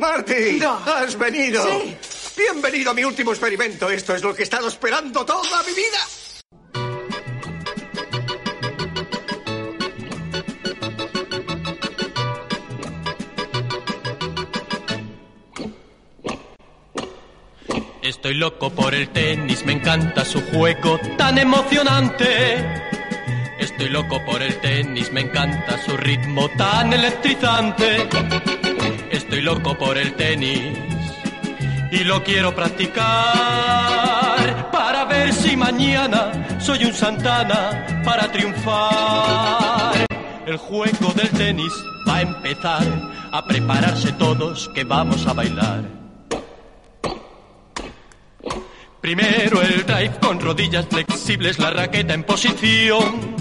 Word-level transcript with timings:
Marty, 0.00 0.58
has 0.62 1.16
venido. 1.18 1.62
Bienvenido 2.34 2.90
a 2.90 2.94
mi 2.94 3.04
último 3.04 3.32
experimento. 3.32 3.90
Esto 3.90 4.14
es 4.14 4.22
lo 4.22 4.34
que 4.34 4.40
he 4.40 4.44
estado 4.44 4.66
esperando 4.66 5.26
toda 5.26 5.62
mi 5.62 5.74
vida. 5.74 5.98
Estoy 18.02 18.34
loco 18.34 18.70
por 18.70 18.94
el 18.94 19.10
tenis, 19.10 19.66
me 19.66 19.74
encanta 19.74 20.24
su 20.24 20.40
juego 20.40 20.98
tan 21.18 21.36
emocionante. 21.36 22.56
Estoy 23.58 23.90
loco 23.90 24.18
por 24.24 24.40
el 24.40 24.58
tenis, 24.62 25.12
me 25.12 25.20
encanta 25.20 25.76
su 25.84 25.94
ritmo 25.98 26.48
tan 26.56 26.94
electrizante. 26.94 28.59
Estoy 29.30 29.44
loco 29.44 29.78
por 29.78 29.96
el 29.96 30.14
tenis 30.14 30.76
y 31.92 31.98
lo 32.02 32.20
quiero 32.24 32.52
practicar 32.52 32.98
para 34.72 35.04
ver 35.04 35.32
si 35.32 35.56
mañana 35.56 36.58
soy 36.58 36.84
un 36.84 36.92
Santana 36.92 38.02
para 38.04 38.32
triunfar. 38.32 40.04
El 40.44 40.56
juego 40.56 41.12
del 41.14 41.30
tenis 41.30 41.72
va 42.08 42.16
a 42.16 42.22
empezar 42.22 42.82
a 43.30 43.44
prepararse 43.44 44.10
todos 44.14 44.68
que 44.74 44.82
vamos 44.82 45.24
a 45.28 45.32
bailar. 45.32 45.84
Primero 49.00 49.62
el 49.62 49.86
drive 49.86 50.18
con 50.20 50.40
rodillas 50.40 50.86
flexibles, 50.86 51.60
la 51.60 51.70
raqueta 51.70 52.14
en 52.14 52.24
posición. 52.24 53.36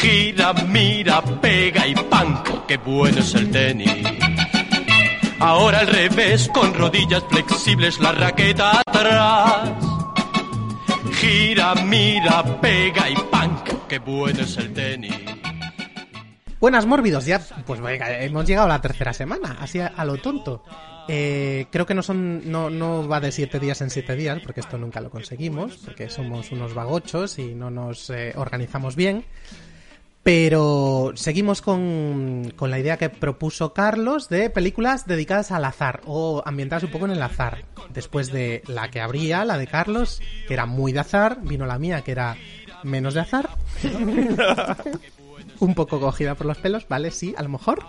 Gira, 0.00 0.54
mira, 0.54 1.20
pega 1.42 1.86
y 1.86 1.94
punk, 1.94 2.64
qué 2.66 2.78
bueno 2.78 3.18
es 3.18 3.34
el 3.34 3.50
tenis. 3.50 3.92
Ahora 5.38 5.80
al 5.80 5.86
revés, 5.88 6.48
con 6.48 6.72
rodillas 6.72 7.22
flexibles, 7.28 8.00
la 8.00 8.12
raqueta 8.12 8.80
atrás. 8.80 9.70
Gira, 11.12 11.74
mira, 11.74 12.42
pega 12.60 13.10
y 13.10 13.14
punk, 13.14 13.86
qué 13.88 13.98
bueno 13.98 14.40
es 14.40 14.56
el 14.56 14.72
tenis. 14.72 15.14
Buenas 16.58 16.86
mórbidos, 16.86 17.26
ya 17.26 17.40
pues 17.66 17.80
venga, 17.80 18.18
hemos 18.18 18.46
llegado 18.46 18.66
a 18.66 18.70
la 18.70 18.80
tercera 18.80 19.12
semana, 19.12 19.58
así 19.60 19.78
a, 19.78 19.88
a 19.88 20.04
lo 20.06 20.16
tonto. 20.16 20.64
Eh, 21.08 21.66
creo 21.70 21.86
que 21.86 21.94
no 21.94 22.02
son 22.02 22.50
no, 22.50 22.70
no 22.70 23.06
va 23.06 23.20
de 23.20 23.30
siete 23.30 23.60
días 23.60 23.80
en 23.82 23.90
siete 23.90 24.16
días, 24.16 24.40
porque 24.42 24.60
esto 24.60 24.78
nunca 24.78 25.00
lo 25.00 25.10
conseguimos, 25.10 25.76
porque 25.84 26.08
somos 26.08 26.50
unos 26.50 26.74
vagochos 26.74 27.38
y 27.38 27.54
no 27.54 27.70
nos 27.70 28.10
eh, 28.10 28.32
organizamos 28.36 28.96
bien. 28.96 29.24
Pero 30.26 31.12
seguimos 31.14 31.62
con, 31.62 32.52
con 32.56 32.72
la 32.72 32.80
idea 32.80 32.96
que 32.96 33.10
propuso 33.10 33.72
Carlos 33.72 34.28
de 34.28 34.50
películas 34.50 35.06
dedicadas 35.06 35.52
al 35.52 35.64
azar 35.64 36.00
o 36.04 36.42
ambientadas 36.44 36.82
un 36.82 36.90
poco 36.90 37.04
en 37.04 37.12
el 37.12 37.22
azar. 37.22 37.64
Después 37.90 38.32
de 38.32 38.64
la 38.66 38.90
que 38.90 39.00
habría, 39.00 39.44
la 39.44 39.56
de 39.56 39.68
Carlos, 39.68 40.20
que 40.48 40.54
era 40.54 40.66
muy 40.66 40.90
de 40.90 40.98
azar, 40.98 41.38
vino 41.42 41.64
la 41.64 41.78
mía, 41.78 42.02
que 42.02 42.10
era 42.10 42.36
menos 42.82 43.14
de 43.14 43.20
azar. 43.20 43.50
un 45.60 45.74
poco 45.76 46.00
cogida 46.00 46.34
por 46.34 46.48
los 46.48 46.58
pelos, 46.58 46.88
vale, 46.88 47.12
sí, 47.12 47.32
a 47.38 47.44
lo 47.44 47.48
mejor. 47.48 47.84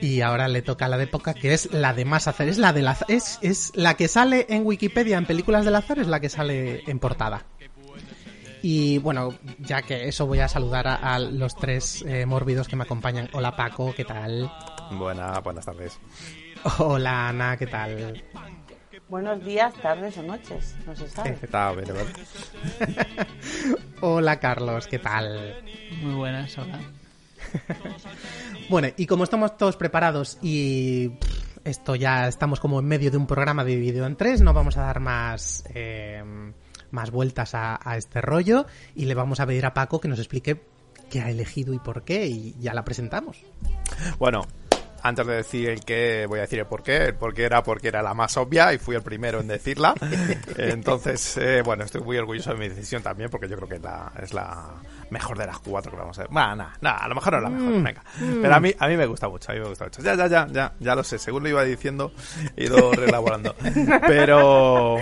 Y 0.00 0.22
ahora 0.22 0.48
le 0.48 0.60
toca 0.60 0.88
la 0.88 0.98
de 0.98 1.06
Poca, 1.06 1.34
que 1.34 1.54
es 1.54 1.72
la 1.72 1.94
de 1.94 2.04
más 2.04 2.26
azar. 2.26 2.48
Es 2.48 2.58
la 2.58 2.72
del 2.72 2.88
azar. 2.88 3.08
Es, 3.08 3.38
es 3.42 3.70
la 3.76 3.94
que 3.94 4.08
sale 4.08 4.46
en 4.48 4.66
Wikipedia 4.66 5.18
en 5.18 5.24
películas 5.24 5.64
del 5.64 5.76
azar, 5.76 6.00
es 6.00 6.08
la 6.08 6.18
que 6.18 6.28
sale 6.28 6.82
en 6.88 6.98
portada. 6.98 7.46
Y 8.66 8.96
bueno, 8.96 9.34
ya 9.58 9.82
que 9.82 10.08
eso 10.08 10.26
voy 10.26 10.40
a 10.40 10.48
saludar 10.48 10.88
a, 10.88 10.94
a 10.94 11.18
los 11.18 11.54
tres 11.54 12.02
eh, 12.08 12.24
mórbidos 12.24 12.66
que 12.66 12.76
me 12.76 12.84
acompañan. 12.84 13.28
Hola 13.34 13.54
Paco, 13.54 13.92
¿qué 13.94 14.06
tal? 14.06 14.50
Buena, 14.92 15.38
buenas 15.40 15.66
tardes. 15.66 16.00
Hola 16.78 17.28
Ana, 17.28 17.58
¿qué 17.58 17.66
tal? 17.66 18.24
Buenos 19.10 19.44
días, 19.44 19.74
tardes 19.82 20.16
o 20.16 20.22
noches, 20.22 20.76
no 20.86 20.96
se 20.96 21.10
sabe. 21.10 21.36
Bien, 21.42 21.48
¿vale? 21.52 23.26
Hola 24.00 24.40
Carlos, 24.40 24.86
¿qué 24.86 24.98
tal? 24.98 25.62
Muy 26.00 26.14
buenas, 26.14 26.56
hola. 26.56 26.80
Bueno, 28.70 28.88
y 28.96 29.04
como 29.04 29.24
estamos 29.24 29.58
todos 29.58 29.76
preparados 29.76 30.38
y 30.40 31.10
pff, 31.10 31.58
esto 31.64 31.96
ya 31.96 32.28
estamos 32.28 32.60
como 32.60 32.80
en 32.80 32.86
medio 32.86 33.10
de 33.10 33.18
un 33.18 33.26
programa 33.26 33.62
dividido 33.62 34.06
en 34.06 34.16
tres, 34.16 34.40
no 34.40 34.54
vamos 34.54 34.78
a 34.78 34.84
dar 34.84 35.00
más, 35.00 35.64
eh, 35.74 36.24
más 36.94 37.10
vueltas 37.10 37.54
a, 37.54 37.78
a 37.82 37.96
este 37.96 38.20
rollo 38.22 38.66
y 38.94 39.04
le 39.04 39.14
vamos 39.14 39.40
a 39.40 39.46
pedir 39.46 39.66
a 39.66 39.74
Paco 39.74 40.00
que 40.00 40.08
nos 40.08 40.18
explique 40.18 40.62
qué 41.10 41.20
ha 41.20 41.30
elegido 41.30 41.74
y 41.74 41.78
por 41.78 42.02
qué 42.04 42.26
y 42.26 42.54
ya 42.58 42.72
la 42.72 42.84
presentamos. 42.84 43.44
Bueno, 44.18 44.46
antes 45.04 45.26
de 45.26 45.34
decir 45.34 45.68
el 45.68 45.84
qué, 45.84 46.24
voy 46.26 46.38
a 46.38 46.42
decir 46.42 46.58
el 46.60 46.66
por 46.66 46.82
qué. 46.82 46.96
El 46.96 47.14
por 47.14 47.34
qué 47.34 47.44
era 47.44 47.62
porque 47.62 47.88
era 47.88 48.02
la 48.02 48.14
más 48.14 48.38
obvia 48.38 48.72
y 48.72 48.78
fui 48.78 48.96
el 48.96 49.02
primero 49.02 49.40
en 49.40 49.48
decirla. 49.48 49.94
Entonces, 50.56 51.36
eh, 51.36 51.60
bueno, 51.62 51.84
estoy 51.84 52.00
muy 52.00 52.16
orgulloso 52.16 52.52
de 52.52 52.56
mi 52.56 52.68
decisión 52.70 53.02
también 53.02 53.28
porque 53.28 53.46
yo 53.46 53.54
creo 53.56 53.68
que 53.68 53.74
es 53.74 53.82
la, 53.82 54.10
es 54.22 54.32
la 54.32 54.70
mejor 55.10 55.36
de 55.36 55.46
las 55.46 55.58
cuatro 55.58 55.90
que 55.92 55.98
vamos 55.98 56.18
a 56.18 56.22
ver. 56.22 56.30
Bueno, 56.30 56.56
nada, 56.56 56.72
nada, 56.80 56.96
a 56.96 57.08
lo 57.08 57.14
mejor 57.16 57.34
no 57.34 57.38
es 57.38 57.44
la 57.44 57.50
mejor, 57.50 57.82
venga. 57.82 58.02
Pero 58.18 58.54
a 58.54 58.60
mí, 58.60 58.74
a 58.78 58.88
mí 58.88 58.96
me 58.96 59.04
gusta 59.04 59.28
mucho, 59.28 59.52
a 59.52 59.54
mí 59.54 59.60
me 59.60 59.68
gusta 59.68 59.84
mucho. 59.84 60.00
Ya, 60.00 60.14
ya, 60.14 60.26
ya, 60.26 60.46
ya, 60.50 60.72
ya 60.80 60.94
lo 60.94 61.04
sé, 61.04 61.18
según 61.18 61.42
lo 61.42 61.50
iba 61.50 61.62
diciendo, 61.64 62.10
he 62.56 62.64
ido 62.64 62.90
reelaborando. 62.92 63.54
Pero, 64.06 64.96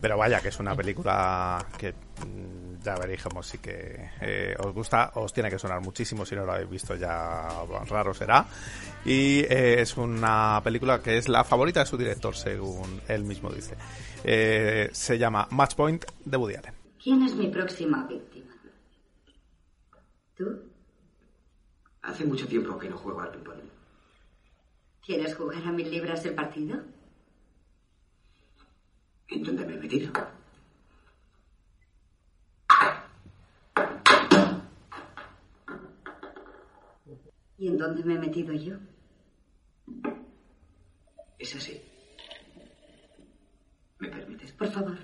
pero 0.00 0.16
vaya, 0.16 0.40
que 0.40 0.48
es 0.48 0.58
una 0.58 0.74
película 0.74 1.64
que 1.78 1.92
mm, 1.92 2.82
ya 2.82 2.94
veríamos 2.96 3.46
si 3.46 3.58
que 3.58 4.10
eh, 4.20 4.54
os 4.58 4.72
gusta, 4.72 5.12
os 5.14 5.32
tiene 5.32 5.50
que 5.50 5.58
sonar 5.58 5.80
muchísimo, 5.80 6.24
si 6.24 6.34
no 6.34 6.44
lo 6.44 6.52
habéis 6.52 6.70
visto 6.70 6.94
ya 6.94 7.48
raro 7.88 8.14
será. 8.14 8.46
Y 9.04 9.40
eh, 9.40 9.80
es 9.80 9.96
una 9.96 10.60
película 10.62 11.00
que 11.02 11.18
es 11.18 11.28
la 11.28 11.44
favorita 11.44 11.80
de 11.80 11.86
su 11.86 11.96
director, 11.96 12.34
según 12.34 13.00
él 13.08 13.24
mismo 13.24 13.50
dice. 13.50 13.76
Eh, 14.22 14.88
se 14.92 15.18
llama 15.18 15.48
Match 15.50 15.74
Point 15.74 16.04
de 16.24 16.36
Woody 16.36 16.54
Allen. 16.54 16.74
¿Quién 17.02 17.22
es 17.22 17.34
mi 17.34 17.48
próxima 17.48 18.06
víctima? 18.06 18.54
¿Tú? 20.36 20.44
Hace 22.02 22.24
mucho 22.24 22.46
tiempo 22.46 22.78
que 22.78 22.88
no 22.88 22.96
juego 22.96 23.20
al 23.20 23.30
ping-pong. 23.30 23.60
¿Quieres 25.04 25.34
jugar 25.34 25.62
a 25.64 25.72
mil 25.72 25.90
libras 25.90 26.24
el 26.24 26.34
partido? 26.34 26.78
¿En 29.28 29.42
dónde 29.42 29.66
me 29.66 29.74
he 29.74 29.78
metido? 29.78 30.12
¿Y 37.58 37.68
en 37.68 37.78
dónde 37.78 38.04
me 38.04 38.14
he 38.14 38.18
metido 38.18 38.52
yo? 38.52 38.76
Es 41.38 41.54
así. 41.56 41.80
¿Me 43.98 44.08
permites? 44.08 44.52
Por 44.52 44.68
favor. 44.68 44.98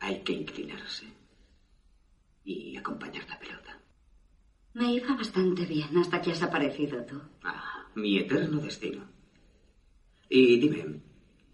Hay 0.00 0.22
que 0.22 0.32
inclinarse 0.32 1.06
y 2.44 2.76
acompañar 2.76 3.28
la 3.28 3.38
pelota. 3.38 3.80
Me 4.74 4.92
iba 4.92 5.14
bastante 5.14 5.64
bien 5.66 5.96
hasta 5.98 6.20
que 6.20 6.32
has 6.32 6.42
aparecido 6.42 7.04
tú. 7.04 7.20
Ah, 7.44 7.86
mi 7.94 8.18
eterno 8.18 8.60
destino. 8.60 9.08
Y 10.28 10.58
dime, 10.58 11.00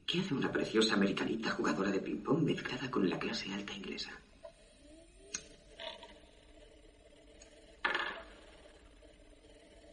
¿qué 0.07 0.21
hace 0.21 0.35
una 0.35 0.53
preciosa 0.53 0.95
americanita 0.95 1.51
jugadora 1.51 1.91
de 1.91 2.01
ping-pong 2.01 2.43
mezclada 2.45 2.91
con 2.91 3.09
la 3.11 3.19
clase 3.19 3.53
alta 3.53 3.73
inglesa? 3.75 4.13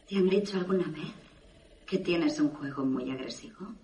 ¿Te 0.06 0.16
han 0.16 0.28
dicho 0.28 0.56
alguna 0.56 0.88
vez 0.88 1.12
que 1.86 1.98
tienes 1.98 2.38
un 2.38 2.50
juego 2.50 2.84
muy 2.84 3.10
agresivo? 3.10 3.74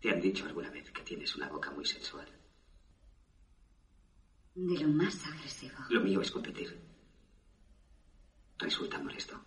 ¿Te 0.00 0.10
han 0.10 0.20
dicho 0.20 0.46
alguna 0.46 0.70
vez 0.70 0.90
que 0.90 1.02
tienes 1.02 1.36
una 1.36 1.48
boca 1.48 1.70
muy 1.70 1.84
sensual? 1.84 2.26
De 4.54 4.78
lo 4.78 4.88
más 4.88 5.26
agresivo. 5.26 5.76
Lo 5.90 6.00
mío 6.00 6.22
es 6.22 6.30
competir. 6.30 6.80
Resulta 8.58 8.98
molesto. 8.98 9.40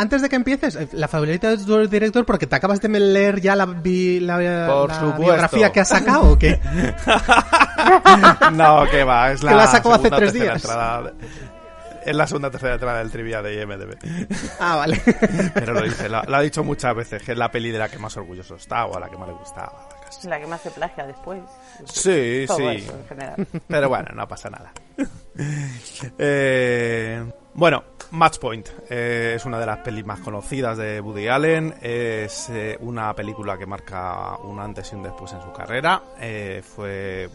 Antes 0.00 0.22
de 0.22 0.28
que 0.28 0.36
empieces, 0.36 0.76
eh, 0.76 0.88
la 0.92 1.08
favorita 1.08 1.50
de 1.50 1.58
tu 1.64 1.86
director, 1.88 2.24
porque 2.24 2.46
te 2.46 2.56
acabas 2.56 2.80
de 2.80 2.88
leer 2.88 3.40
ya 3.40 3.54
la, 3.56 3.66
bi- 3.66 4.20
la, 4.20 4.36
Por 4.68 4.90
la 4.90 5.16
biografía 5.18 5.70
que 5.72 5.80
has 5.80 5.88
sacado, 5.88 6.32
¿o 6.32 6.38
qué? 6.38 6.58
no, 8.52 8.84
que 8.90 9.04
va, 9.04 9.32
es 9.32 9.42
la 9.44 9.50
Que 9.52 9.56
la 9.56 9.66
sacó 9.66 9.92
hace 9.94 10.02
segunda, 10.04 10.16
tres 10.18 10.32
tercera 10.32 10.52
días. 10.52 10.64
entrada 10.64 11.02
de- 11.02 11.12
es 12.06 12.16
la 12.16 12.26
segunda 12.26 12.50
tercera 12.50 12.74
entrada 12.74 12.98
del 13.00 13.10
trivia 13.10 13.42
de 13.42 13.60
IMDB. 13.62 13.94
Ah, 14.58 14.76
vale. 14.76 15.00
Pero 15.54 15.74
lo 15.74 15.82
dice, 15.82 16.08
lo, 16.08 16.22
lo 16.22 16.36
ha 16.36 16.40
dicho 16.40 16.64
muchas 16.64 16.94
veces, 16.96 17.22
que 17.22 17.32
es 17.32 17.38
la 17.38 17.50
peli 17.50 17.70
de 17.70 17.78
la 17.78 17.88
que 17.90 17.98
más 17.98 18.16
orgulloso 18.16 18.54
está 18.56 18.86
o 18.86 18.96
a 18.96 19.00
la 19.00 19.08
que 19.10 19.18
más 19.18 19.28
le 19.28 19.34
gustaba. 19.34 19.86
casi. 20.06 20.26
La 20.28 20.40
que 20.40 20.46
más 20.46 20.60
se 20.62 20.70
plagia 20.70 21.06
después. 21.06 21.40
Sí, 21.84 22.44
Todo 22.46 22.56
sí. 22.56 22.64
eso, 22.76 22.92
en 22.98 23.06
general. 23.06 23.46
Pero 23.68 23.88
bueno, 23.90 24.08
no 24.14 24.26
pasa 24.26 24.48
nada. 24.48 24.72
Eh, 26.18 27.22
bueno, 27.54 27.84
Match 28.12 28.38
Point 28.38 28.68
eh, 28.88 29.34
es 29.36 29.44
una 29.44 29.60
de 29.60 29.66
las 29.66 29.78
pelis 29.78 30.04
más 30.04 30.18
conocidas 30.20 30.76
de 30.76 31.00
Woody 31.00 31.28
Allen. 31.28 31.74
Es 31.80 32.50
eh, 32.50 32.76
una 32.80 33.14
película 33.14 33.56
que 33.56 33.66
marca 33.66 34.36
un 34.38 34.58
antes 34.58 34.92
y 34.92 34.96
un 34.96 35.04
después 35.04 35.32
en 35.32 35.40
su 35.42 35.52
carrera. 35.52 36.02
Eh, 36.20 36.62
fue 36.64 37.28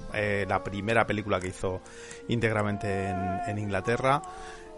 la 0.48 0.64
primera 0.64 1.08
película 1.08 1.40
que 1.40 1.48
hizo 1.48 1.82
íntegramente 2.28 3.10
en, 3.10 3.40
en 3.48 3.58
Inglaterra. 3.58 4.22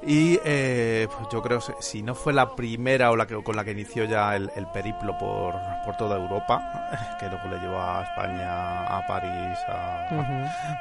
Y 0.04 0.40
eh, 0.46 1.08
pues 1.12 1.28
yo 1.32 1.42
creo, 1.42 1.60
si 1.80 2.04
no 2.04 2.14
fue 2.14 2.32
la 2.32 2.56
primera 2.56 3.10
o 3.12 3.16
la 3.16 3.26
que, 3.26 3.42
con 3.44 3.56
la 3.56 3.64
que 3.64 3.72
inició 3.72 4.06
ya 4.06 4.36
el, 4.36 4.50
el 4.56 4.68
periplo 4.68 5.18
por, 5.18 5.56
por 5.84 5.98
toda 5.98 6.18
Europa, 6.18 7.16
que 7.20 7.28
luego 7.28 7.48
le 7.50 7.60
llevó 7.60 7.82
a 7.82 8.04
España, 8.04 8.86
a 8.86 9.06
París, 9.08 9.58
a, 9.68 10.08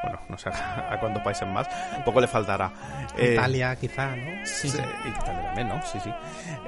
bueno, 0.03 0.21
no 0.29 0.37
sé 0.37 0.51
a, 0.91 0.99
cuántos 1.01 1.23
países 1.23 1.49
más, 1.49 1.67
poco 2.05 2.21
le 2.21 2.29
faltará. 2.29 2.71
Eh, 3.17 3.33
Italia, 3.33 3.75
quizá, 3.77 4.15
¿no? 4.15 4.45
Sí, 4.45 4.69
Italia 4.69 5.43
también, 5.47 5.69
¿no? 5.69 5.81
Sí, 5.87 5.99
sí. 5.99 6.13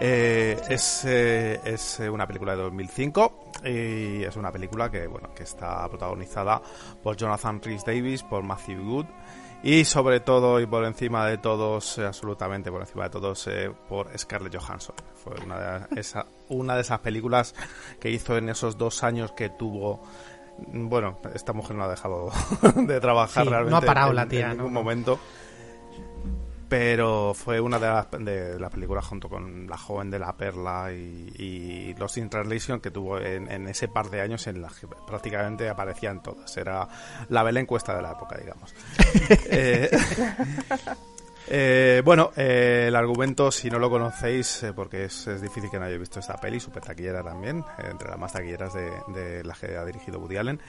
Eh, 0.01 0.59
Es, 0.69 1.05
eh, 1.05 1.61
es 1.65 2.01
eh, 2.01 2.09
una 2.09 2.27
película 2.27 2.57
de 2.57 2.63
2005 2.63 3.51
y 3.65 4.23
es 4.25 4.37
una 4.37 4.51
película 4.51 4.91
que, 4.91 5.07
bueno, 5.07 5.35
que 5.35 5.43
está 5.43 5.87
protagonizada 5.89 6.63
por 7.03 7.17
Jonathan 7.17 7.61
Rhys 7.63 7.85
Davis, 7.85 8.23
por 8.23 8.43
Matthew 8.43 8.83
Good 8.85 9.07
y 9.63 9.85
sobre 9.85 10.21
todo 10.21 10.61
y 10.61 10.67
por 10.67 10.85
encima 10.85 11.27
de 11.27 11.39
todos, 11.39 11.99
eh, 11.99 12.07
absolutamente 12.07 12.71
por 12.71 12.81
encima 12.81 13.05
de 13.05 13.11
todos, 13.11 13.47
eh, 13.49 13.73
por 13.89 14.17
Scarlett 14.17 14.57
Johansson. 14.57 14.95
Fue 15.15 15.35
una 15.45 15.59
de, 15.59 15.87
esa, 16.01 16.27
una 16.49 16.75
de 16.75 16.83
esas 16.83 17.01
películas 17.01 17.55
que 18.01 18.11
hizo 18.11 18.37
en 18.37 18.49
esos 18.49 18.79
dos 18.79 19.03
años 19.03 19.33
que 19.33 19.51
tuvo 19.51 20.03
bueno, 20.67 21.19
esta 21.35 21.53
mujer 21.53 21.77
no 21.77 21.85
ha 21.85 21.89
dejado 21.89 22.31
de 22.75 23.01
trabajar 23.01 23.45
Sí, 23.45 23.51
no 23.51 23.57
realmente 23.57 23.77
ha 23.85 23.87
parado 23.87 24.11
en, 24.11 24.17
la 24.17 24.23
en 24.23 24.29
tía, 24.29 24.49
ningún 24.49 24.73
¿no? 24.73 24.81
momento. 24.81 25.21
Pero 26.69 27.33
fue 27.35 27.61
una 27.61 27.79
de 27.79 27.87
las, 27.87 28.11
de 28.11 28.61
las 28.61 28.71
películas 28.71 29.07
junto 29.07 29.29
con 29.29 29.67
La 29.69 29.79
joven 29.79 30.11
de 30.11 30.19
la 30.19 30.37
perla 30.37 30.93
y, 30.93 31.33
y 31.39 31.95
Lost 31.95 32.19
in 32.19 32.29
Translation 32.29 32.81
que 32.81 32.91
tuvo 32.91 33.19
en, 33.19 33.51
en 33.51 33.67
ese 33.69 33.89
par 33.89 34.11
de 34.11 34.21
años 34.21 34.47
en 34.47 34.61
las 34.61 34.75
que 34.75 34.87
prácticamente 34.87 35.69
aparecían 35.69 36.23
todas. 36.23 36.55
Era 36.57 36.87
la 37.31 37.43
Belén 37.43 37.65
Cuesta 37.65 37.97
de 37.97 38.03
la 38.03 38.13
época, 38.13 38.37
digamos. 38.37 38.75
Eh, 39.51 39.91
eh, 41.51 42.03
bueno, 42.05 42.31
eh, 42.37 42.87
el 42.89 42.97
argumento, 42.97 43.51
si 43.51 43.71
no 43.71 43.79
lo 43.79 43.89
conocéis, 43.89 44.63
eh, 44.65 44.73
porque 44.75 45.05
es, 45.05 45.27
es 45.27 45.41
difícil 45.41 45.71
que 45.71 45.79
no 45.79 45.87
hayáis 45.87 46.01
visto 46.01 46.21
esta 46.21 46.37
peli, 46.37 46.61
super 46.61 46.83
taquillera 46.83 47.23
también, 47.23 47.65
eh, 47.79 47.89
entre 47.91 48.09
las 48.11 48.19
más 48.19 48.33
taquilleras 48.33 48.75
de, 48.75 48.91
de 49.09 49.45
las 49.45 49.59
que 49.59 49.77
ha 49.77 49.85
dirigido 49.85 50.19
Woody 50.19 50.37
Allen, 50.37 50.61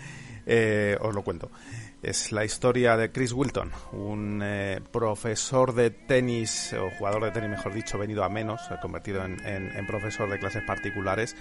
eh, 0.46 0.98
os 1.02 1.14
lo 1.14 1.22
cuento. 1.22 1.52
Es 2.02 2.32
la 2.32 2.46
historia 2.46 2.96
de 2.96 3.12
Chris 3.12 3.34
Wilton, 3.34 3.72
un 3.92 4.40
eh, 4.42 4.80
profesor 4.90 5.74
de 5.74 5.90
tenis, 5.90 6.72
o 6.74 6.90
jugador 6.98 7.26
de 7.26 7.32
tenis, 7.32 7.50
mejor 7.50 7.74
dicho, 7.74 7.98
venido 7.98 8.24
a 8.24 8.30
menos, 8.30 8.62
convertido 8.82 9.26
en, 9.26 9.38
en- 9.46 9.86
profesor 9.86 10.30
de 10.30 10.40
clases 10.40 10.64
particulares, 10.64 11.36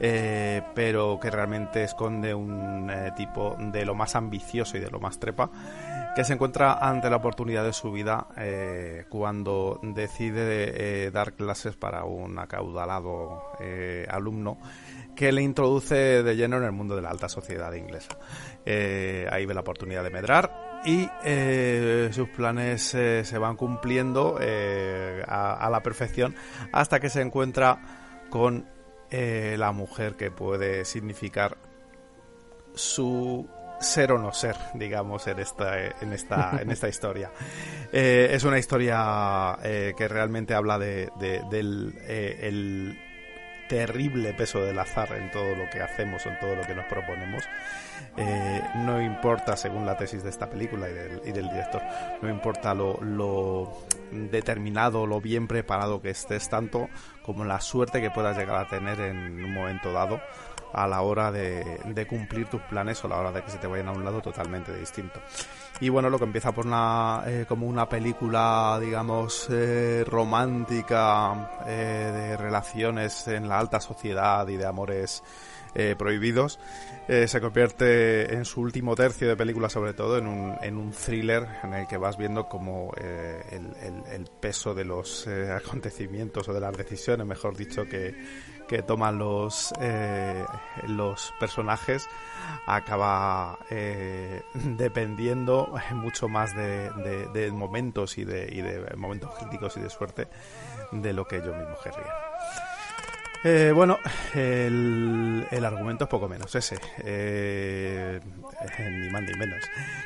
eh, 0.00 0.60
pero 0.74 1.18
que 1.18 1.30
realmente 1.30 1.82
esconde 1.84 2.34
un 2.34 2.90
eh, 2.90 3.12
tipo 3.16 3.56
de 3.58 3.86
lo 3.86 3.94
más 3.94 4.14
ambicioso 4.14 4.76
y 4.76 4.80
de 4.80 4.90
lo 4.90 5.00
más 5.00 5.18
trepa, 5.18 5.50
que 6.14 6.24
se 6.24 6.34
encuentra 6.34 6.74
ante 6.74 7.08
la 7.08 7.16
oportunidad 7.16 7.64
de 7.64 7.72
su 7.72 7.90
vida 7.90 8.26
cuando 9.08 9.80
decide 9.82 11.10
dar 11.10 11.32
clases 11.32 11.74
para 11.74 12.04
un 12.04 12.38
acaudalado 12.38 13.42
alumno 14.10 14.58
que 15.16 15.32
le 15.32 15.40
introduce 15.42 16.22
de 16.22 16.36
lleno 16.36 16.58
en 16.58 16.64
el 16.64 16.72
mundo 16.72 16.96
de 16.96 17.02
la 17.02 17.08
alta 17.10 17.30
sociedad 17.30 17.72
inglesa. 17.72 18.18
Eh, 18.64 19.26
ahí 19.30 19.44
ve 19.44 19.54
la 19.54 19.60
oportunidad 19.60 20.04
de 20.04 20.10
medrar 20.10 20.80
y 20.84 21.08
eh, 21.24 22.10
sus 22.12 22.28
planes 22.28 22.94
eh, 22.94 23.24
se 23.24 23.38
van 23.38 23.56
cumpliendo 23.56 24.38
a, 25.26 25.54
a 25.54 25.70
la 25.70 25.82
perfección 25.82 26.34
hasta 26.72 27.00
que 27.00 27.10
se 27.10 27.20
encuentra 27.22 27.78
con 28.30 28.66
la 29.10 29.72
mujer 29.72 30.14
que 30.14 30.30
puede 30.30 30.84
significar 30.86 31.56
su 32.74 33.46
ser 33.80 34.12
o 34.12 34.18
no 34.18 34.32
ser, 34.32 34.56
digamos, 34.74 35.26
en 35.26 35.38
esta, 35.40 35.76
en 36.00 36.12
esta, 36.12 36.58
en 36.62 36.70
esta 36.70 36.88
historia. 36.94 37.30
Es 37.92 38.44
una 38.44 38.58
historia 38.58 39.58
que 39.62 40.08
realmente 40.08 40.54
habla 40.54 40.78
de, 40.78 41.10
de- 41.18 41.42
del 41.50 41.94
el 42.08 42.98
terrible 43.68 44.32
peso 44.34 44.60
del 44.62 44.78
azar 44.78 45.12
en 45.16 45.30
todo 45.30 45.54
lo 45.56 45.68
que 45.70 45.80
hacemos, 45.82 46.24
en 46.26 46.38
todo 46.38 46.54
lo 46.56 46.62
que 46.62 46.74
nos 46.74 46.86
proponemos. 46.86 47.42
Eh, 48.16 48.62
no 48.76 49.00
importa, 49.00 49.56
según 49.56 49.86
la 49.86 49.96
tesis 49.96 50.22
de 50.22 50.30
esta 50.30 50.48
película 50.48 50.88
y 50.88 50.92
del, 50.92 51.22
y 51.24 51.32
del 51.32 51.48
director, 51.48 51.80
no 52.20 52.28
importa 52.28 52.74
lo, 52.74 53.00
lo 53.00 53.72
determinado, 54.10 55.06
lo 55.06 55.20
bien 55.20 55.48
preparado 55.48 56.02
que 56.02 56.10
estés, 56.10 56.48
tanto 56.48 56.88
como 57.24 57.44
la 57.44 57.60
suerte 57.60 58.02
que 58.02 58.10
puedas 58.10 58.36
llegar 58.36 58.56
a 58.56 58.68
tener 58.68 59.00
en 59.00 59.42
un 59.42 59.54
momento 59.54 59.92
dado 59.92 60.20
a 60.72 60.86
la 60.86 61.02
hora 61.02 61.30
de, 61.30 62.06
cumplir 62.08 62.46
tus 62.48 62.60
planes 62.62 63.02
o 63.04 63.06
a 63.06 63.10
la 63.10 63.18
hora 63.18 63.32
de 63.32 63.42
que 63.42 63.50
se 63.50 63.58
te 63.58 63.66
vayan 63.66 63.88
a 63.88 63.92
un 63.92 64.04
lado 64.04 64.20
totalmente 64.20 64.74
distinto. 64.74 65.20
Y 65.80 65.88
bueno, 65.88 66.10
lo 66.10 66.18
que 66.18 66.24
empieza 66.24 66.52
por 66.52 66.66
una, 66.66 67.22
eh, 67.26 67.44
como 67.48 67.66
una 67.66 67.88
película, 67.88 68.78
digamos, 68.80 69.48
eh, 69.50 70.04
romántica, 70.06 71.50
eh, 71.66 72.12
de 72.14 72.36
relaciones 72.36 73.26
en 73.28 73.48
la 73.48 73.58
alta 73.58 73.80
sociedad 73.80 74.46
y 74.48 74.56
de 74.56 74.66
amores 74.66 75.22
eh, 75.74 75.94
prohibidos, 75.98 76.58
eh, 77.08 77.26
se 77.28 77.40
convierte 77.40 78.34
en 78.34 78.44
su 78.44 78.60
último 78.60 78.94
tercio 78.94 79.26
de 79.28 79.36
película 79.36 79.68
sobre 79.68 79.92
todo 79.94 80.18
en 80.18 80.26
un, 80.26 80.56
en 80.62 80.76
un 80.76 80.92
thriller 80.92 81.46
en 81.62 81.74
el 81.74 81.86
que 81.86 81.96
vas 81.96 82.16
viendo 82.16 82.48
como 82.48 82.92
eh, 82.96 83.42
el, 83.50 83.66
el- 83.86 84.02
el 84.12 84.26
peso 84.40 84.74
de 84.74 84.84
los 84.84 85.26
eh, 85.26 85.50
acontecimientos 85.52 86.48
o 86.48 86.52
de 86.52 86.60
las 86.60 86.76
decisiones, 86.76 87.26
mejor 87.26 87.56
dicho, 87.56 87.84
que, 87.86 88.14
que 88.68 88.82
toman 88.82 89.18
los, 89.18 89.72
eh, 89.80 90.44
los 90.88 91.32
personajes 91.40 92.06
acaba 92.66 93.58
eh, 93.70 94.42
dependiendo 94.54 95.72
mucho 95.94 96.28
más 96.28 96.54
de, 96.54 96.90
de- 96.90 97.26
de 97.32 97.50
momentos 97.50 98.18
y 98.18 98.24
de, 98.24 98.48
y 98.52 98.60
de 98.62 98.94
momentos 98.96 99.30
críticos 99.38 99.76
y 99.76 99.80
de 99.80 99.90
suerte 99.90 100.28
de 100.92 101.12
lo 101.12 101.26
que 101.26 101.38
yo 101.42 101.54
mismo 101.54 101.76
querría. 101.82 102.31
Eh, 103.44 103.72
bueno, 103.74 103.98
el, 104.34 105.46
el 105.50 105.64
argumento 105.64 106.04
es 106.04 106.10
poco 106.10 106.28
menos 106.28 106.54
ese, 106.54 106.78
eh, 107.04 108.20
ni 108.78 109.10
más 109.10 109.22
ni 109.22 109.34
menos. 109.34 109.58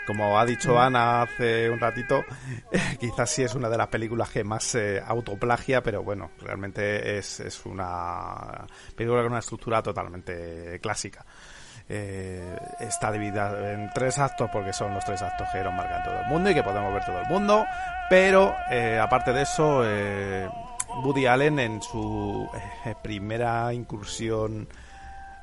Como 0.06 0.38
ha 0.38 0.46
dicho 0.46 0.78
Ana 0.78 1.22
hace 1.22 1.68
un 1.68 1.78
ratito, 1.78 2.24
eh, 2.72 2.80
quizás 3.00 3.30
sí 3.30 3.42
es 3.42 3.54
una 3.54 3.68
de 3.68 3.76
las 3.76 3.88
películas 3.88 4.30
que 4.30 4.42
más 4.42 4.74
eh, 4.74 5.02
autoplagia, 5.06 5.82
pero 5.82 6.02
bueno, 6.02 6.30
realmente 6.40 7.18
es, 7.18 7.40
es 7.40 7.66
una 7.66 8.66
película 8.94 9.22
con 9.22 9.32
una 9.32 9.40
estructura 9.40 9.82
totalmente 9.82 10.78
clásica. 10.80 11.24
Eh, 11.88 12.56
está 12.80 13.12
dividida 13.12 13.72
en 13.72 13.90
tres 13.94 14.18
actos 14.18 14.50
porque 14.52 14.72
son 14.72 14.92
los 14.92 15.04
tres 15.04 15.22
actos 15.22 15.46
que 15.52 15.62
nos 15.62 15.72
marcan 15.72 16.02
todo 16.02 16.18
el 16.18 16.26
mundo 16.26 16.50
y 16.50 16.54
que 16.54 16.62
podemos 16.64 16.92
ver 16.92 17.04
todo 17.04 17.20
el 17.20 17.26
mundo, 17.28 17.64
pero 18.10 18.56
eh, 18.70 18.98
aparte 18.98 19.32
de 19.32 19.42
eso, 19.42 19.82
eh, 19.84 20.48
Woody 21.04 21.26
Allen 21.26 21.58
en 21.58 21.82
su 21.82 22.48
eh, 22.84 22.94
primera 23.02 23.72
incursión 23.72 24.68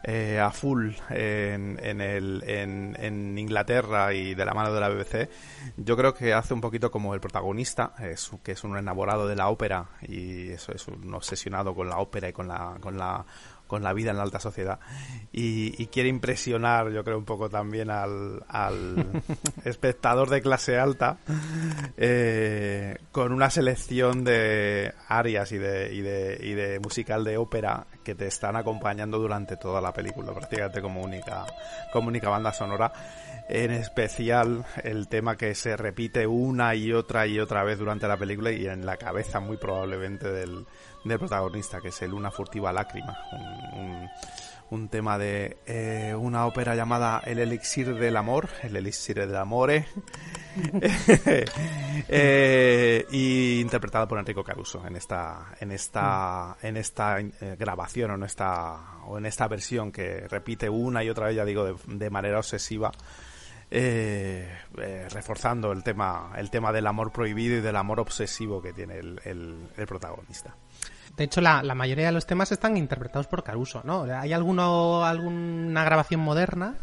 eh, 0.06 0.38
a 0.38 0.52
full 0.52 0.92
en, 1.10 1.80
en, 1.82 2.02
el, 2.02 2.44
en, 2.46 2.98
en 3.00 3.38
Inglaterra 3.38 4.14
y 4.14 4.36
de 4.36 4.46
la 4.46 4.54
mano 4.54 4.74
de 4.74 4.80
la 4.82 4.90
BBC, 4.90 5.30
yo 5.78 5.96
creo 5.96 6.14
que 6.14 6.34
hace 6.34 6.54
un 6.54 6.60
poquito 6.60 6.92
como 6.92 7.14
el 7.14 7.22
protagonista, 7.22 7.94
es, 8.00 8.30
que 8.44 8.52
es 8.52 8.64
un 8.66 8.78
enamorado 8.78 9.28
de 9.28 9.38
la 9.38 9.48
ópera 9.48 9.86
y 10.02 10.50
eso 10.50 10.74
es 10.74 10.88
un 10.90 11.14
obsesionado 11.14 11.74
con 11.74 11.88
la 11.88 12.00
ópera 12.00 12.28
y 12.28 12.34
con 12.34 12.50
la, 12.50 12.76
con 12.82 12.98
la, 12.98 13.26
con 13.68 13.84
la 13.84 13.94
vida 13.94 14.12
en 14.12 14.18
la 14.18 14.24
alta 14.24 14.40
sociedad 14.40 14.80
y, 15.32 15.82
y 15.82 15.88
quiere 15.88 16.10
impresionar 16.10 16.92
yo 16.92 17.04
creo 17.04 17.18
un 17.18 17.26
poco 17.26 17.50
también 17.50 17.90
al, 17.90 18.44
al 18.48 19.24
espectador 19.66 20.30
de 20.30 20.42
clase 20.42 20.78
alta 20.78 21.18
eh, 21.98 22.98
con 23.12 23.32
una 23.32 23.50
selección 23.50 24.24
de 24.24 24.94
arias 25.08 25.52
y 25.52 25.58
de, 25.58 25.94
y 25.94 26.02
de, 26.02 26.40
y 26.42 26.54
de 26.54 26.80
musical 26.80 27.24
de 27.24 27.38
ópera 27.38 27.88
que 28.04 28.16
te 28.16 28.28
están 28.28 28.56
acompañando 28.56 29.18
durante 29.18 29.58
toda 29.58 29.82
la 29.82 29.94
película, 29.94 30.34
prácticamente 30.34 30.82
como 30.82 31.02
única, 31.02 31.46
como 31.92 32.10
única 32.10 32.30
banda 32.30 32.52
sonora. 32.54 32.92
En 33.50 33.72
especial 33.72 34.66
el 34.84 35.10
tema 35.10 35.36
que 35.36 35.54
se 35.54 35.76
repite 35.76 36.26
una 36.26 36.76
y 36.76 36.94
otra 36.94 37.28
y 37.28 37.40
otra 37.40 37.64
vez 37.64 37.78
durante 37.78 38.08
la 38.08 38.16
película 38.18 38.52
y 38.52 38.68
en 38.68 38.86
la 38.86 38.96
cabeza 38.96 39.42
muy 39.42 39.58
probablemente 39.58 40.32
del, 40.32 40.66
del 41.04 41.20
protagonista, 41.20 41.80
que 41.82 41.90
es 41.90 42.02
el 42.02 42.14
Una 42.14 42.32
furtiva 42.32 42.72
lágrima. 42.72 43.18
Un, 43.74 44.10
un, 44.70 44.90
tema 44.90 45.18
de 45.18 45.58
eh, 45.66 46.16
una 46.18 46.46
ópera 46.46 46.76
llamada 46.76 47.22
El 47.26 47.40
elixir 47.40 47.96
del 47.96 48.18
amor, 48.18 48.50
el 48.64 48.76
elixir 48.76 49.18
del 49.20 49.36
amore, 49.36 49.86
eh, 52.08 53.06
y 53.12 53.60
interpretada 53.60 54.08
por 54.08 54.20
Enrico 54.20 54.44
Caruso 54.44 54.86
en 54.86 54.96
esta 54.96 55.56
en 55.60 55.72
esta 55.72 56.58
en 56.62 56.78
esta 56.78 57.20
eh, 57.20 57.56
grabación 57.58 58.12
o 58.12 58.16
en 58.16 58.24
esta 58.24 59.04
o 59.06 59.18
en 59.18 59.26
esta 59.26 59.48
versión 59.48 59.92
que 59.92 60.28
repite 60.28 60.70
una 60.70 61.04
y 61.04 61.10
otra 61.10 61.28
vez 61.28 61.36
ya 61.36 61.46
digo 61.46 61.78
de, 61.88 62.10
manera 62.10 62.38
obsesiva 62.38 62.92
eh, 63.72 64.48
eh, 64.78 65.08
reforzando 65.10 65.72
el 65.72 65.84
tema 65.84 66.34
el 66.38 66.52
tema 66.52 66.72
del 66.72 66.86
amor 66.86 67.12
prohibido 67.12 67.58
y 67.58 67.62
del 67.62 67.76
amor 67.76 68.00
obsesivo 68.00 68.62
que 68.62 68.74
tiene 68.74 69.00
el, 69.00 69.20
el 69.26 69.88
protagonista. 69.88 70.56
De 71.18 71.26
hecho, 71.26 71.42
la, 71.42 71.62
la, 71.62 71.76
mayoría 71.76 72.08
de 72.08 72.12
los 72.12 72.26
temas 72.26 72.52
están 72.52 72.76
interpretados 72.76 73.28
por 73.28 73.44
Caruso, 73.44 73.82
¿no? 73.84 74.04
Hay 74.04 74.34
alguno, 74.34 75.06
alguna 75.06 75.84
grabación 75.84 76.22
moderna, 76.22 76.76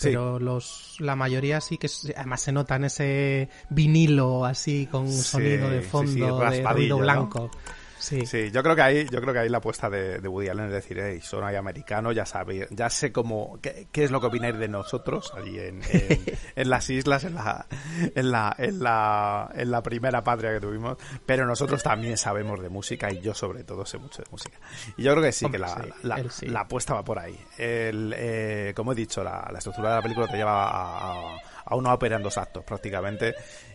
pero 0.00 0.38
los, 0.38 0.96
la 1.00 1.16
mayoría 1.16 1.60
sí 1.60 1.78
que 1.78 1.88
además 2.16 2.40
se 2.40 2.52
nota 2.52 2.76
en 2.76 2.84
ese 2.84 3.48
vinilo 3.70 4.44
así 4.44 4.86
con 4.86 5.10
sí, 5.10 5.22
sonido 5.22 5.70
de 5.70 5.82
fondo 5.82 6.40
sí, 6.50 6.56
de 6.56 6.68
ruido 6.68 6.98
blanco. 6.98 7.50
¿no? 7.52 7.83
Sí. 8.04 8.26
sí, 8.26 8.50
yo 8.50 8.62
creo 8.62 8.76
que 8.76 8.82
ahí, 8.82 9.08
yo 9.10 9.18
creo 9.22 9.32
que 9.32 9.38
ahí 9.38 9.48
la 9.48 9.58
apuesta 9.58 9.88
de, 9.88 10.18
de 10.18 10.28
Woody 10.28 10.48
Allen 10.50 10.66
es 10.66 10.72
decir, 10.72 11.00
hey, 11.02 11.20
son 11.22 11.42
ahí 11.42 11.56
americanos, 11.56 12.14
ya 12.14 12.26
sabe, 12.26 12.68
ya 12.70 12.90
sé 12.90 13.12
cómo, 13.12 13.58
qué, 13.62 13.88
qué, 13.90 14.04
es 14.04 14.10
lo 14.10 14.20
que 14.20 14.26
opináis 14.26 14.58
de 14.58 14.68
nosotros 14.68 15.32
allí 15.34 15.58
en, 15.58 15.80
en, 15.90 16.22
en, 16.56 16.68
las 16.68 16.90
islas, 16.90 17.24
en 17.24 17.34
la, 17.34 17.66
en 18.14 18.30
la, 18.30 18.54
en 18.58 18.82
la, 18.82 19.50
en 19.54 19.70
la 19.70 19.82
primera 19.82 20.22
patria 20.22 20.52
que 20.52 20.60
tuvimos, 20.60 20.98
pero 21.24 21.46
nosotros 21.46 21.82
también 21.82 22.18
sabemos 22.18 22.60
de 22.60 22.68
música 22.68 23.10
y 23.10 23.22
yo 23.22 23.32
sobre 23.32 23.64
todo 23.64 23.86
sé 23.86 23.96
mucho 23.96 24.22
de 24.22 24.30
música. 24.30 24.58
Y 24.98 25.02
yo 25.02 25.12
creo 25.12 25.24
que 25.24 25.32
sí, 25.32 25.46
Hombre, 25.46 25.60
que 25.60 25.66
la, 25.66 25.74
sí, 25.74 25.90
la, 26.02 26.18
la, 26.18 26.30
sí. 26.30 26.46
la, 26.46 26.60
apuesta 26.60 26.92
va 26.92 27.02
por 27.02 27.18
ahí. 27.18 27.40
El, 27.56 28.14
eh, 28.14 28.74
como 28.76 28.92
he 28.92 28.94
dicho, 28.94 29.24
la, 29.24 29.48
la 29.50 29.58
estructura 29.58 29.88
de 29.88 29.96
la 29.96 30.02
película 30.02 30.28
te 30.28 30.36
lleva 30.36 30.68
a, 30.68 31.12
a 31.12 31.38
a 31.64 31.76
una 31.76 31.94
ópera 31.94 32.16
en 32.16 32.22
dos 32.22 32.36
actos 32.38 32.64
prácticamente 32.64 33.34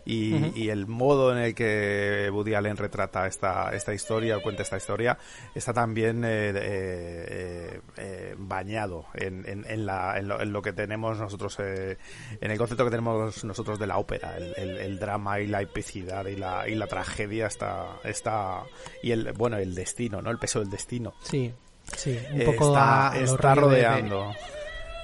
y, 0.09 0.33
uh 0.33 0.37
-huh. 0.37 0.51
y, 0.55 0.69
el 0.69 0.87
modo 0.87 1.31
en 1.31 1.37
el 1.37 1.53
que 1.53 2.29
Woody 2.33 2.55
Allen 2.55 2.77
retrata 2.77 3.27
esta, 3.27 3.69
esta 3.75 3.93
historia 3.93 4.37
o 4.37 4.41
cuenta 4.41 4.63
esta 4.63 4.77
historia 4.77 5.19
está 5.53 5.71
también 5.71 6.23
eh, 6.25 6.51
eh, 6.55 7.81
eh, 7.97 8.35
bañado 8.37 9.05
en, 9.13 9.47
en, 9.47 9.65
en, 9.69 9.85
la, 9.85 10.17
en, 10.17 10.27
lo, 10.27 10.41
en, 10.41 10.51
lo, 10.51 10.63
que 10.63 10.73
tenemos 10.73 11.19
nosotros 11.19 11.59
en 11.59 11.97
el 12.41 12.57
concepto 12.57 12.85
que 12.85 12.89
tenemos 12.89 13.43
nosotros 13.43 13.77
de 13.77 13.85
la 13.85 13.99
ópera. 13.99 14.35
El, 14.35 14.53
el, 14.57 14.77
el 14.77 14.99
drama 14.99 15.41
y 15.41 15.47
la 15.47 15.61
epicidad 15.61 16.25
y 16.25 16.35
la, 16.35 16.67
y 16.67 16.73
la 16.73 16.87
tragedia 16.87 17.45
está, 17.45 17.99
está 18.03 18.63
y 19.03 19.11
el 19.11 19.31
bueno 19.33 19.57
el 19.57 19.75
destino 19.75 20.23
no 20.23 20.31
el 20.31 20.39
peso 20.39 20.59
del 20.59 20.71
destino. 20.71 21.13
Sí 21.21 21.53
sí 21.95 22.17
un 22.31 22.45
poco 22.45 22.67
está, 22.69 23.11
a, 23.11 23.19
está 23.19 23.55
rodeando. 23.55 24.29
De 24.29 24.58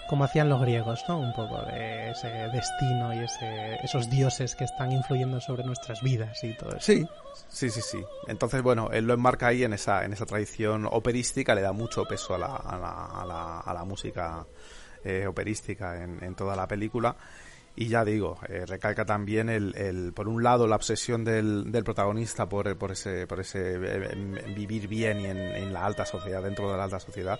como 0.07 0.23
hacían 0.23 0.49
los 0.49 0.61
griegos, 0.61 1.03
¿no? 1.07 1.19
Un 1.19 1.33
poco 1.33 1.61
de 1.63 2.11
ese 2.11 2.27
destino 2.27 3.13
y 3.13 3.19
ese, 3.19 3.75
esos 3.83 4.09
dioses 4.09 4.55
que 4.55 4.65
están 4.65 4.91
influyendo 4.91 5.39
sobre 5.41 5.63
nuestras 5.63 6.01
vidas 6.01 6.43
y 6.43 6.55
todo 6.55 6.69
eso. 6.69 6.79
Sí, 6.81 7.07
sí, 7.49 7.69
sí, 7.69 7.81
sí. 7.81 8.03
Entonces, 8.27 8.61
bueno, 8.61 8.89
él 8.91 9.05
lo 9.05 9.13
enmarca 9.13 9.47
ahí 9.47 9.63
en 9.63 9.73
esa, 9.73 10.05
en 10.05 10.13
esa 10.13 10.25
tradición 10.25 10.87
operística, 10.89 11.55
le 11.55 11.61
da 11.61 11.71
mucho 11.71 12.05
peso 12.05 12.35
a 12.35 12.37
la, 12.37 12.55
a 12.55 12.77
la, 13.25 13.59
a 13.59 13.73
la, 13.73 13.83
música 13.83 14.45
eh, 15.03 15.25
operística 15.27 16.03
en, 16.03 16.35
toda 16.35 16.55
la 16.55 16.67
película. 16.67 17.15
Y 17.77 17.87
ya 17.87 18.05
digo, 18.05 18.39
eh, 18.47 18.65
recalca 18.65 19.03
también 19.05 19.49
el, 19.49 19.75
el, 19.75 20.13
por 20.13 20.29
un 20.29 20.41
lado, 20.41 20.65
la 20.65 20.77
obsesión 20.77 21.25
del, 21.25 21.71
del 21.71 21.83
protagonista 21.83 22.47
por, 22.47 22.77
por 22.77 22.91
ese, 22.91 23.27
por 23.27 23.41
ese 23.41 23.75
eh, 23.75 24.53
vivir 24.55 24.87
bien 24.87 25.19
y 25.19 25.25
en, 25.25 25.37
en 25.37 25.73
la 25.73 25.85
alta 25.85 26.05
sociedad, 26.05 26.41
dentro 26.41 26.71
de 26.71 26.77
la 26.77 26.85
alta 26.85 26.99
sociedad 27.01 27.37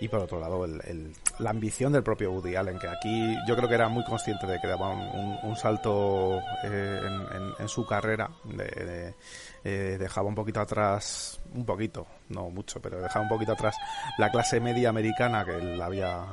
y 0.00 0.08
por 0.08 0.20
otro 0.20 0.40
lado 0.40 0.64
el, 0.64 0.80
el, 0.84 1.12
la 1.38 1.50
ambición 1.50 1.92
del 1.92 2.02
propio 2.02 2.32
Woody 2.32 2.56
Allen 2.56 2.78
que 2.78 2.88
aquí 2.88 3.36
yo 3.46 3.56
creo 3.56 3.68
que 3.68 3.74
era 3.74 3.88
muy 3.88 4.04
consciente 4.04 4.46
de 4.46 4.60
que 4.60 4.66
daba 4.66 4.90
un, 4.90 5.38
un 5.42 5.56
salto 5.56 6.40
eh, 6.64 7.00
en, 7.04 7.52
en, 7.58 7.68
su 7.68 7.86
carrera 7.86 8.30
de, 8.44 9.14
eh, 9.62 9.96
dejaba 9.98 10.28
un 10.28 10.34
poquito 10.34 10.60
atrás 10.60 11.40
un 11.54 11.64
poquito 11.64 12.06
no 12.30 12.50
mucho 12.50 12.80
pero 12.80 13.00
dejaba 13.00 13.22
un 13.22 13.28
poquito 13.28 13.52
atrás 13.52 13.76
la 14.18 14.30
clase 14.30 14.60
media 14.60 14.88
americana 14.88 15.44
que 15.44 15.56
él 15.56 15.80
había 15.80 16.24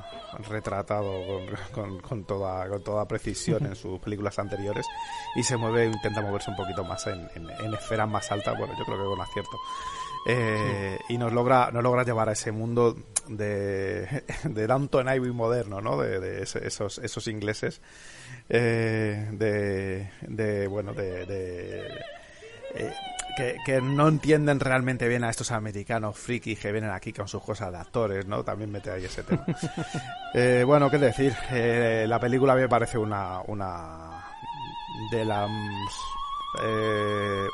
retratado 0.50 1.12
con, 1.26 1.46
con, 1.72 2.02
con 2.02 2.24
toda 2.26 2.68
con 2.68 2.84
toda 2.84 3.08
precisión 3.08 3.66
en 3.66 3.76
sus 3.76 4.00
películas 4.00 4.40
anteriores 4.40 4.86
y 5.36 5.44
se 5.44 5.56
mueve 5.56 5.86
intenta 5.86 6.22
moverse 6.22 6.50
un 6.50 6.58
poquito 6.58 6.84
más 6.84 7.06
en, 7.08 7.30
en 7.36 7.74
esferas 7.74 8.10
más 8.10 8.32
altas. 8.32 8.58
Bueno 8.58 8.74
yo 8.78 8.86
creo 8.86 8.98
que 8.98 9.06
con 9.06 9.22
acierto 9.22 9.58
eh, 10.26 10.98
sí. 11.08 11.16
y 11.16 11.18
nos 11.18 11.34
logra 11.34 11.72
nos 11.72 11.84
logra 11.84 12.04
llevar 12.04 12.30
a 12.30 12.34
ese 12.34 12.52
mundo 12.52 12.96
de, 13.28 14.24
de 14.44 14.68
Downton 14.68 15.08
Abbey 15.08 15.32
moderno, 15.32 15.82
¿no? 15.82 15.98
De, 15.98 16.20
de 16.20 16.44
esos, 16.44 16.98
esos 17.00 17.28
ingleses, 17.28 17.82
eh, 18.50 19.30
de, 19.32 20.10
de, 20.22 20.68
bueno, 20.68 20.94
de, 20.94 21.26
de 21.26 21.88
eh, 22.76 22.94
que, 23.38 23.58
que, 23.66 23.82
no 23.82 24.08
entienden 24.08 24.60
realmente 24.60 25.08
bien 25.08 25.24
a 25.24 25.30
estos 25.30 25.52
americanos 25.52 26.18
frikis 26.18 26.60
que 26.60 26.72
vienen 26.72 26.92
aquí 26.92 27.14
con 27.14 27.28
sus 27.28 27.42
cosas 27.42 27.72
de 27.72 27.78
actores, 27.78 28.26
¿no? 28.28 28.44
También 28.44 28.72
mete 28.72 28.92
ahí 28.92 29.06
ese 29.06 29.24
tema. 29.24 29.46
eh, 30.34 30.64
bueno, 30.66 30.90
qué 30.90 30.98
decir, 30.98 31.34
la 32.08 32.20
película 32.20 32.56
me 32.56 32.68
parece 32.68 32.98
una, 32.98 33.42
una 33.48 34.26
de 35.12 35.26
las 35.26 35.50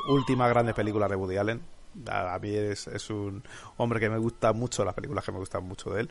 últimas 0.08 0.50
grandes 0.50 0.74
películas 0.74 1.08
de 1.08 1.16
Woody 1.16 1.36
Allen 1.36 1.77
a 2.06 2.38
mí 2.38 2.54
es, 2.54 2.86
es, 2.86 3.10
un 3.10 3.42
hombre 3.76 4.00
que 4.00 4.08
me 4.08 4.18
gusta 4.18 4.52
mucho, 4.52 4.84
las 4.84 4.94
películas 4.94 5.24
que 5.24 5.32
me 5.32 5.38
gustan 5.38 5.64
mucho 5.64 5.90
de 5.90 6.02
él, 6.02 6.10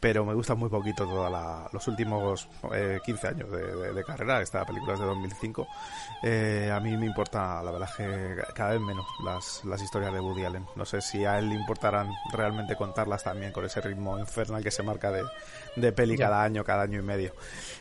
pero 0.00 0.24
me 0.24 0.34
gustan 0.34 0.58
muy 0.58 0.68
poquito 0.68 1.04
todos 1.04 1.32
los 1.72 1.88
últimos 1.88 2.48
eh, 2.72 2.98
15 3.04 3.28
años 3.28 3.50
de, 3.50 4.04
carrera. 4.04 4.40
Esta 4.40 4.64
película 4.64 4.94
es 4.94 5.00
de 5.00 5.06
2005. 5.06 5.66
Eh, 6.22 6.70
a 6.72 6.80
mí 6.80 6.96
me 6.96 7.06
importa, 7.06 7.62
la 7.62 7.70
verdad, 7.70 7.88
que 7.96 8.36
cada 8.54 8.70
vez 8.70 8.80
menos 8.80 9.06
las, 9.24 9.64
las 9.64 9.82
historias 9.82 10.12
de 10.12 10.20
Woody 10.20 10.44
Allen. 10.44 10.66
No 10.76 10.84
sé 10.84 11.00
si 11.00 11.24
a 11.24 11.38
él 11.38 11.48
le 11.48 11.54
importarán 11.56 12.10
realmente 12.32 12.76
contarlas 12.76 13.24
también 13.24 13.52
con 13.52 13.64
ese 13.64 13.80
ritmo 13.80 14.18
infernal 14.18 14.62
que 14.62 14.70
se 14.70 14.82
marca 14.82 15.10
de, 15.10 15.24
de 15.80 15.92
peli 15.92 16.16
yeah. 16.16 16.26
cada 16.26 16.42
año, 16.42 16.64
cada 16.64 16.82
año 16.82 16.98
y 16.98 17.02
medio. 17.02 17.32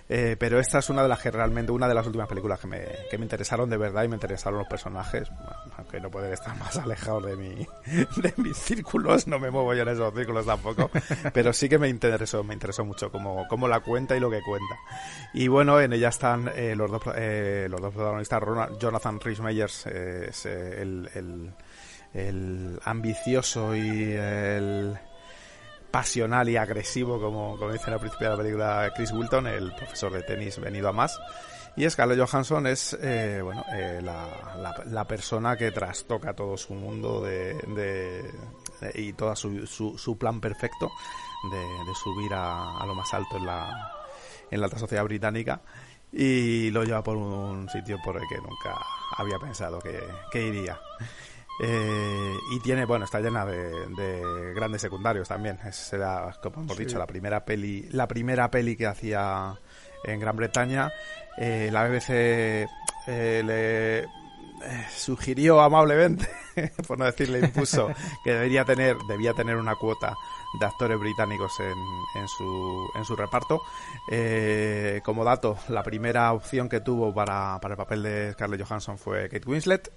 Eh, 0.10 0.38
pero 0.40 0.60
esta 0.60 0.80
es 0.80 0.90
una 0.90 1.04
de 1.04 1.10
las 1.10 1.20
que 1.22 1.32
realmente, 1.32 1.72
una 1.72 1.88
de 1.88 1.94
las 1.94 2.06
últimas 2.06 2.30
películas 2.30 2.60
que 2.60 2.68
me, 2.68 2.82
que 3.10 3.18
me 3.18 3.26
interesaron 3.26 3.70
de 3.70 3.76
verdad 3.76 4.04
y 4.04 4.08
me 4.08 4.16
interesaron 4.16 4.60
los 4.60 4.68
personajes, 4.68 5.30
bueno, 5.30 5.56
aunque 5.78 6.00
no 6.00 6.10
pueden 6.10 6.32
estar 6.32 6.56
más 6.58 6.78
alejados 6.78 7.26
de 7.26 7.36
mi, 7.36 7.68
de 8.22 8.34
mis 8.38 8.56
círculos, 8.56 9.28
no 9.28 9.38
me 9.38 9.52
muevo 9.52 9.74
yo 9.74 9.82
en 9.82 9.90
esos 9.90 10.14
círculos 10.14 10.46
tampoco, 10.46 10.90
pero 11.34 11.52
sí 11.52 11.68
que 11.68 11.78
me 11.78 11.90
interesó, 11.90 12.42
me 12.44 12.54
interesó 12.54 12.86
mucho 12.86 13.12
cómo, 13.12 13.46
cómo 13.50 13.68
la 13.68 13.82
cuenta 13.82 14.16
y 14.16 14.22
lo 14.22 14.30
que 14.30 14.42
cuenta. 14.42 14.76
Y 15.34 15.50
bueno, 15.50 15.82
en 15.82 15.92
ella 15.92 16.10
están 16.10 16.52
eh, 16.56 16.74
los 16.76 16.90
dos, 16.90 17.02
eh, 17.16 17.68
los 17.70 17.82
dos 17.82 17.94
protagonistas, 17.94 18.42
Jonathan 18.80 19.20
Rhys 19.20 19.42
Meyers, 19.42 19.88
eh, 19.88 20.28
es 20.30 20.46
el, 20.46 21.10
el, 21.16 21.52
el 22.14 22.80
ambicioso 22.86 23.76
y 23.76 24.14
el 24.14 24.98
pasional 25.92 26.50
y 26.50 26.58
agresivo, 26.58 27.20
como, 27.20 27.58
como 27.58 27.72
dicen 27.72 27.94
al 27.94 28.00
principio 28.00 28.30
de 28.30 28.36
la 28.36 28.42
película 28.42 28.94
Chris 28.96 29.12
Wilton, 29.12 29.48
el 29.48 29.74
profesor 29.74 30.12
de 30.12 30.24
tenis 30.24 30.60
venido 30.60 30.90
a 30.90 30.94
más. 30.94 31.20
Y 31.76 31.88
Scarlett 31.88 32.20
Johansson 32.20 32.66
es, 32.66 32.98
eh, 33.00 33.40
bueno, 33.44 33.64
eh, 33.72 34.02
la, 34.04 34.84
la, 34.86 35.06
persona 35.06 35.56
que 35.56 35.72
trastoca 35.72 36.34
todo 36.34 36.58
su 36.58 36.74
mundo 36.74 37.22
de, 37.22 38.32
y 38.96 39.14
todo 39.14 39.36
su, 39.36 39.68
su, 39.68 39.96
su, 39.96 40.18
plan 40.18 40.42
perfecto 40.42 40.90
de, 41.52 41.58
de 41.60 41.96
subir 41.96 42.34
a, 42.34 42.80
a, 42.80 42.86
lo 42.88 42.96
más 42.96 43.14
alto 43.14 43.38
en 43.38 43.46
la, 43.46 43.92
en 44.50 44.60
la 44.60 44.66
alta 44.66 44.80
sociedad 44.80 45.04
británica 45.04 45.62
y 46.12 46.72
lo 46.72 46.84
lleva 46.84 47.04
por 47.04 47.16
un 47.16 47.70
sitio 47.70 48.00
por 48.04 48.16
el 48.18 48.28
que 48.28 48.38
nunca 48.38 48.76
había 49.18 49.38
pensado 49.38 49.80
que, 49.80 50.00
que 50.32 50.48
iría. 50.48 50.80
Eh, 51.64 52.36
y 52.52 52.60
tiene, 52.60 52.86
bueno, 52.86 53.06
está 53.06 53.20
llena 53.20 53.46
de, 53.46 53.88
de 53.96 54.54
grandes 54.54 54.82
secundarios 54.82 55.28
también. 55.28 55.58
Es, 55.66 55.76
será, 55.76 56.36
como 56.42 56.62
hemos 56.62 56.78
sí. 56.78 56.86
dicho, 56.86 56.98
la 56.98 57.08
primera 57.08 57.44
peli, 57.46 57.88
la 57.92 58.08
primera 58.08 58.50
peli 58.52 58.76
que 58.76 58.88
hacía 58.88 59.58
en 60.04 60.20
Gran 60.20 60.36
Bretaña. 60.36 60.92
Eh, 61.38 61.70
la 61.72 61.88
BBC 61.88 62.68
eh, 63.08 63.44
le 63.46 64.08
eh, 64.60 64.88
sugirió 64.90 65.62
amablemente, 65.62 66.28
por 66.88 66.98
no 66.98 67.06
decirle 67.06 67.40
impuso, 67.40 67.90
que 68.24 68.34
debería 68.34 68.66
tener, 68.66 68.98
debía 69.08 69.34
tener 69.34 69.56
una 69.56 69.76
cuota 69.76 70.16
de 70.60 70.66
actores 70.66 71.00
británicos 71.00 71.52
en, 71.60 72.22
en 72.22 72.28
su, 72.28 72.90
en 72.96 73.06
su 73.06 73.16
reparto. 73.16 73.62
Eh, 74.10 75.02
como 75.06 75.24
dato, 75.24 75.58
la 75.70 75.84
primera 75.84 76.34
opción 76.34 76.70
que 76.70 76.82
tuvo 76.82 77.14
para, 77.14 77.60
para 77.62 77.74
el 77.74 77.78
papel 77.78 78.02
de 78.02 78.34
Scarlett 78.34 78.66
Johansson 78.66 78.98
fue 78.98 79.30
Kate 79.30 79.48
Winslet, 79.48 79.92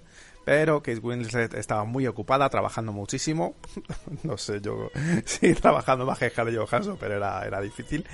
pero 0.45 0.81
Kate 0.81 0.99
Winslet 0.99 1.53
estaba 1.53 1.83
muy 1.85 2.07
ocupada, 2.07 2.49
trabajando 2.49 2.91
muchísimo. 2.91 3.55
no 4.23 4.37
sé 4.37 4.61
yo 4.61 4.89
sí 5.25 5.53
trabajando 5.53 6.05
más 6.05 6.19
que 6.19 6.29
Scarlett 6.29 6.57
Johansson, 6.57 6.97
pero 6.99 7.15
era, 7.15 7.45
era 7.45 7.61
difícil. 7.61 8.05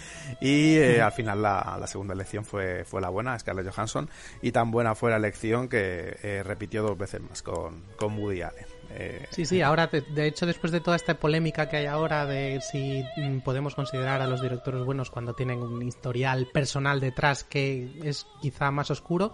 Y 0.41 0.75
eh, 0.75 1.01
al 1.01 1.11
final 1.11 1.41
la, 1.41 1.77
la, 1.79 1.87
segunda 1.87 2.13
elección 2.13 2.45
fue, 2.45 2.83
fue 2.85 3.01
la 3.01 3.09
buena, 3.09 3.37
Scarlett 3.37 3.73
Johansson, 3.73 4.09
y 4.41 4.51
tan 4.51 4.71
buena 4.71 4.95
fue 4.95 5.11
la 5.11 5.17
elección 5.17 5.69
que 5.69 6.17
eh, 6.23 6.43
repitió 6.43 6.83
dos 6.83 6.97
veces 6.97 7.21
más 7.21 7.41
con, 7.41 7.83
con 7.97 8.17
Woody 8.17 8.41
Allen. 8.41 8.77
Eh, 8.89 9.27
sí, 9.31 9.45
sí, 9.45 9.61
ahora, 9.61 9.87
de 9.87 10.27
hecho, 10.27 10.45
después 10.45 10.71
de 10.71 10.79
toda 10.79 10.95
esta 10.95 11.19
polémica 11.19 11.67
que 11.67 11.77
hay 11.77 11.85
ahora 11.85 12.25
de 12.25 12.61
si 12.61 13.03
mm, 13.17 13.39
podemos 13.39 13.75
considerar 13.75 14.21
a 14.21 14.27
los 14.27 14.41
directores 14.41 14.83
buenos 14.83 15.11
cuando 15.11 15.33
tienen 15.33 15.59
un 15.59 15.81
historial 15.81 16.47
personal 16.53 16.99
detrás 16.99 17.43
que 17.43 17.91
es 18.03 18.25
quizá 18.41 18.71
más 18.71 18.89
oscuro, 18.89 19.33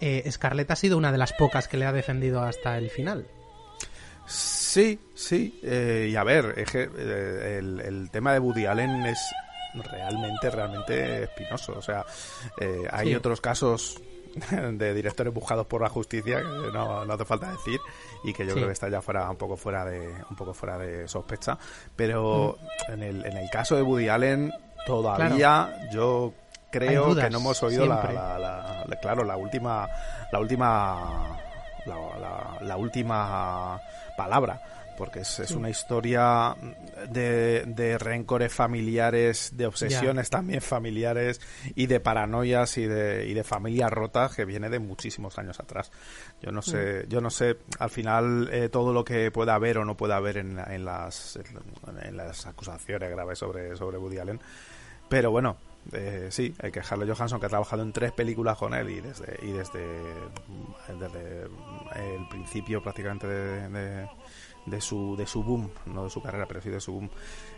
eh, 0.00 0.30
Scarlett 0.30 0.70
ha 0.70 0.76
sido 0.76 0.98
una 0.98 1.12
de 1.12 1.18
las 1.18 1.32
pocas 1.32 1.68
que 1.68 1.76
le 1.76 1.86
ha 1.86 1.92
defendido 1.92 2.42
hasta 2.42 2.78
el 2.78 2.90
final. 2.90 3.26
Sí, 4.26 4.98
sí, 5.14 5.58
eh, 5.62 6.08
y 6.10 6.16
a 6.16 6.22
ver, 6.22 6.54
el, 6.56 7.80
el, 7.80 8.10
tema 8.10 8.32
de 8.32 8.38
Woody 8.38 8.66
Allen 8.66 9.06
es 9.06 9.18
realmente, 9.74 10.50
realmente 10.50 11.24
espinoso. 11.24 11.74
O 11.76 11.82
sea, 11.82 12.04
hay 12.92 13.14
otros 13.14 13.40
casos 13.40 14.00
de 14.72 14.94
directores 14.94 15.32
buscados 15.32 15.66
por 15.66 15.82
la 15.82 15.88
justicia, 15.88 16.38
que 16.38 16.72
no, 16.72 17.04
no 17.04 17.12
hace 17.12 17.24
falta 17.24 17.50
decir, 17.50 17.80
y 18.24 18.32
que 18.32 18.46
yo 18.46 18.54
creo 18.54 18.66
que 18.66 18.72
está 18.72 18.88
ya 18.88 19.02
fuera 19.02 19.28
un 19.30 19.36
poco 19.36 19.56
fuera 19.56 19.84
de 19.84 20.00
un 20.28 20.36
poco 20.36 20.54
fuera 20.54 20.78
de 20.78 21.08
sospecha. 21.08 21.58
Pero 21.96 22.58
mm. 22.88 22.92
en, 22.92 23.02
el, 23.02 23.26
en 23.26 23.36
el 23.36 23.50
caso 23.50 23.76
de 23.76 23.82
Woody 23.82 24.08
Allen, 24.08 24.52
todavía 24.86 25.88
yo 25.92 26.32
creo 26.70 27.14
que 27.14 27.30
no 27.30 27.38
hemos 27.38 27.62
oído 27.62 27.86
la, 27.86 28.84
claro 29.00 29.24
la 29.24 29.36
última 29.36 29.88
la 30.32 30.38
última 30.38 31.38
la 32.60 32.76
última 32.76 33.80
palabra 34.16 34.60
porque 35.00 35.20
es, 35.20 35.50
una 35.52 35.70
historia 35.70 36.54
de, 37.08 37.64
de, 37.66 37.96
rencores 37.96 38.52
familiares, 38.52 39.52
de 39.56 39.64
obsesiones 39.64 40.28
también 40.28 40.60
familiares 40.60 41.40
y 41.74 41.86
de 41.86 42.00
paranoias 42.00 42.76
y 42.76 42.84
de, 42.84 43.26
y 43.26 43.32
de 43.32 43.42
familias 43.42 43.90
rotas 43.90 44.36
que 44.36 44.44
viene 44.44 44.68
de 44.68 44.78
muchísimos 44.78 45.38
años 45.38 45.58
atrás. 45.58 45.90
Yo 46.42 46.52
no 46.52 46.60
sé, 46.60 47.04
mm. 47.06 47.08
yo 47.08 47.22
no 47.22 47.30
sé 47.30 47.56
al 47.78 47.88
final 47.88 48.50
eh, 48.52 48.68
todo 48.68 48.92
lo 48.92 49.02
que 49.02 49.30
pueda 49.30 49.54
haber 49.54 49.78
o 49.78 49.86
no 49.86 49.96
pueda 49.96 50.16
haber 50.16 50.36
en, 50.36 50.58
en, 50.58 50.84
las, 50.84 51.38
en 52.02 52.14
las 52.18 52.44
acusaciones 52.44 53.08
graves 53.08 53.38
sobre, 53.38 53.74
sobre 53.76 53.96
Woody 53.96 54.18
Allen, 54.18 54.38
pero 55.08 55.30
bueno, 55.30 55.56
eh, 55.92 56.28
sí, 56.30 56.54
hay 56.60 56.70
que 56.70 56.80
Harley 56.80 57.08
Johansson 57.08 57.40
que 57.40 57.46
ha 57.46 57.48
trabajado 57.48 57.82
en 57.82 57.92
tres 57.92 58.12
películas 58.12 58.56
con 58.58 58.74
él 58.74 58.90
y 58.90 59.00
desde 59.00 59.38
y 59.42 59.52
desde, 59.52 59.80
desde 60.88 61.42
el 61.96 62.28
principio 62.28 62.82
prácticamente 62.82 63.26
de, 63.26 64.08
de 64.66 64.80
su, 64.80 65.16
de 65.16 65.26
su 65.26 65.42
boom, 65.42 65.70
no 65.86 66.04
de 66.04 66.10
su 66.10 66.22
carrera, 66.22 66.46
pero 66.46 66.60
sí 66.60 66.70
de 66.70 66.80
su 66.80 66.92
boom, 66.92 67.10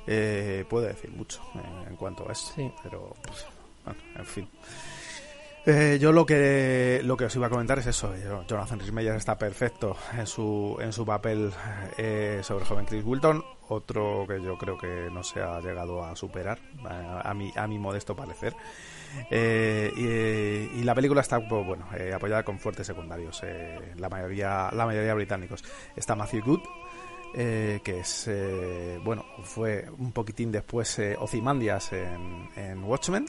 eh, 0.07 0.64
puede 0.68 0.88
decir 0.88 1.11
mucho 1.11 1.42
eh, 1.55 1.88
en 1.88 1.96
cuanto 1.96 2.29
a 2.29 2.33
eso. 2.33 2.53
Pero, 2.83 3.14
pues, 3.23 3.46
en 4.16 4.27
fin. 4.27 4.49
Eh, 5.64 5.99
yo 6.01 6.11
lo 6.11 6.27
que 6.27 7.01
lo 7.05 7.16
que 7.16 7.27
os 7.27 7.37
iba 7.37 7.46
a 7.46 7.51
comentar 7.51 7.79
es 7.79 7.87
eso. 7.87 8.12
Jonathan 8.49 8.81
Rhys 8.81 9.07
está 9.11 9.38
perfecto 9.38 9.96
en 10.18 10.27
su 10.27 10.77
en 10.81 10.92
su 10.92 11.07
papel 11.07 11.53
sobre 12.42 12.62
el 12.62 12.68
joven 12.68 12.85
Chris 12.85 13.05
Wilton. 13.05 13.44
Otro 13.72 14.26
que 14.26 14.42
yo 14.42 14.56
creo 14.56 14.78
que 14.78 15.08
no 15.11 15.22
se 15.22 15.40
ha 15.40 15.61
llegado 15.61 16.04
a 16.04 16.14
superar 16.16 16.58
a, 16.85 17.32
mi 17.35 17.52
a 17.56 17.66
mi 17.66 17.78
modesto 17.78 18.14
parecer. 18.14 18.54
y, 19.30 20.82
la 20.82 20.94
película 20.94 21.20
está 21.20 21.38
pues, 21.46 21.66
bueno 21.66 21.87
apoyada 22.14 22.42
con 22.42 22.58
fuertes 22.58 22.87
secundarios. 22.87 23.42
la 23.96 24.08
mayoría 24.08 24.70
la 24.72 24.87
mayoría 24.87 25.14
británicos. 25.14 25.64
Está 25.96 26.14
Matthew 26.16 26.44
Good 26.44 26.61
eh, 27.35 27.80
que 27.82 28.00
es, 28.00 28.28
eh, 28.28 29.00
bueno, 29.02 29.24
fue 29.42 29.87
un 29.98 30.12
poquitín 30.12 30.52
después 30.52 30.98
eh, 30.98 31.16
Ozymandias 31.18 31.92
en, 31.92 32.50
en 32.56 32.85
Watchmen, 32.85 33.26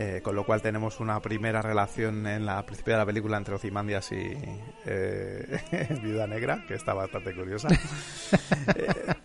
eh, 0.00 0.20
con 0.24 0.34
lo 0.34 0.44
cual 0.44 0.62
tenemos 0.62 1.00
una 1.00 1.20
primera 1.20 1.62
relación 1.62 2.26
en 2.26 2.46
la 2.46 2.64
principio 2.64 2.94
de 2.94 2.98
la 2.98 3.06
película 3.06 3.36
entre 3.36 3.54
Ozymandias 3.54 4.10
y 4.10 4.34
Viuda 6.02 6.26
Negra, 6.26 6.64
que 6.66 6.74
está 6.74 6.94
bastante 6.94 7.34
curiosa. 7.34 7.68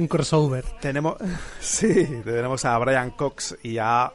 un 0.00 0.08
crossover. 0.08 0.64
Tenemos, 0.80 1.16
sí, 1.60 2.22
tenemos 2.24 2.64
a 2.64 2.76
Brian 2.78 3.10
Cox 3.10 3.56
y 3.62 3.78
a 3.78 4.12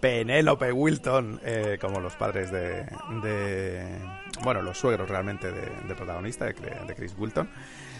Penélope 0.00 0.72
Wilton 0.72 1.40
como 1.80 2.00
los 2.00 2.14
padres 2.14 2.50
de, 2.50 2.86
de, 3.22 3.98
bueno, 4.42 4.62
los 4.62 4.78
suegros 4.78 5.08
realmente 5.08 5.50
de, 5.50 5.70
de 5.88 5.94
protagonista 5.94 6.44
de, 6.44 6.52
de 6.52 6.94
Chris 6.94 7.14
Wilton. 7.18 7.48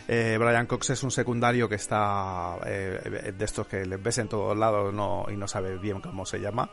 Eh, 0.09 0.37
Brian 0.39 0.67
Cox 0.67 0.91
es 0.91 1.03
un 1.03 1.11
secundario 1.11 1.69
que 1.69 1.75
está 1.75 2.59
eh, 2.65 3.33
de 3.37 3.45
estos 3.45 3.67
que 3.67 3.85
les 3.85 4.01
ves 4.01 4.19
en 4.19 4.29
todos 4.29 4.57
lados 4.57 4.95
no, 4.95 5.27
y 5.29 5.37
no 5.37 5.49
sabe 5.49 5.79
bien 5.79 6.01
cómo 6.01 6.25
se 6.25 6.39
llama, 6.39 6.71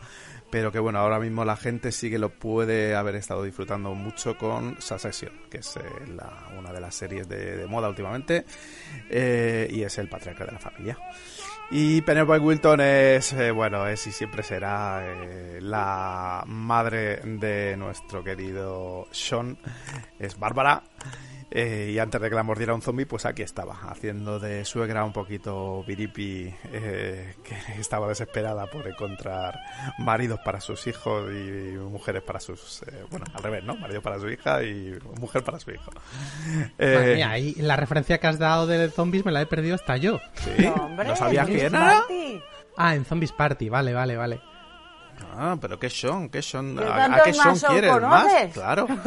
pero 0.53 0.71
que 0.71 0.77
bueno, 0.77 0.99
ahora 0.99 1.19
mismo 1.19 1.43
la 1.43 1.55
gente 1.55 1.91
sí 1.91 2.11
que 2.11 2.19
lo 2.19 2.29
puede 2.29 2.93
haber 2.93 3.15
estado 3.15 3.41
disfrutando 3.41 3.95
mucho 3.95 4.37
con 4.37 4.79
Succession, 4.79 5.31
que 5.49 5.57
es 5.57 5.77
eh, 5.77 5.81
una 6.55 6.71
de 6.71 6.79
las 6.79 6.93
series 6.93 7.27
de, 7.27 7.65
moda 7.67 7.89
últimamente, 7.89 8.45
y 9.09 9.81
es 9.81 9.97
el 9.97 10.09
patriarca 10.09 10.45
de 10.45 10.51
la 10.51 10.59
familia. 10.59 10.99
Y 11.71 12.01
Penelope 12.01 12.37
Wilton 12.37 12.81
es, 12.81 13.35
bueno, 13.55 13.87
es 13.87 14.05
y 14.05 14.11
siempre 14.11 14.43
será 14.43 15.03
la 15.59 16.43
madre 16.45 17.15
de 17.23 17.75
nuestro 17.75 18.23
querido 18.23 19.07
Sean, 19.09 19.57
es 20.19 20.37
Bárbara. 20.37 20.83
Eh, 21.55 21.91
y 21.93 21.99
antes 21.99 22.19
de 22.19 22.29
que 22.29 22.35
la 22.35 22.41
mordiera 22.41 22.73
un 22.73 22.81
zombie, 22.81 23.05
pues 23.05 23.27
aquí 23.27 23.43
estaba, 23.43 23.77
haciendo 23.87 24.39
de 24.39 24.65
suegra 24.65 25.05
un 25.05 25.13
poquito 25.13 25.83
viripi, 25.83 26.51
eh, 26.71 27.35
que 27.43 27.55
estaba 27.79 28.07
desesperada 28.07 28.65
por 28.65 28.87
encontrar 28.87 29.59
maridos 29.99 30.39
para 30.43 30.59
sus 30.59 30.87
hijos 30.87 31.29
y 31.31 31.77
mujeres 31.77 32.23
para 32.23 32.39
sus. 32.39 32.81
Eh, 32.83 33.05
bueno, 33.11 33.27
al 33.35 33.43
revés, 33.43 33.63
¿no? 33.63 33.75
Marido 33.75 34.01
para 34.01 34.19
su 34.19 34.29
hija 34.29 34.63
y 34.63 34.97
mujer 35.19 35.43
para 35.43 35.59
su 35.59 35.69
hijo. 35.69 35.91
Mira, 36.79 37.37
y 37.37 37.53
la 37.55 37.75
referencia 37.75 38.17
que 38.17 38.25
has 38.25 38.39
dado 38.39 38.65
de 38.65 38.89
zombies 38.89 39.23
me 39.23 39.31
la 39.31 39.43
he 39.43 39.45
perdido 39.45 39.75
hasta 39.75 39.95
yo. 39.97 40.19
¿Sí? 40.33 40.65
No, 40.65 40.89
¿No 40.89 41.15
sabías 41.15 41.45
quién 41.45 41.67
era? 41.67 42.03
Ah, 42.75 42.95
en 42.95 43.05
Zombies 43.05 43.31
Party, 43.31 43.69
vale, 43.69 43.93
vale, 43.93 44.17
vale. 44.17 44.41
Ah, 45.35 45.57
pero 45.59 45.79
¿qué 45.79 45.89
Sean? 45.89 46.29
¿Qué 46.29 46.41
Sean? 46.41 46.77
¿A, 46.79 47.21
qué 47.23 47.33
Sean 47.33 47.57
quieres 47.57 48.01
más? 48.01 48.53
Claro. 48.53 48.87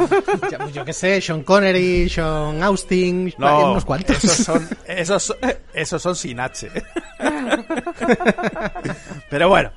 Pues 0.66 0.72
yo 0.72 0.84
qué 0.84 0.92
sé, 0.92 1.20
Sean 1.20 1.42
Connery, 1.42 2.08
Sean 2.08 2.62
Austin, 2.62 3.32
no, 3.38 3.72
unos 3.72 3.84
cuantos. 3.84 4.24
Esos 4.24 4.44
son, 4.44 4.68
esos, 4.86 5.36
esos 5.72 6.02
son 6.02 6.16
sin 6.16 6.40
H. 6.40 6.70
pero 9.30 9.48
bueno, 9.48 9.70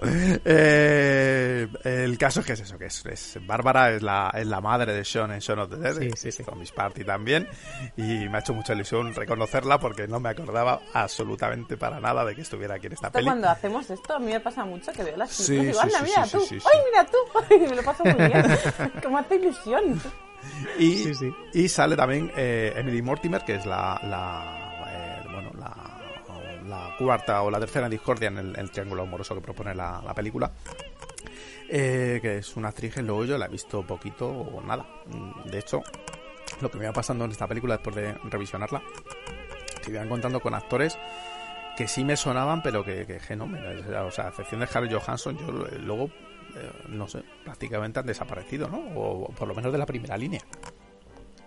eh, 0.45 1.67
el 1.83 2.17
caso 2.17 2.41
es 2.41 2.45
que 2.45 2.53
es 2.53 2.61
eso, 2.61 2.77
que 2.77 2.85
es, 2.85 3.37
Bárbara 3.45 3.91
es 3.91 4.01
la, 4.01 4.31
es 4.33 4.47
la 4.47 4.61
madre 4.61 4.93
de 4.93 5.05
Sean 5.05 5.31
en 5.31 5.41
Sean 5.41 5.59
of 5.59 5.69
the 5.69 5.77
Dead, 5.77 5.99
sí, 5.99 6.11
sí, 6.15 6.31
sí. 6.31 6.43
Zombies 6.43 6.71
Party 6.71 7.03
también, 7.03 7.47
y 7.97 8.27
me 8.29 8.37
ha 8.37 8.39
hecho 8.39 8.53
mucha 8.53 8.73
ilusión 8.73 9.13
reconocerla 9.13 9.79
porque 9.79 10.07
no 10.07 10.19
me 10.19 10.29
acordaba 10.29 10.81
absolutamente 10.93 11.77
para 11.77 11.99
nada 11.99 12.25
de 12.25 12.35
que 12.35 12.41
estuviera 12.41 12.75
aquí 12.75 12.87
en 12.87 12.93
esta 12.93 13.11
peli. 13.11 13.25
Cuando 13.25 13.49
hacemos 13.49 13.89
esto, 13.89 14.15
a 14.15 14.19
mí 14.19 14.31
me 14.31 14.39
pasa 14.39 14.65
mucho 14.65 14.91
que 14.91 15.03
veo 15.03 15.17
las 15.17 15.37
películas 15.37 15.87
y 15.87 15.93
van, 15.93 16.03
mira, 16.03 16.25
tú, 16.31 16.37
¡ay, 16.51 16.79
mira 16.85 17.05
tú! 17.05 17.17
me 17.69 17.75
lo 17.75 17.83
paso 17.83 18.03
muy 18.03 18.13
bien. 18.13 18.43
Como 19.03 19.17
hace 19.17 19.35
ilusión. 19.35 20.01
Y, 20.77 21.11
y 21.53 21.69
sale 21.69 21.95
también 21.95 22.31
eh, 22.35 22.73
Emily 22.75 23.01
Mortimer, 23.01 23.43
que 23.43 23.55
es 23.55 23.65
la, 23.65 23.99
la 24.03 24.83
eh, 24.87 25.27
bueno, 25.31 25.51
la, 25.57 25.75
la, 26.67 26.95
cuarta 26.97 27.41
o 27.41 27.51
la 27.51 27.59
tercera 27.59 27.89
discordia 27.89 28.29
en 28.29 28.55
el, 28.55 28.71
triángulo 28.71 29.03
amoroso 29.03 29.35
que 29.35 29.41
propone 29.41 29.75
la, 29.75 30.01
la 30.05 30.13
película. 30.13 30.51
Eh, 31.71 32.19
que 32.21 32.37
es 32.37 32.55
una 32.55 32.69
actriz 32.69 32.95
que 32.95 33.03
luego 33.03 33.25
yo 33.25 33.37
la 33.37 33.45
he 33.45 33.49
visto 33.49 33.85
poquito 33.85 34.27
o 34.27 34.61
nada. 34.61 34.85
De 35.45 35.59
hecho, 35.59 35.81
lo 36.61 36.71
que 36.71 36.77
me 36.77 36.85
iba 36.85 36.93
pasando 36.93 37.25
en 37.25 37.31
esta 37.31 37.47
película 37.47 37.75
después 37.75 37.95
de 37.95 38.13
revisionarla, 38.23 38.81
que 39.83 39.91
iba 39.91 40.01
encontrando 40.01 40.39
con 40.39 40.55
actores 40.55 40.97
que 41.79 41.87
sí 41.87 42.03
me 42.03 42.17
sonaban, 42.17 42.61
pero 42.61 42.83
que, 42.83 43.05
que, 43.05 43.35
no, 43.37 43.45
o 43.45 44.11
sea, 44.11 44.25
a 44.25 44.27
excepción 44.27 44.59
de 44.59 44.67
Harry 44.73 44.91
Johansson, 44.91 45.37
yo 45.37 45.49
luego 45.79 46.07
eh, 46.53 46.69
no 46.89 47.07
sé, 47.07 47.23
prácticamente 47.45 48.01
han 48.01 48.05
desaparecido, 48.05 48.67
¿no? 48.67 48.79
O, 48.97 49.29
por 49.29 49.47
lo 49.47 49.55
menos 49.55 49.71
de 49.71 49.77
la 49.77 49.85
primera 49.85 50.17
línea. 50.17 50.41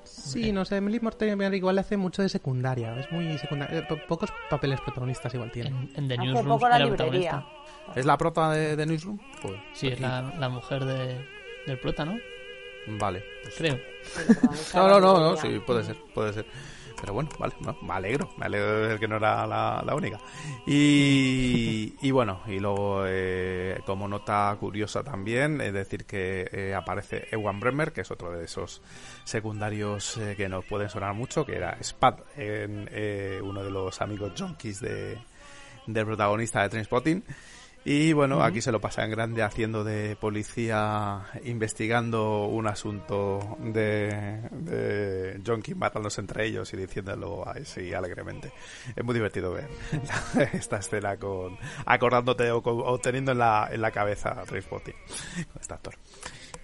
Sí, 0.04 0.50
no 0.50 0.64
sé, 0.64 0.76
Emily 0.78 1.00
Mortimer 1.00 1.52
igual 1.52 1.78
hace 1.78 1.98
mucho 1.98 2.22
de 2.22 2.30
secundaria, 2.30 2.98
es 2.98 3.12
muy 3.12 3.36
secundaria, 3.36 3.80
eh, 3.80 4.02
pocos 4.08 4.32
papeles 4.48 4.80
protagonistas 4.80 5.34
igual 5.34 5.52
tiene. 5.52 5.68
En, 5.96 6.08
The 6.08 6.16
Newsroom 6.16 6.60
la 6.62 6.78
librería. 6.78 7.46
¿Es 7.94 8.06
la 8.06 8.16
prota 8.16 8.52
de, 8.52 8.74
The 8.74 8.86
Newsroom? 8.86 9.18
Pues, 9.42 9.60
sí, 9.74 9.88
es 9.88 10.00
la, 10.00 10.32
la, 10.38 10.48
mujer 10.48 10.86
de, 10.86 11.26
del 11.66 11.78
prota, 11.78 12.06
¿no? 12.06 12.16
Vale. 12.86 13.22
Pues 13.42 13.54
Creo. 13.56 13.78
no, 14.74 14.88
no, 14.88 14.98
no, 14.98 15.20
no, 15.20 15.36
sí, 15.36 15.60
puede 15.66 15.84
ser, 15.84 15.96
puede 16.14 16.32
ser. 16.32 16.46
Pero 17.02 17.14
bueno, 17.14 17.30
vale, 17.36 17.52
no, 17.58 17.76
me 17.82 17.94
alegro, 17.94 18.30
me 18.36 18.46
alegro 18.46 18.86
de 18.86 18.98
que 19.00 19.08
no 19.08 19.16
era 19.16 19.44
la, 19.44 19.94
única. 19.96 20.20
Y, 20.64 21.96
y, 22.00 22.12
bueno, 22.12 22.42
y 22.46 22.60
luego 22.60 23.02
eh, 23.08 23.80
como 23.84 24.06
nota 24.06 24.56
curiosa 24.60 25.02
también, 25.02 25.60
es 25.60 25.72
decir 25.72 26.04
que 26.04 26.48
eh, 26.52 26.74
aparece 26.76 27.26
Ewan 27.32 27.58
Bremer, 27.58 27.92
que 27.92 28.02
es 28.02 28.10
otro 28.12 28.30
de 28.30 28.44
esos 28.44 28.82
secundarios 29.24 30.16
eh, 30.18 30.34
que 30.36 30.48
nos 30.48 30.64
pueden 30.64 30.88
sonar 30.88 31.12
mucho, 31.14 31.44
que 31.44 31.56
era 31.56 31.76
Spad, 31.82 32.20
en, 32.36 32.88
uno 33.42 33.64
de 33.64 33.70
los 33.72 34.00
amigos 34.00 34.40
junkies 34.40 34.78
de, 34.78 35.18
del 35.88 36.06
protagonista 36.06 36.62
de 36.62 36.68
Trainspotting. 36.68 37.24
Y 37.84 38.12
bueno, 38.12 38.42
aquí 38.42 38.60
se 38.60 38.70
lo 38.70 38.80
pasa 38.80 39.04
en 39.04 39.10
grande 39.10 39.42
haciendo 39.42 39.82
de 39.82 40.14
policía, 40.14 41.24
investigando 41.44 42.44
un 42.46 42.68
asunto 42.68 43.56
de, 43.58 44.40
de 44.52 45.40
junkies 45.44 45.76
matándose 45.76 46.20
entre 46.20 46.46
ellos 46.46 46.72
y 46.72 46.76
diciéndolo 46.76 47.46
así 47.48 47.92
alegremente. 47.92 48.52
Es 48.94 49.04
muy 49.04 49.14
divertido 49.14 49.52
ver 49.52 49.68
esta 50.52 50.76
escena 50.76 51.16
con 51.16 51.58
acordándote 51.84 52.52
o, 52.52 52.98
teniendo 52.98 53.32
en 53.32 53.38
la, 53.38 53.68
en 53.72 53.80
la 53.80 53.90
cabeza 53.90 54.40
a 54.40 54.44
Trainspotting 54.44 54.94
con 55.52 55.60
este 55.60 55.74
actor. 55.74 55.94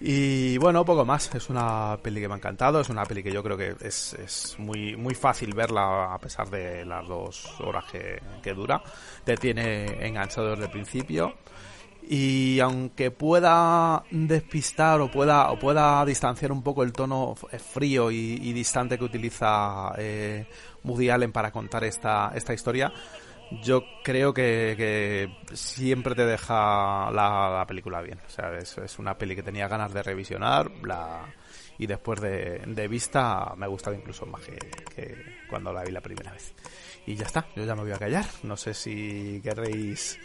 Y 0.01 0.57
bueno, 0.57 0.85
poco 0.85 1.05
más. 1.05 1.33
Es 1.35 1.49
una 1.49 1.97
peli 2.01 2.21
que 2.21 2.27
me 2.27 2.35
ha 2.35 2.37
encantado. 2.37 2.79
Es 2.79 2.89
una 2.89 3.05
peli 3.05 3.21
que 3.23 3.31
yo 3.31 3.43
creo 3.43 3.57
que 3.57 3.75
es, 3.81 4.13
es 4.13 4.55
muy, 4.57 4.95
muy 4.95 5.13
fácil 5.13 5.53
verla 5.53 6.13
a 6.13 6.17
pesar 6.19 6.49
de 6.49 6.85
las 6.85 7.07
dos 7.07 7.59
horas 7.59 7.85
que, 7.91 8.21
que 8.41 8.53
dura. 8.53 8.81
Te 9.23 9.35
tiene 9.35 10.05
enganchado 10.05 10.51
desde 10.51 10.65
el 10.65 10.71
principio. 10.71 11.35
Y 12.11 12.59
aunque 12.59 13.11
pueda 13.11 14.03
despistar 14.09 14.99
o 14.99 15.11
pueda, 15.11 15.51
o 15.51 15.59
pueda 15.59 16.03
distanciar 16.05 16.51
un 16.51 16.63
poco 16.63 16.81
el 16.81 16.91
tono 16.91 17.35
frío 17.35 18.09
y, 18.09 18.51
distante 18.51 18.97
que 18.97 19.03
utiliza 19.03 19.91
eh, 19.95 20.47
Woody 20.83 21.11
Allen 21.11 21.31
para 21.31 21.51
contar 21.51 21.83
esta, 21.83 22.31
esta 22.33 22.51
historia, 22.51 22.91
yo 23.63 23.83
creo 24.03 24.33
que, 24.33 25.29
siempre 25.53 26.15
te 26.15 26.25
deja 26.25 27.11
la, 27.11 27.65
película 27.67 28.01
bien. 28.01 28.19
O 28.25 28.29
sea, 28.29 28.57
es, 28.57 28.77
es, 28.77 28.99
una 28.99 29.17
peli 29.17 29.35
que 29.35 29.43
tenía 29.43 29.67
ganas 29.67 29.93
de 29.93 30.03
revisionar 30.03 30.71
la, 30.83 31.25
y 31.79 31.87
después 31.87 32.19
de, 32.19 32.61
de 32.65 32.87
vista 32.89 33.53
me 33.55 33.65
ha 33.65 33.69
gustado 33.69 33.95
incluso 33.95 34.25
más 34.25 34.41
que, 34.41 34.57
cuando 35.49 35.71
la 35.71 35.83
vi 35.83 35.91
la 35.91 36.01
primera 36.01 36.33
vez. 36.33 36.53
Y 37.05 37.15
ya 37.15 37.25
está, 37.25 37.45
yo 37.55 37.63
ya 37.63 37.73
me 37.73 37.83
voy 37.83 37.93
a 37.93 37.97
callar. 37.97 38.25
No 38.43 38.57
sé 38.57 38.73
si 38.73 39.39
queréis 39.41 40.19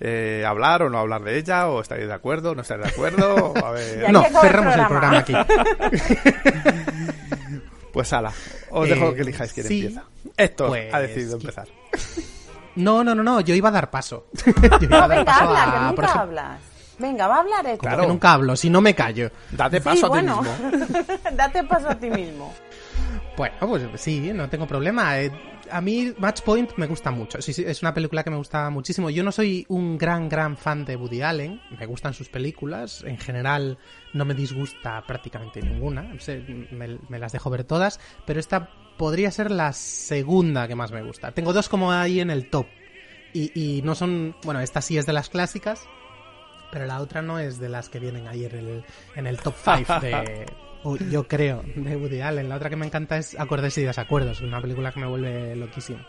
eh, 0.00 0.44
hablar 0.46 0.84
o 0.84 0.88
no 0.88 0.98
hablar 0.98 1.24
de 1.24 1.36
ella, 1.36 1.68
o 1.68 1.80
estáis 1.80 2.06
de 2.06 2.12
acuerdo, 2.12 2.54
no 2.54 2.62
estáis 2.62 2.82
de 2.82 2.88
acuerdo. 2.88 3.52
A 3.64 3.72
ver... 3.72 4.10
no, 4.12 4.22
cerramos 4.40 4.76
el 4.76 4.86
programa, 4.86 5.18
aquí. 5.18 5.34
pues 7.92 8.12
ala, 8.12 8.32
os 8.70 8.88
dejo 8.88 9.10
eh, 9.10 9.14
que 9.16 9.22
elijáis 9.22 9.52
quién 9.52 9.66
empieza. 9.66 10.04
Héctor 10.36 10.66
ha 10.66 10.90
pues 10.90 11.08
decidido 11.08 11.36
empezar. 11.36 11.66
No, 12.76 13.04
no, 13.04 13.14
no, 13.14 13.22
no, 13.22 13.40
yo 13.40 13.54
iba 13.54 13.68
a 13.68 13.72
dar 13.72 13.90
paso. 13.90 14.26
no, 14.88 15.08
venga, 15.08 15.36
habla, 15.36 15.72
que 15.72 16.02
nunca 16.02 16.12
hablas. 16.12 16.60
Venga, 16.98 17.26
va 17.26 17.36
a 17.36 17.40
hablar 17.40 17.66
esto. 17.66 17.78
Claro, 17.78 18.02
que 18.02 18.08
nunca 18.08 18.32
hablo, 18.32 18.56
si 18.56 18.70
no 18.70 18.80
me 18.80 18.94
callo. 18.94 19.30
Date 19.50 19.80
paso 19.80 20.12
a 20.12 20.18
ti 20.18 20.24
mismo. 20.24 20.44
Date 21.32 21.64
paso 21.64 21.88
a 21.88 21.94
ti 21.94 22.10
mismo. 22.10 22.52
Bueno, 23.36 23.56
pues 23.60 24.00
sí, 24.00 24.30
no 24.32 24.48
tengo 24.48 24.66
problema. 24.66 25.18
Eh, 25.20 25.32
a 25.70 25.80
mí 25.80 26.14
Match 26.18 26.42
Point 26.42 26.72
me 26.76 26.86
gusta 26.86 27.10
mucho. 27.10 27.40
Sí, 27.40 27.52
sí, 27.52 27.64
es 27.66 27.82
una 27.82 27.94
película 27.94 28.22
que 28.22 28.30
me 28.30 28.36
gusta 28.36 28.68
muchísimo. 28.70 29.08
Yo 29.10 29.24
no 29.24 29.32
soy 29.32 29.64
un 29.68 29.96
gran, 29.96 30.28
gran 30.28 30.56
fan 30.56 30.84
de 30.84 30.96
Woody 30.96 31.22
Allen. 31.22 31.60
Me 31.78 31.86
gustan 31.86 32.12
sus 32.12 32.28
películas. 32.28 33.02
En 33.06 33.18
general 33.18 33.78
no 34.12 34.24
me 34.24 34.34
disgusta 34.34 35.02
prácticamente 35.06 35.62
ninguna. 35.62 36.14
Me, 36.70 36.98
me 37.08 37.18
las 37.18 37.32
dejo 37.32 37.48
ver 37.48 37.64
todas. 37.64 38.00
Pero 38.26 38.38
esta 38.38 38.68
podría 38.96 39.30
ser 39.30 39.50
la 39.50 39.72
segunda 39.72 40.68
que 40.68 40.74
más 40.74 40.92
me 40.92 41.02
gusta. 41.02 41.32
Tengo 41.32 41.52
dos 41.52 41.68
como 41.68 41.92
ahí 41.92 42.20
en 42.20 42.30
el 42.30 42.48
top. 42.48 42.66
Y, 43.34 43.80
no 43.82 43.94
son... 43.94 44.36
Bueno, 44.44 44.60
esta 44.60 44.82
sí 44.82 44.98
es 44.98 45.06
de 45.06 45.12
las 45.12 45.30
clásicas. 45.30 45.86
Pero 46.70 46.86
la 46.86 47.00
otra 47.00 47.22
no 47.22 47.38
es 47.38 47.58
de 47.58 47.68
las 47.68 47.88
que 47.88 47.98
vienen 47.98 48.26
ahí 48.26 48.44
en 48.44 48.54
el, 48.54 48.84
en 49.14 49.26
el 49.26 49.38
top 49.38 49.54
5 49.62 50.00
de, 50.00 50.46
yo 51.10 51.28
creo, 51.28 51.62
de 51.74 51.96
Woody 51.96 52.20
Allen. 52.20 52.48
La 52.48 52.56
otra 52.56 52.70
que 52.70 52.76
me 52.76 52.86
encanta 52.86 53.18
es 53.18 53.38
Acordes 53.38 53.76
y 53.78 53.82
Desacuerdos, 53.82 54.40
una 54.40 54.60
película 54.60 54.92
que 54.92 55.00
me 55.00 55.06
vuelve 55.06 55.54
loquísimo. 55.56 56.00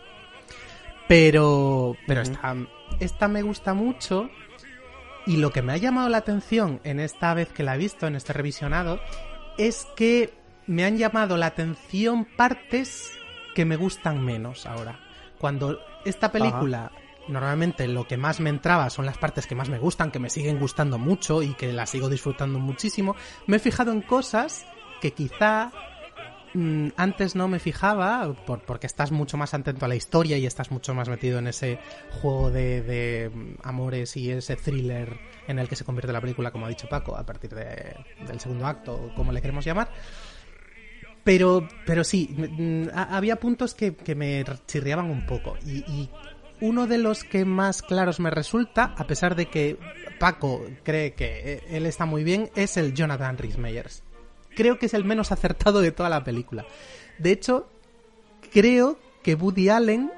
Pero, 1.06 1.96
pero 2.06 2.22
esta, 2.22 2.56
esta 3.00 3.28
me 3.28 3.42
gusta 3.42 3.74
mucho. 3.74 4.30
Y 5.26 5.36
lo 5.36 5.50
que 5.50 5.62
me 5.62 5.72
ha 5.72 5.76
llamado 5.78 6.08
la 6.08 6.18
atención 6.18 6.80
en 6.84 7.00
esta 7.00 7.32
vez 7.34 7.48
que 7.48 7.62
la 7.62 7.74
he 7.74 7.78
visto, 7.78 8.06
en 8.06 8.16
este 8.16 8.32
revisionado, 8.32 9.00
es 9.56 9.86
que 9.96 10.32
me 10.66 10.84
han 10.84 10.96
llamado 10.98 11.36
la 11.36 11.46
atención 11.46 12.24
partes 12.24 13.12
que 13.54 13.64
me 13.64 13.76
gustan 13.76 14.24
menos 14.24 14.66
ahora. 14.66 15.00
Cuando 15.38 15.78
esta 16.04 16.30
película 16.32 16.90
normalmente 17.28 17.88
lo 17.88 18.06
que 18.06 18.16
más 18.16 18.40
me 18.40 18.50
entraba 18.50 18.90
son 18.90 19.06
las 19.06 19.18
partes 19.18 19.46
que 19.46 19.54
más 19.54 19.68
me 19.68 19.78
gustan, 19.78 20.10
que 20.10 20.18
me 20.18 20.30
siguen 20.30 20.58
gustando 20.58 20.98
mucho 20.98 21.42
y 21.42 21.54
que 21.54 21.72
las 21.72 21.90
sigo 21.90 22.08
disfrutando 22.08 22.58
muchísimo. 22.58 23.16
Me 23.46 23.56
he 23.56 23.60
fijado 23.60 23.92
en 23.92 24.02
cosas 24.02 24.66
que 25.00 25.12
quizá 25.12 25.72
mm, 26.54 26.88
antes 26.96 27.34
no 27.34 27.48
me 27.48 27.58
fijaba, 27.58 28.34
porque 28.66 28.86
estás 28.86 29.10
mucho 29.10 29.36
más 29.36 29.54
atento 29.54 29.84
a 29.84 29.88
la 29.88 29.96
historia 29.96 30.38
y 30.38 30.46
estás 30.46 30.70
mucho 30.70 30.94
más 30.94 31.08
metido 31.08 31.38
en 31.38 31.46
ese 31.46 31.78
juego 32.22 32.50
de, 32.50 33.30
amores 33.62 34.16
y 34.16 34.30
ese 34.30 34.56
thriller 34.56 35.18
en 35.46 35.58
el 35.58 35.68
que 35.68 35.76
se 35.76 35.84
convierte 35.84 36.12
la 36.12 36.20
película, 36.20 36.50
como 36.50 36.66
ha 36.66 36.68
dicho 36.68 36.88
Paco, 36.88 37.16
a 37.16 37.24
partir 37.24 37.54
del 37.54 38.40
segundo 38.40 38.66
acto, 38.66 39.12
como 39.16 39.32
le 39.32 39.40
queremos 39.40 39.64
llamar. 39.64 39.90
Pero, 41.24 41.66
pero 41.86 42.04
sí, 42.04 42.30
había 42.94 43.36
puntos 43.36 43.74
que, 43.74 43.94
me 44.14 44.44
chirriaban 44.66 45.10
un 45.10 45.26
poco. 45.26 45.56
y, 45.64 46.08
uno 46.60 46.86
de 46.86 46.98
los 46.98 47.24
que 47.24 47.44
más 47.44 47.82
claros 47.82 48.20
me 48.20 48.30
resulta, 48.30 48.94
a 48.96 49.06
pesar 49.06 49.34
de 49.34 49.46
que 49.46 49.76
Paco 50.18 50.64
cree 50.82 51.12
que 51.12 51.62
él 51.68 51.84
está 51.84 52.06
muy 52.06 52.24
bien, 52.24 52.50
es 52.54 52.76
el 52.76 52.94
Jonathan 52.94 53.36
Rhys 53.36 53.58
Meyers. 53.58 54.02
Creo 54.54 54.78
que 54.78 54.86
es 54.86 54.94
el 54.94 55.04
menos 55.04 55.32
acertado 55.32 55.80
de 55.80 55.90
toda 55.90 56.08
la 56.08 56.22
película. 56.22 56.64
De 57.18 57.32
hecho, 57.32 57.68
creo 58.52 58.98
que 59.22 59.34
Woody 59.34 59.68
Allen 59.68 60.10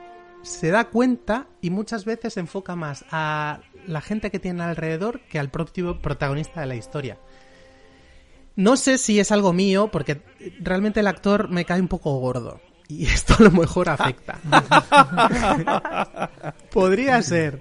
se 0.42 0.70
da 0.70 0.84
cuenta 0.84 1.46
y 1.60 1.70
muchas 1.70 2.04
veces 2.04 2.36
enfoca 2.36 2.76
más 2.76 3.04
a 3.10 3.60
la 3.86 4.00
gente 4.00 4.30
que 4.30 4.38
tiene 4.38 4.62
alrededor 4.62 5.20
que 5.22 5.38
al 5.38 5.50
propio 5.50 6.00
protagonista 6.00 6.60
de 6.60 6.66
la 6.66 6.76
historia. 6.76 7.18
No 8.56 8.76
sé 8.76 8.98
si 8.98 9.20
es 9.20 9.30
algo 9.32 9.52
mío, 9.52 9.88
porque 9.92 10.22
realmente 10.60 11.00
el 11.00 11.06
actor 11.06 11.48
me 11.48 11.64
cae 11.64 11.80
un 11.80 11.88
poco 11.88 12.18
gordo 12.18 12.60
y 12.88 13.06
esto 13.12 13.34
a 13.38 13.42
lo 13.44 13.50
mejor 13.50 13.88
afecta. 13.88 14.38
Podría 16.72 17.22
ser. 17.22 17.60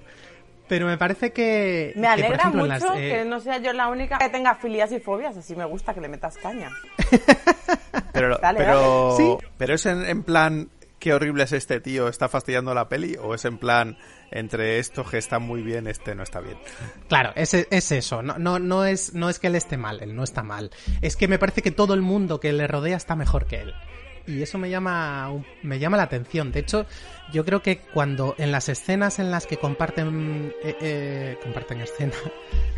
Pero 0.68 0.86
me 0.86 0.98
parece 0.98 1.32
que. 1.32 1.92
Me 1.94 2.08
alegra 2.08 2.50
mucho 2.50 2.94
eh, 2.94 3.10
que 3.10 3.24
no 3.24 3.38
sea 3.38 3.58
yo 3.58 3.72
la 3.72 3.86
única 3.88 4.18
que 4.18 4.28
tenga 4.28 4.56
filias 4.56 4.90
y 4.90 4.98
fobias. 4.98 5.36
Así 5.36 5.54
me 5.54 5.64
gusta 5.64 5.94
que 5.94 6.00
le 6.00 6.08
metas 6.08 6.36
caña. 6.38 6.70
pero, 8.12 8.40
pero, 8.40 9.38
pero 9.56 9.74
es 9.74 9.86
en, 9.86 10.24
plan. 10.24 10.68
Qué 11.06 11.14
horrible 11.14 11.44
es 11.44 11.52
este 11.52 11.78
tío, 11.78 12.08
está 12.08 12.28
fastidiando 12.28 12.74
la 12.74 12.88
peli, 12.88 13.14
o 13.14 13.32
es 13.32 13.44
en 13.44 13.58
plan 13.58 13.96
entre 14.32 14.80
esto 14.80 15.04
que 15.04 15.18
está 15.18 15.38
muy 15.38 15.62
bien, 15.62 15.86
este 15.86 16.16
no 16.16 16.24
está 16.24 16.40
bien. 16.40 16.58
Claro, 17.08 17.30
es, 17.36 17.54
es 17.54 17.92
eso. 17.92 18.24
No, 18.24 18.38
no, 18.38 18.58
no, 18.58 18.84
es, 18.84 19.14
no 19.14 19.30
es 19.30 19.38
que 19.38 19.46
él 19.46 19.54
esté 19.54 19.76
mal, 19.76 20.00
él 20.02 20.16
no 20.16 20.24
está 20.24 20.42
mal. 20.42 20.72
Es 21.02 21.14
que 21.14 21.28
me 21.28 21.38
parece 21.38 21.62
que 21.62 21.70
todo 21.70 21.94
el 21.94 22.02
mundo 22.02 22.40
que 22.40 22.52
le 22.52 22.66
rodea 22.66 22.96
está 22.96 23.14
mejor 23.14 23.46
que 23.46 23.60
él 23.60 23.74
y 24.26 24.42
eso 24.42 24.58
me 24.58 24.68
llama 24.68 25.32
me 25.62 25.78
llama 25.78 25.96
la 25.96 26.02
atención. 26.02 26.50
De 26.50 26.58
hecho, 26.58 26.86
yo 27.32 27.44
creo 27.44 27.62
que 27.62 27.78
cuando 27.78 28.34
en 28.36 28.50
las 28.50 28.68
escenas 28.68 29.20
en 29.20 29.30
las 29.30 29.46
que 29.46 29.58
comparten 29.58 30.52
eh, 30.64 30.76
eh, 30.80 31.38
comparten 31.40 31.82
escena 31.82 32.16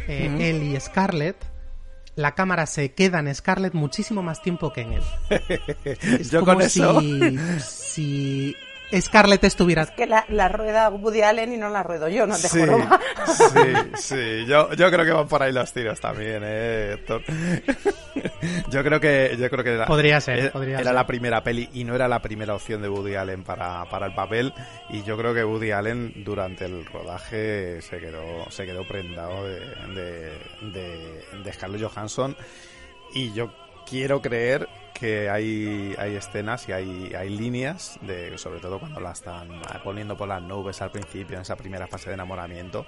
eh, 0.06 0.36
él 0.38 0.62
y 0.64 0.78
Scarlett 0.78 1.42
la 2.18 2.34
cámara 2.34 2.66
se 2.66 2.92
queda 2.92 3.20
en 3.20 3.32
Scarlett 3.32 3.74
muchísimo 3.74 4.22
más 4.24 4.42
tiempo 4.42 4.72
que 4.72 4.80
en 4.80 4.94
él. 4.94 5.02
yo 6.30 6.44
con 6.44 6.60
eso 6.60 7.00
si 7.98 8.56
Scarlett 9.00 9.42
estuviera... 9.42 9.82
Es 9.82 9.90
que 9.90 10.06
la, 10.06 10.24
la, 10.28 10.48
rueda 10.48 10.88
Woody 10.88 11.22
Allen 11.22 11.52
y 11.52 11.56
no 11.56 11.68
la 11.68 11.82
ruedo 11.82 12.08
yo, 12.08 12.28
no 12.28 12.36
te 12.36 12.48
sí, 12.48 12.60
Sí, 13.26 13.74
sí, 13.96 14.46
yo, 14.46 14.72
yo 14.74 14.88
creo 14.90 15.04
que 15.04 15.10
van 15.10 15.26
por 15.26 15.42
ahí 15.42 15.52
los 15.52 15.72
tiros 15.72 16.00
también, 16.00 16.42
eh, 16.44 16.92
Héctor. 16.94 17.22
yo 18.70 18.84
creo 18.84 19.00
que, 19.00 19.36
yo 19.36 19.50
creo 19.50 19.64
que 19.64 19.74
era, 19.74 19.86
podría 19.86 20.20
ser, 20.20 20.38
era, 20.38 20.52
podría 20.52 20.78
era 20.78 20.92
la 20.92 21.08
primera 21.08 21.42
peli 21.42 21.68
y 21.72 21.82
no 21.82 21.96
era 21.96 22.06
la 22.06 22.22
primera 22.22 22.54
opción 22.54 22.80
de 22.82 22.88
Woody 22.88 23.16
Allen 23.16 23.42
para, 23.42 23.84
para 23.86 24.06
el 24.06 24.14
papel. 24.14 24.54
Y 24.90 25.02
yo 25.02 25.18
creo 25.18 25.34
que 25.34 25.44
Woody 25.44 25.72
Allen 25.72 26.12
durante 26.24 26.66
el 26.66 26.86
rodaje 26.86 27.82
se 27.82 27.98
quedó, 27.98 28.48
se 28.50 28.64
quedó 28.64 28.86
prendado 28.86 29.44
de, 29.44 29.58
de, 29.94 30.32
de, 30.72 31.24
de 31.42 31.52
Scarlett 31.52 31.82
Johansson. 31.82 32.36
Y 33.12 33.32
yo 33.32 33.50
quiero 33.88 34.20
creer 34.20 34.68
que 34.92 35.30
hay, 35.30 35.94
hay 35.98 36.16
escenas 36.16 36.68
y 36.68 36.72
hay, 36.72 37.12
hay 37.14 37.30
líneas, 37.30 37.98
de, 38.02 38.36
sobre 38.36 38.60
todo 38.60 38.78
cuando 38.80 39.00
la 39.00 39.12
están 39.12 39.48
poniendo 39.84 40.16
por 40.16 40.28
las 40.28 40.42
nubes 40.42 40.82
al 40.82 40.90
principio, 40.90 41.36
en 41.36 41.42
esa 41.42 41.56
primera 41.56 41.86
fase 41.86 42.10
de 42.10 42.14
enamoramiento, 42.14 42.84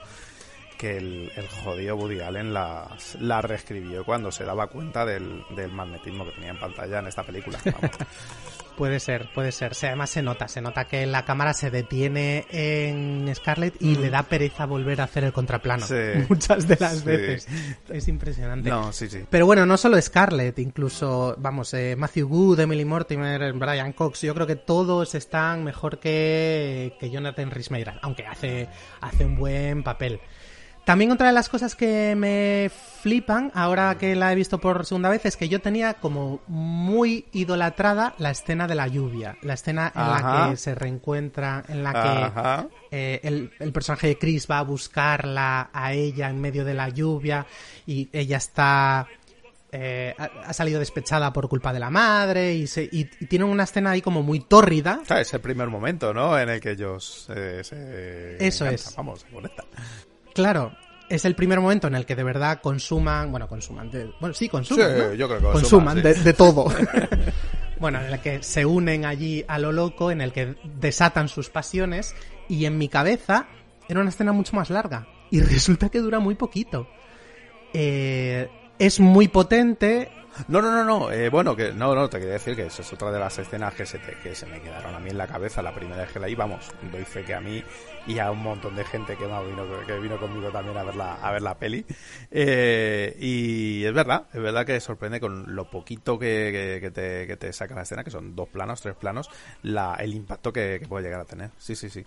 que 0.81 0.97
el, 0.97 1.31
el 1.37 1.47
jodido 1.47 1.95
Woody 1.97 2.21
Allen 2.21 2.55
la 2.55 3.43
reescribió 3.43 4.03
cuando 4.05 4.33
se 4.33 4.45
daba 4.45 4.69
cuenta 4.69 5.05
del, 5.05 5.45
del 5.55 5.71
magnetismo 5.71 6.25
que 6.25 6.33
tenía 6.33 6.51
en 6.51 6.59
pantalla 6.59 7.01
en 7.01 7.07
esta 7.09 7.23
película. 7.23 7.59
Puede 8.77 8.99
ser, 8.99 9.29
puede 9.35 9.53
ser. 9.53 9.75
Sí, 9.75 9.85
además 9.85 10.09
se 10.09 10.23
nota, 10.23 10.49
se 10.49 10.63
nota 10.63 10.87
que 10.87 11.05
la 11.05 11.27
cámara 11.27 11.53
se 11.53 11.71
detiene 11.71 12.47
en 12.51 13.31
Scarlett 13.35 13.75
y 13.79 13.95
Mm. 13.97 14.01
le 14.01 14.09
da 14.11 14.23
pereza 14.23 14.65
volver 14.65 15.03
a 15.03 15.05
hacer 15.05 15.25
el 15.25 15.35
contraplano. 15.35 15.85
Muchas 16.31 16.67
de 16.67 16.79
las 16.81 17.01
Sí. 17.01 17.05
veces. 17.05 17.47
Es 17.91 18.09
impresionante. 18.09 18.71
No, 18.71 18.91
sí, 18.91 19.11
sí. 19.11 19.25
Pero 19.29 19.45
bueno, 19.45 19.67
no 19.67 19.77
solo 19.77 20.01
Scarlett, 20.01 20.59
incluso, 20.61 21.35
vamos, 21.37 21.75
eh, 21.75 21.95
Matthew 21.95 22.27
Good, 22.29 22.61
Emily 22.61 22.87
Mortimer, 22.87 23.53
Brian 23.53 23.93
Cox, 23.93 24.23
yo 24.23 24.35
creo 24.35 24.47
que 24.47 24.57
todos 24.57 25.15
están 25.15 25.63
mejor 25.63 25.99
que, 25.99 26.95
que 26.99 27.11
Jonathan 27.11 27.51
rhys 27.51 27.69
aunque 28.01 28.25
hace, 28.27 28.67
hace 29.03 29.27
un 29.27 29.37
buen 29.37 29.83
papel. 29.83 30.21
También 30.85 31.13
otra 31.13 31.29
de 31.29 31.33
las 31.33 31.49
cosas 31.49 31.77
que 31.77 32.15
me 32.17 32.71
flipan, 33.03 33.53
ahora 33.55 33.97
que 33.97 34.17
la 34.17 34.33
he 34.33 34.35
visto 34.35 34.59
por 34.59 34.85
segunda 34.85 35.09
vez, 35.09 35.25
es 35.25 35.37
que 35.37 35.49
yo 35.49 35.61
tenía 35.61 35.95
como 35.95 36.41
muy 36.49 37.27
idolatrada 37.33 38.15
la 38.19 38.31
escena 38.31 38.67
de 38.67 38.75
la 38.75 38.89
lluvia. 38.89 39.37
La 39.43 39.55
escena 39.55 39.93
en 39.95 40.01
la 40.03 40.49
que 40.51 40.57
se 40.57 40.75
reencuentra, 40.75 41.63
en 41.69 41.85
la 41.85 41.91
Ajá. 41.91 42.67
que 42.91 43.15
eh, 43.15 43.21
el, 43.23 43.53
el 43.61 43.73
personaje 43.73 44.09
de 44.09 44.19
Chris 44.19 44.49
va 44.51 44.59
a 44.59 44.63
buscarla 44.63 45.71
a 45.73 45.93
ella 45.93 46.29
en 46.29 46.41
medio 46.41 46.65
de 46.65 46.75
la 46.75 46.89
lluvia 46.89 47.47
y 47.87 48.09
ella 48.13 48.39
está... 48.39 49.07
eh, 49.71 50.15
ha, 50.19 50.25
ha 50.47 50.53
salido 50.53 50.81
despechada 50.81 51.33
por 51.33 51.49
culpa 51.49 51.73
de 51.73 51.79
la 51.79 51.91
madre 51.91 52.55
y, 52.55 52.67
se, 52.67 52.83
y, 52.85 53.09
y 53.21 53.27
tienen 53.27 53.49
una 53.49 53.63
escena 53.63 53.91
ahí 53.93 54.03
como 54.03 54.23
muy 54.25 54.41
tórrida. 54.41 55.01
Claro, 55.07 55.23
es 55.23 55.33
el 55.33 55.41
primer 55.41 55.69
momento, 55.69 56.13
¿no? 56.13 56.37
En 56.37 56.49
el 56.49 56.61
que 56.61 56.73
ellos 56.73 57.29
eh, 57.35 57.61
se... 57.63 58.45
Eso 58.45 58.65
encantan, 58.65 58.75
es. 58.89 58.97
Vamos, 58.97 59.21
se 59.21 59.29
conectan. 59.29 59.67
Claro, 60.35 60.73
es 61.09 61.25
el 61.25 61.35
primer 61.35 61.61
momento 61.61 61.87
en 61.89 61.95
el 61.95 62.07
que 62.07 62.15
de 62.17 62.23
verdad 62.25 62.61
consuman, 62.63 63.31
bueno, 63.31 63.49
consuman, 63.49 63.91
de- 63.91 64.13
bueno, 64.21 64.35
sí, 64.35 64.49
consuman, 64.49 64.87
Sí, 64.89 64.93
¿no? 64.99 65.15
yo 65.15 65.27
creo 65.29 65.39
que 65.39 65.45
consuman, 65.45 65.53
consuman 65.53 65.97
sí. 65.97 66.03
de, 66.03 66.15
de 66.15 66.33
todo. 66.33 66.67
bueno, 67.81 68.01
en 68.01 68.07
el 68.13 68.21
que 68.21 68.43
se 68.43 68.65
unen 68.67 69.05
allí 69.05 69.45
a 69.49 69.59
lo 69.59 69.73
loco, 69.73 70.11
en 70.11 70.21
el 70.21 70.33
que 70.33 70.55
desatan 70.81 71.29
sus 71.29 71.51
pasiones 71.51 72.15
y 72.49 72.65
en 72.65 72.79
mi 72.79 72.89
cabeza 72.89 73.47
era 73.89 74.01
una 74.01 74.11
escena 74.11 74.33
mucho 74.33 74.55
más 74.57 74.71
larga 74.71 75.07
y 75.31 75.41
resulta 75.41 75.89
que 75.89 75.99
dura 75.99 76.19
muy 76.21 76.35
poquito. 76.37 76.89
Eh, 77.73 78.49
es 78.81 78.99
muy 79.01 79.29
potente, 79.29 80.11
No, 80.49 80.63
no, 80.63 80.71
no, 80.73 80.85
no. 80.85 81.13
eh, 81.13 81.29
bueno, 81.29 81.55
que 81.55 81.73
no, 81.73 81.95
no, 81.95 82.09
te 82.09 82.19
quería 82.19 82.35
decir 82.35 82.57
que 82.57 82.67
esa 82.67 82.83
es 82.83 82.93
otra 82.93 83.11
de 83.13 83.19
las 83.19 83.39
escenas 83.39 83.75
que 83.75 83.85
se, 83.85 83.99
te- 83.99 84.17
que 84.23 84.35
se 84.35 84.47
me 84.47 84.61
quedaron 84.61 84.95
a 84.95 84.99
mí 84.99 85.11
en 85.11 85.19
la 85.19 85.27
cabeza 85.27 85.61
la 85.61 85.75
primera 85.75 86.03
vez 86.03 86.11
que 86.13 86.19
la 86.21 86.27
vi. 86.29 86.35
Vamos, 86.35 86.71
doy 86.91 87.05
fe 87.05 87.25
que 87.25 87.35
a 87.35 87.41
mí 87.41 87.63
y 88.07 88.19
a 88.19 88.31
un 88.31 88.39
montón 88.43 88.75
de 88.77 88.85
gente 88.85 89.17
que, 89.17 89.27
me 89.27 89.45
vino, 89.45 89.65
que 89.87 89.99
vino 89.99 90.19
conmigo 90.19 90.49
también 90.51 90.77
a 90.79 90.83
ver 90.85 90.95
la, 90.97 91.15
a 91.17 91.33
ver 91.33 91.43
la 91.43 91.59
peli. 91.59 91.85
Eh, 92.31 93.17
y 93.21 93.85
es 93.85 93.93
verdad, 93.93 94.27
es 94.33 94.41
verdad 94.41 94.65
que 94.65 94.81
sorprende 94.81 95.21
con 95.21 95.55
lo 95.55 95.69
poquito 95.71 96.19
que, 96.19 96.79
que- 96.81 96.91
te, 96.91 97.27
que 97.27 97.37
te 97.37 97.53
saca 97.53 97.75
la 97.75 97.83
escena, 97.83 98.03
que 98.05 98.11
son 98.11 98.35
dos 98.35 98.49
planos, 98.49 98.81
tres 98.81 98.95
planos, 98.95 99.29
la, 99.63 99.97
el 99.97 100.15
impacto 100.15 100.53
que 100.53 100.81
puede 100.89 101.05
llegar 101.05 101.21
a 101.21 101.25
tener. 101.25 101.51
Sí, 101.59 101.75
sí, 101.77 101.91
sí. 101.91 102.05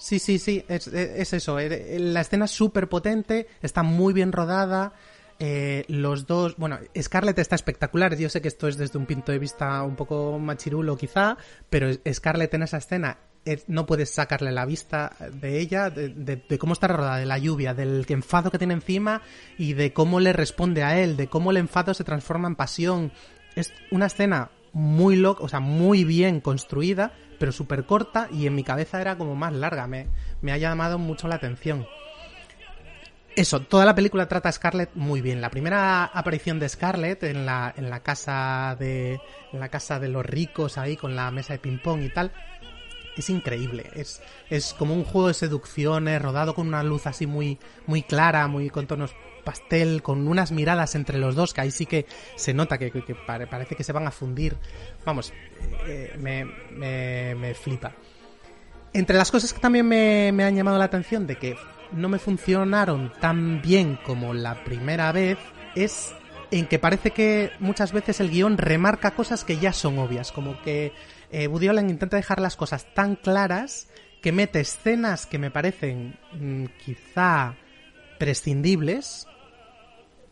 Sí, 0.00 0.18
sí, 0.18 0.38
sí, 0.38 0.64
es, 0.66 0.86
es 0.88 1.32
eso. 1.34 1.58
eh, 1.58 1.98
La 2.00 2.22
escena 2.22 2.46
es 2.46 2.50
súper 2.50 2.88
potente, 2.88 3.46
está 3.62 3.82
muy 3.82 4.12
bien 4.14 4.32
rodada. 4.32 4.94
eh, 5.42 5.84
los 5.88 6.26
dos, 6.26 6.56
bueno, 6.56 6.78
Scarlett 7.00 7.38
está 7.38 7.54
espectacular. 7.54 8.16
Yo 8.16 8.28
sé 8.28 8.40
que 8.42 8.48
esto 8.48 8.66
es 8.68 8.76
desde 8.76 8.98
un 8.98 9.06
punto 9.06 9.30
de 9.32 9.38
vista 9.38 9.82
un 9.84 9.96
poco 9.96 10.38
machirulo, 10.38 10.96
quizá, 10.96 11.36
pero 11.70 11.88
Scarlett 12.12 12.52
en 12.54 12.62
esa 12.64 12.76
escena 12.78 13.18
eh, 13.46 13.62
no 13.68 13.86
puedes 13.86 14.10
sacarle 14.10 14.52
la 14.52 14.66
vista 14.66 15.16
de 15.32 15.58
ella, 15.58 15.88
de, 15.88 16.08
de- 16.10 16.42
de 16.46 16.58
cómo 16.58 16.74
está 16.74 16.88
rodada, 16.88 17.16
de 17.16 17.24
la 17.26 17.38
lluvia, 17.38 17.72
del 17.72 18.04
enfado 18.08 18.50
que 18.50 18.58
tiene 18.58 18.74
encima 18.74 19.22
y 19.56 19.72
de 19.72 19.92
cómo 19.94 20.20
le 20.20 20.32
responde 20.34 20.82
a 20.82 20.98
él, 21.00 21.16
de 21.16 21.28
cómo 21.28 21.50
el 21.52 21.56
enfado 21.58 21.94
se 21.94 22.04
transforma 22.04 22.48
en 22.48 22.56
pasión. 22.56 23.12
Es 23.56 23.72
una 23.90 24.06
escena 24.06 24.50
muy 24.72 25.16
loca, 25.16 25.42
o 25.42 25.48
sea, 25.48 25.60
muy 25.60 26.04
bien 26.04 26.40
construida, 26.40 27.12
pero 27.38 27.52
súper 27.52 27.84
corta 27.84 28.28
y 28.32 28.46
en 28.46 28.54
mi 28.54 28.64
cabeza 28.64 29.00
era 29.00 29.16
como 29.16 29.34
más 29.34 29.52
larga. 29.52 29.86
Me, 29.86 30.08
me 30.42 30.52
ha 30.52 30.58
llamado 30.58 30.98
mucho 30.98 31.28
la 31.28 31.36
atención. 31.36 31.86
Eso, 33.36 33.60
toda 33.60 33.84
la 33.84 33.94
película 33.94 34.26
trata 34.26 34.48
a 34.48 34.52
Scarlett 34.52 34.90
muy 34.94 35.20
bien. 35.20 35.40
La 35.40 35.50
primera 35.50 36.04
aparición 36.04 36.58
de 36.58 36.68
Scarlett 36.68 37.22
en 37.22 37.46
la, 37.46 37.72
en 37.76 37.88
la 37.88 38.00
casa 38.00 38.76
de 38.78 39.20
en 39.52 39.60
la 39.60 39.68
casa 39.68 40.00
de 40.00 40.08
los 40.08 40.26
ricos 40.26 40.78
ahí 40.78 40.96
con 40.96 41.14
la 41.14 41.30
mesa 41.30 41.52
de 41.52 41.60
ping 41.60 41.78
pong 41.78 42.02
y 42.02 42.08
tal 42.08 42.32
es 43.16 43.28
increíble. 43.30 43.90
Es, 43.94 44.22
es 44.48 44.72
como 44.74 44.94
un 44.94 45.04
juego 45.04 45.28
de 45.28 45.34
seducciones 45.34 46.20
rodado 46.22 46.54
con 46.54 46.68
una 46.68 46.82
luz 46.82 47.06
así 47.06 47.26
muy 47.26 47.58
muy 47.86 48.02
clara, 48.02 48.46
muy 48.48 48.70
con 48.70 48.86
tonos 48.86 49.14
pastel, 49.44 50.02
con 50.02 50.28
unas 50.28 50.52
miradas 50.52 50.94
entre 50.94 51.18
los 51.18 51.34
dos 51.34 51.54
que 51.54 51.62
ahí 51.62 51.70
sí 51.70 51.86
que 51.86 52.06
se 52.36 52.52
nota 52.54 52.76
que, 52.78 52.90
que- 52.90 53.02
que 53.02 53.14
pare- 53.14 53.46
parece 53.46 53.74
que 53.74 53.84
se 53.84 53.92
van 53.92 54.06
a 54.06 54.10
fundir. 54.10 54.56
Vamos, 55.04 55.32
eh, 55.86 56.14
me, 56.18 56.44
me, 56.72 57.34
me 57.34 57.54
flipa. 57.54 57.92
Entre 58.92 59.16
las 59.16 59.30
cosas 59.30 59.52
que 59.52 59.60
también 59.60 59.86
me, 59.86 60.30
me 60.32 60.44
han 60.44 60.54
llamado 60.56 60.78
la 60.78 60.84
atención 60.84 61.26
de 61.26 61.36
que 61.36 61.56
no 61.92 62.08
me 62.08 62.18
funcionaron 62.18 63.12
tan 63.20 63.62
bien 63.62 63.98
como 64.04 64.34
la 64.34 64.62
primera 64.64 65.10
vez 65.12 65.38
es 65.74 66.12
en 66.50 66.66
que 66.66 66.78
parece 66.78 67.12
que 67.12 67.52
muchas 67.60 67.92
veces 67.92 68.20
el 68.20 68.30
guion 68.30 68.58
remarca 68.58 69.12
cosas 69.12 69.44
que 69.44 69.58
ya 69.58 69.72
son 69.72 69.98
obvias, 69.98 70.32
como 70.32 70.60
que 70.62 70.92
eh, 71.30 71.46
Woody 71.46 71.68
Allen 71.68 71.90
intenta 71.90 72.16
dejar 72.16 72.40
las 72.40 72.56
cosas 72.56 72.86
tan 72.94 73.16
claras 73.16 73.88
que 74.20 74.32
mete 74.32 74.60
escenas 74.60 75.26
que 75.26 75.38
me 75.38 75.50
parecen 75.50 76.16
mm, 76.32 76.64
quizá 76.84 77.54
prescindibles. 78.18 79.26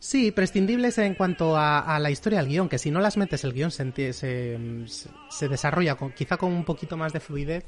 Sí, 0.01 0.31
prescindibles 0.31 0.97
en 0.97 1.13
cuanto 1.15 1.57
a, 1.57 1.79
a 1.79 1.99
la 1.99 2.09
historia 2.11 2.39
del 2.39 2.47
guion, 2.47 2.69
que 2.69 2.77
si 2.77 2.89
no 2.91 2.99
las 3.01 3.17
metes 3.17 3.43
el 3.43 3.53
guion 3.53 3.71
se, 3.71 3.91
se, 3.93 4.13
se- 4.13 5.09
se 5.29 5.47
desarrolla 5.49 5.95
con, 5.95 6.11
quizá 6.11 6.37
con 6.37 6.53
un 6.53 6.63
poquito 6.63 6.95
más 6.97 7.11
de 7.13 7.19
fluidez. 7.19 7.65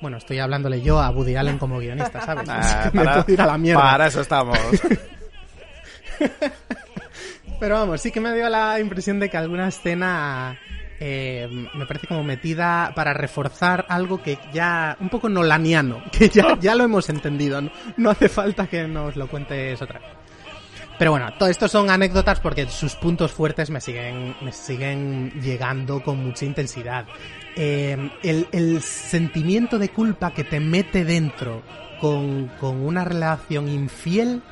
Bueno, 0.00 0.16
estoy 0.16 0.38
hablándole 0.38 0.80
yo 0.82 0.98
a 1.00 1.10
Woody 1.10 1.36
Allen 1.36 1.58
como 1.58 1.78
guionista, 1.78 2.20
¿sabes? 2.22 2.48
Ah, 2.50 2.90
Me 2.92 3.04
para, 3.04 3.22
puedo 3.24 3.34
ir 3.34 3.40
a 3.42 3.46
la 3.46 3.58
mierda. 3.58 3.82
para 3.82 4.06
eso 4.08 4.20
estamos. 4.22 4.58
Pero 7.60 7.74
vamos, 7.74 8.00
sí 8.00 8.10
que 8.10 8.20
me 8.20 8.34
dio 8.34 8.48
la 8.48 8.80
impresión 8.80 9.20
de 9.20 9.28
que 9.28 9.36
alguna 9.36 9.68
escena 9.68 10.58
eh, 10.98 11.46
me 11.74 11.84
parece 11.84 12.06
como 12.06 12.24
metida 12.24 12.92
para 12.94 13.12
reforzar 13.12 13.84
algo 13.90 14.22
que 14.22 14.38
ya 14.50 14.96
un 14.98 15.10
poco 15.10 15.28
nolaniano, 15.28 16.02
que 16.12 16.30
ya, 16.30 16.58
ya 16.58 16.74
lo 16.74 16.84
hemos 16.84 17.10
entendido, 17.10 17.60
no, 17.60 17.70
no 17.98 18.10
hace 18.10 18.30
falta 18.30 18.66
que 18.66 18.88
nos 18.88 19.14
lo 19.14 19.28
cuentes 19.28 19.80
otra 19.82 20.00
vez. 20.00 20.08
Pero 20.98 21.12
bueno, 21.12 21.32
todo 21.38 21.48
esto 21.48 21.68
son 21.68 21.90
anécdotas 21.90 22.40
porque 22.40 22.66
sus 22.66 22.94
puntos 22.94 23.32
fuertes 23.32 23.70
me 23.70 23.80
siguen, 23.80 24.36
me 24.42 24.52
siguen 24.52 25.30
llegando 25.42 26.02
con 26.02 26.18
mucha 26.22 26.46
intensidad. 26.46 27.06
Eh, 27.56 28.10
el, 28.22 28.48
el 28.52 28.82
sentimiento 28.82 29.78
de 29.78 29.90
culpa 29.90 30.32
que 30.32 30.44
te 30.44 30.60
mete 30.60 31.04
dentro 31.04 31.62
con, 32.00 32.48
con 32.60 32.82
una 32.82 33.04
relación 33.04 33.68
infiel 33.68 34.42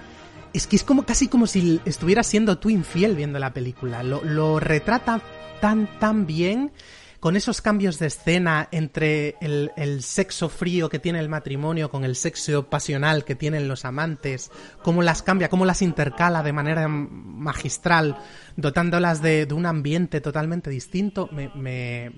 es 0.52 0.66
que 0.66 0.76
es 0.76 0.84
como 0.84 1.04
casi 1.04 1.28
como 1.28 1.46
si 1.46 1.80
estuvieras 1.84 2.26
siendo 2.26 2.58
tú 2.58 2.70
infiel 2.70 3.16
viendo 3.16 3.38
la 3.38 3.52
película. 3.52 4.02
Lo, 4.02 4.22
lo 4.24 4.61
retrata 4.61 5.20
tan, 5.61 5.87
tan 5.98 6.26
bien 6.26 6.72
con 7.20 7.37
esos 7.37 7.61
cambios 7.61 7.98
de 7.98 8.06
escena 8.06 8.68
entre 8.70 9.37
el, 9.40 9.72
el 9.76 10.02
sexo 10.02 10.48
frío 10.48 10.88
que 10.88 10.98
tiene 10.98 11.18
el 11.18 11.28
matrimonio 11.28 11.90
con 11.90 12.04
el 12.04 12.14
sexo 12.14 12.68
pasional 12.70 13.24
que 13.24 13.34
tienen 13.34 13.66
los 13.66 13.84
amantes, 13.84 14.50
cómo 14.82 15.02
las 15.02 15.22
cambia, 15.22 15.48
cómo 15.48 15.64
las 15.64 15.82
intercala 15.82 16.42
de 16.42 16.52
manera 16.52 16.87
magistral, 16.87 18.18
dotándolas 18.56 19.20
de, 19.20 19.48
un 19.52 19.66
ambiente 19.66 20.20
totalmente 20.20 20.70
distinto, 20.70 21.28
me, 21.32 22.11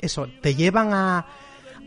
eso, 0.00 0.28
te 0.42 0.54
llevan 0.54 0.92
a, 0.92 1.26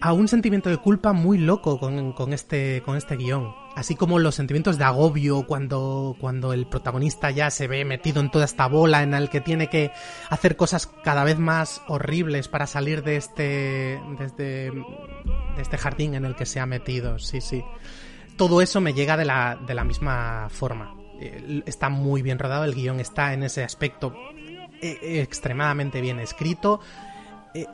a 0.01 0.13
un 0.13 0.27
sentimiento 0.27 0.69
de 0.69 0.77
culpa 0.77 1.13
muy 1.13 1.37
loco 1.37 1.79
con, 1.79 2.13
con 2.13 2.33
este, 2.33 2.81
con 2.83 2.97
este 2.97 3.17
guion. 3.17 3.66
Así 3.77 3.93
como 3.93 4.17
los 4.17 4.33
sentimientos 4.33 4.79
de 4.79 4.85
agobio 4.85 5.45
cuando, 5.45 6.15
cuando 6.19 6.51
el 6.51 6.65
protagonista 6.65 7.29
ya 7.29 7.51
se 7.51 7.67
ve 7.67 7.85
metido 7.85 8.21
en 8.21 8.31
toda 8.31 8.45
esta 8.45 8.65
bola 8.65 9.03
en 9.03 9.13
el 9.13 9.29
que 9.29 9.39
tiene 9.39 9.69
que 9.69 9.91
hacer 10.31 10.55
cosas 10.55 10.87
cada 10.87 11.23
vez 11.23 11.37
más 11.37 11.83
horribles 11.87 12.47
para 12.47 12.65
salir 12.65 13.03
de 13.03 13.17
este, 13.17 14.01
de 14.17 14.25
este, 14.25 14.43
de 14.71 15.61
este 15.61 15.77
jardín 15.77 16.15
en 16.15 16.25
el 16.25 16.35
que 16.35 16.47
se 16.47 16.59
ha 16.59 16.65
metido. 16.65 17.19
Sí, 17.19 17.39
sí. 17.39 17.63
Todo 18.35 18.63
eso 18.63 18.81
me 18.81 18.95
llega 18.95 19.15
de 19.15 19.25
la, 19.25 19.59
de 19.67 19.75
la 19.75 19.83
misma 19.83 20.47
forma. 20.49 20.95
Eh, 21.21 21.61
Está 21.67 21.89
muy 21.89 22.23
bien 22.23 22.39
rodado, 22.39 22.63
el 22.63 22.73
guion 22.73 22.99
está 22.99 23.33
en 23.33 23.43
ese 23.43 23.63
aspecto 23.63 24.11
eh, 24.81 25.21
extremadamente 25.21 26.01
bien 26.01 26.19
escrito 26.19 26.79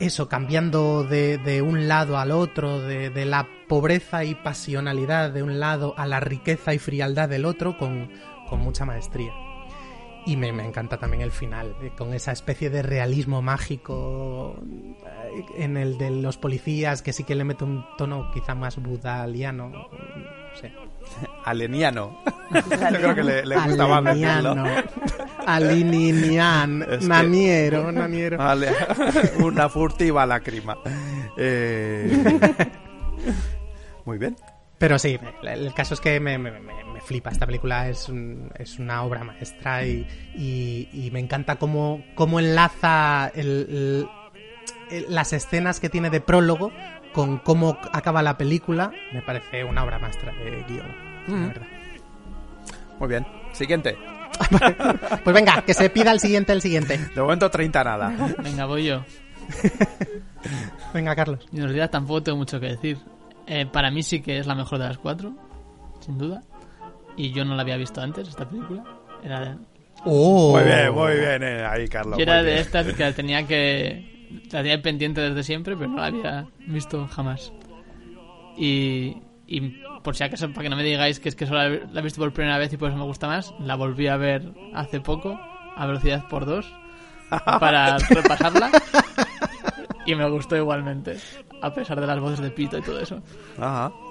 eso, 0.00 0.28
cambiando 0.28 1.04
de, 1.04 1.38
de 1.38 1.62
un 1.62 1.88
lado 1.88 2.18
al 2.18 2.30
otro, 2.30 2.80
de, 2.80 3.10
de 3.10 3.24
la 3.24 3.48
pobreza 3.68 4.24
y 4.24 4.34
pasionalidad 4.34 5.30
de 5.30 5.42
un 5.42 5.60
lado 5.60 5.94
a 5.96 6.06
la 6.06 6.20
riqueza 6.20 6.74
y 6.74 6.78
frialdad 6.78 7.28
del 7.28 7.44
otro 7.44 7.76
con, 7.78 8.10
con 8.48 8.60
mucha 8.60 8.84
maestría. 8.84 9.32
Y 10.26 10.36
me, 10.36 10.52
me 10.52 10.66
encanta 10.66 10.96
también 10.96 11.22
el 11.22 11.30
final, 11.30 11.76
eh, 11.82 11.90
con 11.96 12.14
esa 12.14 12.32
especie 12.32 12.70
de 12.70 12.82
realismo 12.82 13.42
mágico 13.42 14.56
eh, 15.06 15.44
en 15.58 15.76
el 15.76 15.98
de 15.98 16.10
los 16.10 16.38
policías, 16.38 17.02
que 17.02 17.12
sí 17.12 17.24
que 17.24 17.34
le 17.34 17.44
mete 17.44 17.64
un 17.64 17.84
tono 17.98 18.30
quizá 18.32 18.54
más 18.54 18.76
budaliano. 18.76 19.68
No 19.68 19.88
sé. 20.58 20.72
Aleniano. 21.44 22.20
Yo 22.54 22.62
creo 22.62 23.14
que 23.14 23.22
le, 23.22 23.44
le 23.44 23.56
gusta 23.56 23.86
más 23.86 24.04
decirlo. 24.04 24.54
Es 26.90 26.98
que- 27.00 27.06
naniero, 27.06 27.92
naniero. 27.92 28.38
Vale, 28.38 28.68
una 29.40 29.68
furtiva 29.68 30.24
lágrima. 30.26 30.76
Eh, 31.36 32.38
Muy 34.04 34.18
bien. 34.18 34.36
Pero 34.78 34.98
sí, 34.98 35.18
el, 35.42 35.48
el 35.66 35.74
caso 35.74 35.94
es 35.94 36.00
que 36.00 36.20
me, 36.20 36.36
me- 36.38 36.50
me- 36.60 36.84
me 36.84 37.00
flipa. 37.00 37.30
Esta 37.30 37.46
película 37.46 37.88
es, 37.88 38.08
un- 38.08 38.50
es 38.58 38.78
una 38.78 39.02
obra 39.02 39.24
maestra 39.24 39.84
y, 39.86 40.06
y- 40.34 40.88
y 40.92 41.10
me 41.10 41.20
encanta 41.20 41.56
cómo, 41.56 42.02
cómo 42.14 42.38
enlaza 42.40 43.30
el- 43.34 44.06
las 45.08 45.32
escenas 45.32 45.80
que 45.80 45.88
tiene 45.88 46.10
de 46.10 46.20
prólogo 46.20 46.70
con 47.12 47.38
cómo 47.38 47.78
acaba 47.92 48.22
la 48.22 48.36
película. 48.36 48.92
Me 49.12 49.22
parece 49.22 49.64
una 49.64 49.84
obra 49.84 49.98
maestra 49.98 50.32
de 50.32 50.64
guion. 50.68 50.86
la 51.28 51.34
Mm. 51.34 51.48
verdad. 51.48 51.66
Muy 52.98 53.08
bien. 53.08 53.26
Siguiente. 53.52 53.96
Pues 55.24 55.34
venga, 55.34 55.62
que 55.62 55.74
se 55.74 55.90
pida 55.90 56.12
el 56.12 56.20
siguiente, 56.20 56.52
el 56.52 56.60
siguiente. 56.60 56.98
De 57.14 57.20
momento 57.22 57.50
30 57.50 57.84
nada. 57.84 58.12
Venga, 58.42 58.66
voy 58.66 58.84
yo. 58.84 59.04
Venga, 60.92 61.14
Carlos. 61.16 61.40
Y 61.52 61.56
en 61.58 61.64
realidad 61.64 61.90
tampoco 61.90 62.22
tengo 62.22 62.38
mucho 62.38 62.60
que 62.60 62.66
decir. 62.68 62.98
Eh, 63.46 63.66
para 63.66 63.90
mí 63.90 64.02
sí 64.02 64.20
que 64.22 64.38
es 64.38 64.46
la 64.46 64.54
mejor 64.54 64.78
de 64.78 64.86
las 64.88 64.98
cuatro, 64.98 65.32
sin 66.00 66.18
duda. 66.18 66.42
Y 67.16 67.32
yo 67.32 67.44
no 67.44 67.54
la 67.54 67.62
había 67.62 67.76
visto 67.76 68.00
antes, 68.00 68.28
esta 68.28 68.48
película. 68.48 68.84
Era 69.22 69.40
de, 69.40 69.56
Oh. 70.06 70.52
Muy 70.52 70.64
bien, 70.64 70.92
muy 70.94 71.14
bien. 71.14 71.42
eh, 71.42 71.64
Ahí, 71.64 71.88
Carlos. 71.88 72.18
yo 72.18 72.22
era 72.22 72.42
de 72.42 72.60
estas 72.60 72.86
que 72.92 73.12
tenía 73.16 73.46
que... 73.46 74.12
La 74.50 74.60
tenía 74.62 74.82
pendiente 74.82 75.20
desde 75.20 75.42
siempre, 75.44 75.76
pero 75.76 75.88
no 75.90 75.96
la 75.98 76.06
había 76.06 76.46
visto 76.66 77.06
jamás. 77.08 77.52
Y, 78.58 79.16
y 79.46 79.82
por 80.02 80.16
si 80.16 80.24
acaso, 80.24 80.48
para 80.50 80.62
que 80.62 80.70
no 80.70 80.76
me 80.76 80.82
digáis 80.82 81.20
que 81.20 81.28
es 81.28 81.36
que 81.36 81.46
solo 81.46 81.60
la 81.68 82.00
he 82.00 82.02
visto 82.02 82.20
por 82.20 82.32
primera 82.32 82.58
vez 82.58 82.72
y 82.72 82.76
por 82.76 82.88
eso 82.88 82.98
me 82.98 83.04
gusta 83.04 83.26
más, 83.26 83.54
la 83.60 83.74
volví 83.74 84.06
a 84.06 84.16
ver 84.16 84.52
hace 84.74 85.00
poco, 85.00 85.38
a 85.76 85.86
velocidad 85.86 86.26
por 86.28 86.46
dos, 86.46 86.66
para 87.60 87.98
repasarla. 87.98 88.70
Y 90.06 90.14
me 90.14 90.28
gustó 90.28 90.56
igualmente, 90.56 91.16
a 91.62 91.72
pesar 91.72 92.00
de 92.00 92.06
las 92.06 92.20
voces 92.20 92.40
de 92.40 92.50
pito 92.50 92.78
y 92.78 92.82
todo 92.82 93.00
eso. 93.00 93.22
Ajá. 93.58 93.92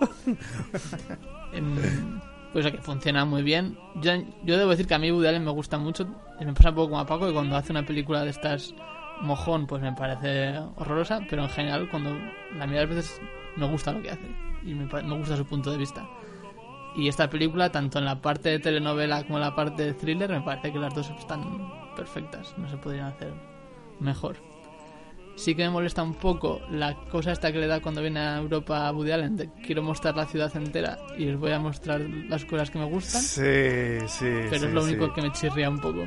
Pues 2.53 2.67
que 2.67 2.77
funciona 2.77 3.25
muy 3.25 3.41
bien. 3.41 3.79
Yo, 3.95 4.11
yo 4.43 4.57
debo 4.59 4.69
decir 4.69 4.85
que 4.85 4.93
a 4.93 4.99
mí 4.99 5.11
Woody 5.11 5.25
Allen 5.25 5.43
me 5.43 5.49
gusta 5.49 5.79
mucho. 5.79 6.05
Y 6.39 6.45
me 6.45 6.53
pasa 6.53 6.69
un 6.69 6.75
poco 6.75 6.89
como 6.89 7.01
a 7.01 7.05
Paco, 7.07 7.25
que 7.25 7.33
cuando 7.33 7.55
hace 7.55 7.71
una 7.71 7.83
película 7.83 8.23
de 8.23 8.29
estas 8.29 8.75
mojón, 9.21 9.65
pues 9.65 9.81
me 9.81 9.91
parece 9.93 10.59
horrorosa. 10.75 11.19
Pero 11.27 11.43
en 11.43 11.49
general, 11.49 11.89
cuando 11.89 12.11
la 12.11 12.67
mayoría 12.67 12.81
de 12.81 12.85
las 12.85 12.95
veces 12.95 13.21
me 13.57 13.67
gusta 13.67 13.91
lo 13.91 14.01
que 14.01 14.11
hace. 14.11 14.27
Y 14.65 14.73
me, 14.73 14.85
me 14.85 15.17
gusta 15.17 15.35
su 15.37 15.45
punto 15.45 15.71
de 15.71 15.77
vista. 15.77 16.07
Y 16.95 17.07
esta 17.07 17.29
película, 17.29 17.71
tanto 17.71 17.99
en 17.99 18.05
la 18.05 18.21
parte 18.21 18.49
de 18.49 18.59
telenovela 18.59 19.23
como 19.23 19.37
en 19.37 19.41
la 19.43 19.55
parte 19.55 19.83
de 19.83 19.93
thriller, 19.93 20.29
me 20.29 20.41
parece 20.41 20.71
que 20.71 20.79
las 20.79 20.93
dos 20.93 21.09
están 21.17 21.71
perfectas. 21.95 22.55
No 22.57 22.69
se 22.69 22.77
podrían 22.77 23.07
hacer 23.07 23.33
mejor. 23.99 24.37
Sí 25.35 25.55
que 25.55 25.63
me 25.63 25.71
molesta 25.71 26.03
un 26.03 26.13
poco 26.13 26.61
la 26.69 26.93
cosa 27.09 27.31
esta 27.31 27.51
que 27.51 27.57
le 27.57 27.65
da 27.65 27.81
cuando 27.81 28.01
viene 28.01 28.19
a 28.19 28.37
Europa 28.37 28.87
a 28.87 28.91
Woody 28.91 29.11
Allen. 29.11 29.35
de 29.35 29.49
quiero 29.65 29.81
mostrar 29.81 30.15
la 30.15 30.27
ciudad 30.27 30.55
entera 30.55 30.99
y 31.17 31.27
os 31.29 31.39
voy 31.39 31.51
a 31.51 31.59
mostrar 31.59 32.01
las 32.01 32.45
cosas 32.45 32.69
que 32.69 32.77
me 32.77 32.85
gustan. 32.85 33.21
Sí, 33.21 34.07
sí. 34.07 34.25
pero 34.49 34.59
sí, 34.59 34.65
es 34.67 34.73
lo 34.73 34.83
sí. 34.83 34.91
único 34.91 35.11
que 35.11 35.23
me 35.23 35.31
chirría 35.31 35.69
un 35.71 35.79
poco. 35.79 36.03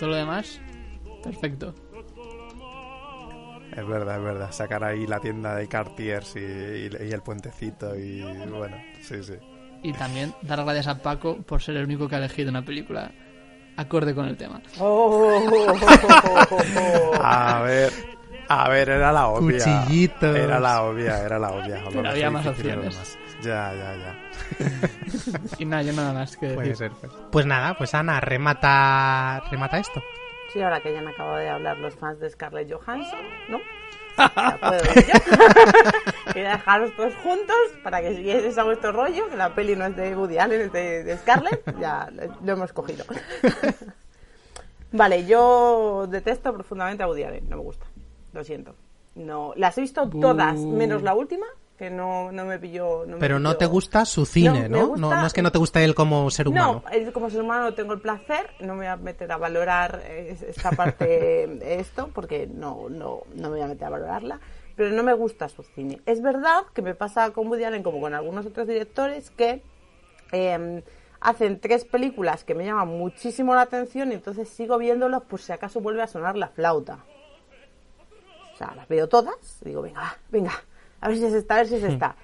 Todo 0.00 0.10
lo 0.10 0.16
demás, 0.16 0.60
perfecto. 1.22 1.72
Es 3.76 3.86
verdad, 3.86 4.16
es 4.18 4.22
verdad. 4.24 4.52
Sacar 4.52 4.82
ahí 4.84 5.06
la 5.06 5.20
tienda 5.20 5.54
de 5.54 5.68
Cartiers 5.68 6.34
y, 6.36 6.40
y- 6.40 6.90
y 7.08 7.12
el 7.12 7.22
puentecito 7.22 7.96
y 7.96 8.22
bueno, 8.50 8.76
sí, 9.02 9.22
sí. 9.22 9.34
Y 9.82 9.92
también 9.94 10.34
dar 10.42 10.62
gracias 10.64 10.88
a 10.88 11.00
Paco 11.00 11.38
por 11.38 11.62
ser 11.62 11.76
el 11.76 11.84
único 11.84 12.08
que 12.08 12.14
ha 12.16 12.18
elegido 12.18 12.50
una 12.50 12.62
película 12.62 13.10
acorde 13.76 14.14
con 14.14 14.26
el 14.26 14.36
tema. 14.36 14.60
A 17.22 17.60
ver, 17.64 17.92
a 18.48 18.68
ver, 18.68 18.88
era 18.90 19.12
la 19.12 19.28
obvia. 19.28 19.58
Cuchillitos. 19.64 20.36
Era 20.36 20.58
la 20.60 20.82
obvia, 20.82 21.18
era 21.24 21.38
la 21.38 21.50
obvia. 21.50 21.82
Pero 21.90 22.08
había 22.10 22.30
más 22.30 22.46
opciones. 22.46 22.96
más. 22.96 23.18
Ya, 23.42 23.72
ya, 23.74 23.96
ya. 23.96 24.16
Y 25.58 25.64
nada, 25.64 25.82
yo 25.82 25.92
nada 25.92 26.12
más 26.12 26.36
que 26.36 26.48
Puede 26.50 26.68
decir. 26.70 26.88
ser. 26.90 26.92
pues. 27.00 27.12
Pues 27.30 27.46
nada, 27.46 27.74
pues 27.78 27.94
Ana, 27.94 28.20
remata, 28.20 29.42
remata 29.50 29.78
esto. 29.78 30.02
Sí, 30.52 30.60
ahora 30.60 30.80
que 30.80 30.92
ya 30.92 30.98
han 30.98 31.08
acabado 31.08 31.36
de 31.36 31.48
hablar 31.48 31.78
los 31.78 31.94
fans 31.94 32.18
de 32.18 32.28
Scarlett 32.28 32.72
Johansson, 32.72 33.20
¿no? 33.48 33.60
Ya 34.18 34.58
puedo 34.60 34.82
yo. 34.82 36.32
Quería 36.32 36.50
dejaros 36.50 36.94
todos 36.96 37.14
juntos 37.16 37.56
para 37.82 38.00
que 38.00 38.14
siguieseis 38.16 38.58
a 38.58 38.64
vuestro 38.64 38.92
rollo, 38.92 39.28
que 39.28 39.36
la 39.36 39.54
peli 39.54 39.76
no 39.76 39.86
es 39.86 39.96
de 39.96 40.14
Woody 40.16 40.38
Allen, 40.38 40.60
es 40.62 40.72
de, 40.72 41.04
de 41.04 41.16
Scarlett, 41.18 41.62
ya 41.78 42.10
lo 42.42 42.52
hemos 42.52 42.72
cogido. 42.72 43.04
Vale, 44.92 45.24
yo 45.24 46.06
detesto 46.08 46.52
profundamente 46.52 47.02
a 47.02 47.06
Woody 47.06 47.22
Allen, 47.22 47.48
no 47.48 47.56
me 47.56 47.62
gusta, 47.62 47.86
lo 48.32 48.42
siento. 48.44 48.74
No, 49.14 49.52
las 49.56 49.78
he 49.78 49.82
visto 49.82 50.08
todas, 50.08 50.58
menos 50.58 51.02
la 51.02 51.14
última, 51.14 51.46
que 51.80 51.88
no, 51.90 52.30
no 52.30 52.44
me 52.44 52.58
pilló... 52.58 53.06
no 53.06 53.14
me 53.14 53.20
Pero 53.20 53.38
no 53.38 53.52
pilló- 53.52 53.56
te 53.58 53.64
gusta 53.66 54.04
su 54.04 54.26
cine, 54.26 54.68
¿no? 54.68 54.88
gusta- 54.88 55.00
No, 55.00 55.20
no 55.22 55.26
es 55.26 55.32
que 55.32 55.40
no 55.40 55.50
te 55.50 55.56
guste 55.56 55.82
él 55.82 55.94
como 55.94 56.30
ser 56.30 56.46
humano. 56.46 56.82
no, 56.84 56.90
es 56.90 57.10
como 57.10 57.30
ser 57.30 57.40
humano 57.40 57.72
tengo 57.72 57.94
el 57.94 58.00
placer, 58.02 58.50
no 58.60 58.74
me 58.74 58.80
voy 58.80 58.86
a 58.88 58.96
meter 58.96 59.32
a 59.32 59.38
valorar 59.38 60.02
eh, 60.04 60.36
esta 60.46 60.72
parte 60.72 61.80
esto, 61.80 62.10
porque 62.14 62.46
no, 62.46 62.90
no, 62.90 63.22
no 63.34 63.48
me 63.48 63.56
voy 63.56 63.60
a 63.62 63.66
meter 63.66 63.86
a 63.86 63.90
valorarla, 63.90 64.40
pero 64.76 64.90
no 64.90 65.02
me 65.02 65.14
gusta 65.14 65.48
su 65.48 65.62
cine. 65.62 66.02
Es 66.04 66.20
verdad 66.20 66.64
que 66.74 66.82
me 66.82 66.94
pasa 66.94 67.30
con 67.30 67.48
Woody 67.48 67.64
Allen 67.64 67.82
como 67.82 67.98
con 67.98 68.12
algunos 68.12 68.44
otros 68.44 68.68
directores 68.68 69.30
que 69.30 69.62
eh, 70.32 70.82
hacen 71.20 71.60
tres 71.60 71.86
películas 71.86 72.44
que 72.44 72.54
me 72.54 72.66
llaman 72.66 72.88
muchísimo 72.88 73.54
la 73.54 73.62
atención 73.62 74.12
y 74.12 74.16
entonces 74.16 74.50
sigo 74.50 74.76
viéndolos 74.76 75.22
por 75.22 75.40
si 75.40 75.52
acaso 75.52 75.80
vuelve 75.80 76.02
a 76.02 76.06
sonar 76.08 76.36
la 76.36 76.48
flauta. 76.48 76.98
O 78.54 78.56
sea, 78.58 78.74
las 78.76 78.86
veo 78.88 79.08
todas, 79.08 79.34
digo, 79.62 79.80
venga, 79.80 80.18
venga, 80.30 80.52
a 81.00 81.08
ver 81.08 81.16
si 81.16 81.24
es 81.24 81.32
esta, 81.32 81.54
a 81.54 81.58
ver 81.58 81.66
si 81.66 81.76
es 81.76 81.82
esta. 81.84 82.16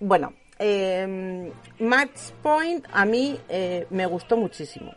Bueno, 0.00 0.34
eh, 0.58 1.52
Match 1.78 2.32
Point 2.42 2.86
a 2.92 3.04
mí 3.04 3.38
eh, 3.48 3.86
me 3.90 4.06
gustó 4.06 4.36
muchísimo. 4.36 4.94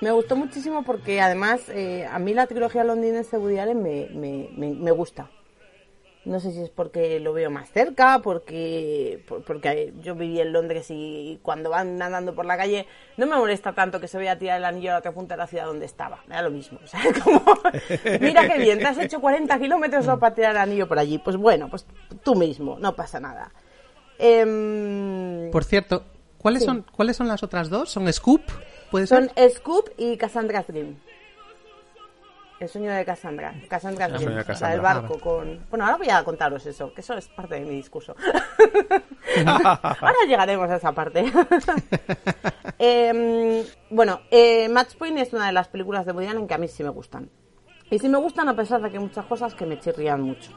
Me 0.00 0.10
gustó 0.10 0.34
muchísimo 0.34 0.82
porque 0.82 1.20
además 1.20 1.68
eh, 1.68 2.06
a 2.10 2.18
mí 2.18 2.34
la 2.34 2.46
trilogía 2.46 2.82
londinense 2.82 3.36
de 3.36 3.42
Woody 3.42 3.58
Allen 3.58 3.82
me, 3.82 4.08
me, 4.12 4.48
me, 4.56 4.70
me 4.72 4.90
gusta. 4.90 5.30
No 6.24 6.38
sé 6.38 6.52
si 6.52 6.60
es 6.62 6.70
porque 6.70 7.18
lo 7.18 7.32
veo 7.32 7.50
más 7.50 7.68
cerca, 7.72 8.20
porque, 8.22 9.24
por- 9.26 9.42
porque 9.42 9.92
yo 10.02 10.14
viví 10.14 10.40
en 10.40 10.52
Londres 10.52 10.86
y 10.90 11.40
cuando 11.42 11.68
van 11.70 12.00
andando 12.00 12.32
por 12.32 12.46
la 12.46 12.56
calle 12.56 12.86
no 13.16 13.26
me 13.26 13.34
molesta 13.36 13.72
tanto 13.72 13.98
que 13.98 14.06
se 14.06 14.18
vea 14.18 14.38
tirar 14.38 14.58
el 14.58 14.64
anillo 14.64 14.90
a 14.90 14.92
la 14.92 14.98
otra 15.00 15.10
punta 15.10 15.34
de 15.34 15.38
la 15.38 15.46
ciudad 15.48 15.66
donde 15.66 15.84
estaba. 15.84 16.20
Me 16.28 16.36
da 16.36 16.42
lo 16.42 16.50
mismo. 16.50 16.78
O 16.82 16.86
sea, 16.86 17.00
como, 17.24 17.42
mira 18.20 18.46
qué 18.46 18.56
bien, 18.58 18.78
te 18.78 18.86
has 18.86 18.98
hecho 18.98 19.20
40 19.20 19.58
kilómetros 19.58 20.06
para 20.20 20.32
tirar 20.32 20.52
el 20.52 20.58
anillo 20.58 20.86
por 20.86 21.00
allí. 21.00 21.18
Pues 21.18 21.36
bueno, 21.36 21.68
pues 21.68 21.86
tú 22.22 22.36
mismo, 22.36 22.78
no 22.78 22.94
pasa 22.94 23.18
nada. 23.18 23.50
Em, 24.18 25.50
Por 25.50 25.64
cierto, 25.64 26.04
¿cuáles 26.38 26.62
Sí. 26.62 26.66
son 26.66 26.84
cuáles 26.94 27.16
son 27.16 27.26
las 27.26 27.42
otras 27.42 27.68
dos? 27.68 27.90
¿Son 27.90 28.10
Scoop? 28.12 28.42
¿Puede 28.92 29.06
son 29.08 29.28
ser? 29.34 29.50
Scoop 29.50 29.88
y 29.98 30.16
Cassandra's 30.16 30.66
Dream. 30.68 30.96
El 32.62 32.68
sueño 32.68 32.92
de 32.92 33.04
Cassandra. 33.04 33.54
Cassandra's 33.68 34.12
El 34.12 34.18
sueño 34.20 34.36
de 34.36 34.40
o 34.42 34.44
sea, 34.44 34.52
Cassandra. 34.54 34.74
el 34.76 34.80
barco 34.80 35.18
con... 35.18 35.66
Bueno, 35.68 35.84
ahora 35.84 35.96
voy 35.96 36.08
a 36.10 36.22
contaros 36.22 36.64
eso, 36.64 36.94
que 36.94 37.00
eso 37.00 37.14
es 37.14 37.26
parte 37.26 37.56
de 37.56 37.62
mi 37.62 37.74
discurso. 37.74 38.14
ahora 39.46 40.14
llegaremos 40.28 40.70
a 40.70 40.76
esa 40.76 40.92
parte. 40.92 41.24
Em, 42.78 43.64
bueno, 43.90 44.20
eh, 44.30 44.68
Match 44.68 44.94
Point 44.96 45.18
es 45.18 45.32
una 45.32 45.46
de 45.46 45.52
las 45.52 45.68
películas 45.68 46.04
de 46.06 46.12
Woody 46.12 46.26
Allen 46.26 46.46
que 46.48 46.54
a 46.54 46.58
mí 46.58 46.66
sí 46.68 46.82
me 46.82 46.88
gustan. 46.90 47.30
Y 47.90 47.98
sí 47.98 48.08
me 48.08 48.18
gustan 48.18 48.48
a 48.48 48.56
pesar 48.56 48.80
de 48.82 48.90
que 48.90 48.96
hay 48.96 49.02
muchas 49.02 49.24
cosas 49.26 49.54
que 49.54 49.66
me 49.66 49.78
chirrían 49.78 50.20
mucho. 50.20 50.50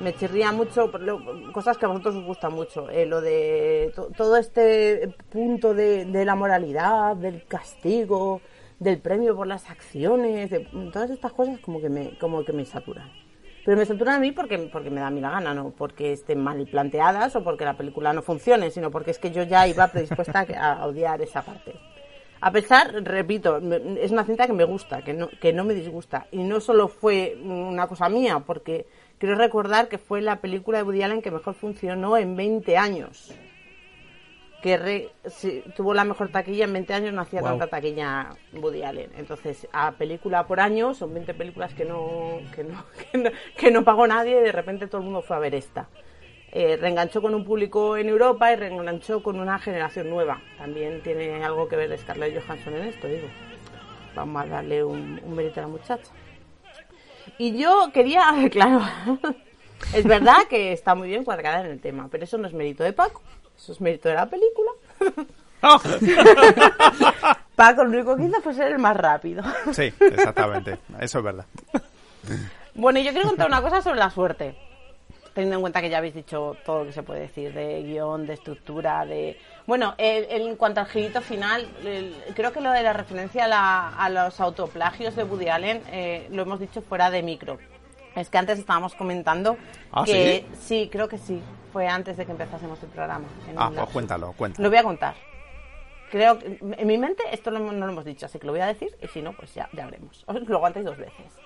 Me 0.00 0.14
chirría 0.14 0.52
mucho, 0.52 0.88
lo- 0.98 1.52
cosas 1.52 1.76
que 1.78 1.86
a 1.86 1.88
vosotros 1.88 2.16
os 2.16 2.24
gustan 2.24 2.52
mucho. 2.52 2.88
eh, 2.90 3.06
lo 3.06 3.20
de 3.20 3.92
to- 3.94 4.08
todo 4.16 4.36
este 4.36 5.14
punto 5.30 5.72
de, 5.74 6.04
de 6.04 6.24
la 6.24 6.34
moralidad, 6.34 7.16
del 7.16 7.44
castigo, 7.46 8.40
del 8.78 8.98
premio 9.00 9.34
por 9.34 9.46
las 9.46 9.70
acciones, 9.70 10.50
de 10.50 10.60
todas 10.92 11.10
estas 11.10 11.32
cosas 11.32 11.58
como 11.60 11.80
que 11.80 11.88
me, 11.88 12.16
como 12.18 12.44
que 12.44 12.52
me 12.52 12.64
saturan. 12.64 13.10
Pero 13.64 13.76
me 13.76 13.84
saturan 13.84 14.14
a 14.14 14.20
mí 14.20 14.32
porque, 14.32 14.58
porque 14.72 14.88
me 14.88 15.00
da 15.00 15.08
a 15.08 15.10
mí 15.10 15.20
la 15.20 15.30
gana, 15.30 15.52
no 15.52 15.70
porque 15.70 16.12
estén 16.12 16.40
mal 16.42 16.66
planteadas 16.66 17.36
o 17.36 17.44
porque 17.44 17.64
la 17.64 17.76
película 17.76 18.12
no 18.12 18.22
funcione, 18.22 18.70
sino 18.70 18.90
porque 18.90 19.10
es 19.10 19.18
que 19.18 19.30
yo 19.30 19.42
ya 19.42 19.66
iba 19.66 19.88
predispuesta 19.88 20.46
a, 20.58 20.86
odiar 20.86 21.20
esa 21.20 21.42
parte. 21.42 21.74
A 22.40 22.52
pesar, 22.52 22.94
repito, 23.02 23.58
es 24.00 24.12
una 24.12 24.24
cinta 24.24 24.46
que 24.46 24.52
me 24.52 24.62
gusta, 24.62 25.02
que 25.02 25.12
no, 25.12 25.28
que 25.40 25.52
no 25.52 25.64
me 25.64 25.74
disgusta. 25.74 26.28
Y 26.30 26.44
no 26.44 26.60
solo 26.60 26.86
fue 26.86 27.36
una 27.42 27.88
cosa 27.88 28.08
mía, 28.08 28.44
porque 28.46 28.86
quiero 29.18 29.34
recordar 29.34 29.88
que 29.88 29.98
fue 29.98 30.22
la 30.22 30.36
película 30.36 30.78
de 30.78 30.84
Woody 30.84 31.02
Allen 31.02 31.20
que 31.20 31.32
mejor 31.32 31.54
funcionó 31.54 32.16
en 32.16 32.36
20 32.36 32.76
años. 32.76 33.34
Que 34.62 34.76
re- 34.76 35.10
si 35.28 35.62
tuvo 35.76 35.94
la 35.94 36.02
mejor 36.04 36.30
taquilla 36.30 36.64
en 36.64 36.72
20 36.72 36.92
años, 36.94 37.12
no 37.14 37.22
hacía 37.22 37.40
Guau. 37.40 37.52
tanta 37.58 37.68
taquilla 37.68 38.30
Woody 38.52 38.82
Allen. 38.82 39.10
Entonces, 39.16 39.68
a 39.72 39.92
película 39.92 40.46
por 40.48 40.58
año, 40.58 40.94
son 40.94 41.14
20 41.14 41.32
películas 41.34 41.72
que 41.74 41.84
no, 41.84 42.40
que 42.54 42.64
no, 42.64 42.84
que 43.12 43.18
no, 43.18 43.30
que 43.56 43.70
no 43.70 43.84
pagó 43.84 44.06
nadie 44.08 44.32
y 44.40 44.42
de 44.42 44.52
repente 44.52 44.86
todo 44.88 44.98
el 44.98 45.04
mundo 45.04 45.22
fue 45.22 45.36
a 45.36 45.40
ver 45.40 45.54
esta. 45.54 45.88
Eh, 46.50 46.76
reenganchó 46.80 47.20
con 47.22 47.34
un 47.34 47.44
público 47.44 47.96
en 47.98 48.08
Europa 48.08 48.50
y 48.52 48.56
reenganchó 48.56 49.22
con 49.22 49.38
una 49.38 49.58
generación 49.58 50.08
nueva. 50.10 50.40
También 50.56 51.02
tiene 51.02 51.44
algo 51.44 51.68
que 51.68 51.76
ver 51.76 51.96
Scarlett 51.98 52.42
Johansson 52.42 52.74
en 52.74 52.84
esto, 52.88 53.06
digo. 53.06 53.28
vamos 54.16 54.42
a 54.42 54.46
darle 54.46 54.82
un, 54.82 55.20
un 55.22 55.34
mérito 55.36 55.60
a 55.60 55.64
la 55.64 55.68
muchacha. 55.68 56.10
Y 57.36 57.56
yo 57.56 57.90
quería, 57.92 58.24
claro, 58.50 58.80
es 59.94 60.04
verdad 60.04 60.38
que 60.48 60.72
está 60.72 60.94
muy 60.94 61.08
bien 61.08 61.22
cuadrada 61.22 61.60
en 61.60 61.66
el 61.70 61.80
tema, 61.80 62.08
pero 62.10 62.24
eso 62.24 62.38
no 62.38 62.48
es 62.48 62.54
mérito 62.54 62.82
de 62.82 62.92
Paco, 62.94 63.22
eso 63.58 63.72
es 63.72 63.80
mérito 63.80 64.08
de 64.08 64.14
la 64.14 64.26
película. 64.26 64.70
Paco 67.56 67.84
lo 67.84 67.90
único 67.90 68.16
que 68.16 68.24
hizo 68.24 68.40
fue 68.40 68.54
ser 68.54 68.72
el 68.72 68.78
más 68.78 68.96
rápido. 68.96 69.42
Sí, 69.72 69.92
exactamente. 70.00 70.78
Eso 71.00 71.18
es 71.18 71.24
verdad. 71.24 71.44
Bueno, 72.74 72.98
y 73.00 73.04
yo 73.04 73.10
quiero 73.12 73.28
contar 73.28 73.48
una 73.48 73.60
cosa 73.60 73.82
sobre 73.82 73.98
la 73.98 74.10
suerte. 74.10 74.54
Teniendo 75.34 75.56
en 75.56 75.60
cuenta 75.62 75.80
que 75.80 75.90
ya 75.90 75.98
habéis 75.98 76.14
dicho 76.14 76.56
todo 76.64 76.80
lo 76.80 76.86
que 76.86 76.92
se 76.92 77.02
puede 77.02 77.20
decir 77.20 77.52
de 77.52 77.82
guion, 77.82 78.26
de 78.26 78.34
estructura, 78.34 79.04
de... 79.04 79.38
Bueno, 79.66 79.94
el- 79.98 80.24
el- 80.30 80.48
en 80.48 80.56
cuanto 80.56 80.80
al 80.80 80.86
girito 80.86 81.20
final, 81.20 81.68
el- 81.84 82.16
creo 82.34 82.52
que 82.52 82.60
lo 82.60 82.70
de 82.72 82.82
la 82.82 82.92
referencia 82.92 83.44
a, 83.44 83.48
la- 83.48 83.88
a 83.96 84.08
los 84.10 84.40
autoplagios 84.40 85.14
de 85.14 85.22
Woody 85.24 85.48
Allen 85.48 85.82
eh, 85.92 86.26
lo 86.32 86.42
hemos 86.42 86.58
dicho 86.58 86.82
fuera 86.82 87.10
de 87.10 87.22
micro. 87.22 87.58
Es 88.16 88.30
que 88.30 88.38
antes 88.38 88.58
estábamos 88.58 88.94
comentando 88.96 89.56
¿Ah, 89.92 90.02
que... 90.04 90.44
sí? 90.60 90.88
creo 90.90 91.08
que 91.08 91.18
sí. 91.18 91.40
Fue 91.78 91.86
antes 91.86 92.16
de 92.16 92.26
que 92.26 92.32
empezásemos 92.32 92.82
el 92.82 92.88
programa. 92.88 93.28
en 93.48 93.54
Ah, 93.56 93.70
pues 93.72 93.90
cuéntalo, 93.90 94.32
cuéntalo. 94.32 94.64
Lo 94.64 94.68
voy 94.68 94.78
a 94.78 94.82
contar. 94.82 95.14
Creo 96.10 96.36
que 96.36 96.58
en 96.60 96.86
mi 96.88 96.98
mente 96.98 97.22
esto 97.30 97.52
no, 97.52 97.60
no 97.60 97.86
lo 97.86 97.92
hemos 97.92 98.04
dicho, 98.04 98.26
así 98.26 98.40
que 98.40 98.46
lo 98.48 98.52
voy 98.52 98.62
a 98.62 98.66
decir 98.66 98.96
y 99.00 99.06
si 99.06 99.22
no, 99.22 99.32
pues 99.32 99.54
ya, 99.54 99.68
ya 99.72 99.84
veremos. 99.84 100.24
Os 100.26 100.40
lo 100.48 100.56
aguantáis 100.56 100.84
dos 100.84 100.96
veces. 100.96 101.38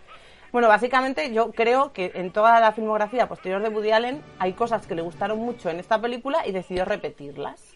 Bueno, 0.51 0.69
básicamente 0.69 1.35
yo 1.35 1.53
creo 1.53 1.93
que 1.93 2.13
en 2.15 2.33
toda 2.33 2.61
la 2.61 2.73
filmografía 2.73 3.29
posterior 3.29 3.61
de 3.61 3.69
Woody 3.69 3.91
Allen 3.91 4.23
hay 4.39 4.55
cosas 4.55 4.87
que 4.87 4.95
le 4.95 5.03
gustaron 5.03 5.39
mucho 5.39 5.69
en 5.69 5.79
esta 5.81 6.01
película 6.01 6.47
y 6.47 6.53
decidió 6.53 6.87
repetirlas. 6.87 7.75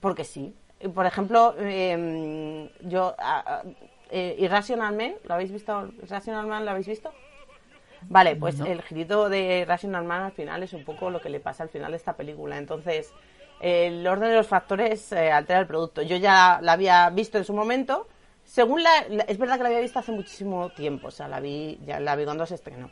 Porque 0.00 0.22
sí. 0.22 0.54
Por 0.94 1.04
ejemplo, 1.04 1.56
eh, 1.58 2.70
yo... 2.82 3.16
eh, 4.12 4.36
Irrational 4.38 4.94
Man, 4.94 5.14
¿lo 5.24 5.34
habéis 5.34 5.50
visto? 5.50 5.88
¿Irrational 6.00 6.46
Man 6.46 6.64
lo 6.64 6.70
habéis 6.70 6.86
visto? 6.86 7.12
Vale, 8.08 8.36
pues 8.36 8.60
el 8.60 8.82
girito 8.82 9.28
de 9.28 9.64
Rational 9.66 10.04
Man 10.04 10.22
al 10.22 10.32
final 10.32 10.62
es 10.62 10.72
un 10.72 10.84
poco 10.84 11.10
lo 11.10 11.20
que 11.20 11.28
le 11.28 11.40
pasa 11.40 11.62
al 11.64 11.68
final 11.68 11.90
de 11.92 11.96
esta 11.98 12.16
película. 12.16 12.56
Entonces, 12.58 13.12
el 13.60 14.06
orden 14.06 14.30
de 14.30 14.36
los 14.36 14.46
factores 14.46 15.12
eh, 15.12 15.30
altera 15.32 15.60
el 15.60 15.66
producto. 15.66 16.02
Yo 16.02 16.16
ya 16.16 16.60
la 16.62 16.72
había 16.72 17.10
visto 17.10 17.38
en 17.38 17.44
su 17.44 17.52
momento. 17.54 18.08
Según 18.44 18.82
la, 18.82 18.90
la- 19.08 19.24
es 19.24 19.36
verdad 19.38 19.56
que 19.56 19.62
la 19.64 19.68
había 19.68 19.80
visto 19.80 19.98
hace 19.98 20.12
muchísimo 20.12 20.70
tiempo, 20.70 21.08
o 21.08 21.10
sea, 21.10 21.28
la 21.28 21.40
vi, 21.40 21.78
ya 21.84 22.00
la 22.00 22.16
vi 22.16 22.24
cuando 22.24 22.46
se 22.46 22.54
estrenó. 22.54 22.90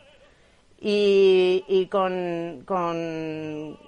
Y, 0.78 1.88
con, 1.90 2.64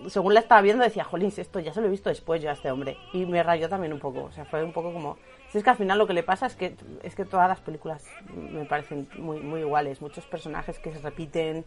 según 0.09 0.34
la 0.34 0.41
estaba 0.41 0.62
viendo, 0.62 0.82
decía, 0.82 1.05
jolín, 1.05 1.32
esto 1.36 1.61
ya 1.61 1.74
se 1.74 1.80
lo 1.80 1.86
he 1.86 1.91
visto 1.91 2.09
después 2.09 2.43
yo 2.43 2.51
a 2.51 2.55
este 2.55 2.70
hombre. 2.70 2.97
Y 3.12 3.26
me 3.26 3.43
rayó 3.43 3.68
también 3.68 3.93
un 3.93 4.01
poco, 4.01 4.24
o 4.24 4.32
sea, 4.32 4.45
fue 4.45 4.64
un 4.64 4.72
poco 4.72 4.93
como, 4.93 5.18
si 5.51 5.59
es 5.59 5.64
que 5.64 5.70
al 5.70 5.76
final 5.76 5.99
lo 5.99 6.07
que 6.07 6.14
le 6.14 6.22
pasa 6.22 6.47
es 6.47 6.57
que, 6.57 6.76
es 7.03 7.14
que 7.14 7.24
todas 7.24 7.49
las 7.49 7.61
películas 7.61 8.05
me 8.34 8.64
parecen 8.64 9.09
muy, 9.18 9.41
muy 9.41 9.61
iguales, 9.61 10.01
muchos 10.01 10.24
personajes 10.26 10.78
que 10.78 10.93
se 10.93 11.01
repiten, 11.01 11.66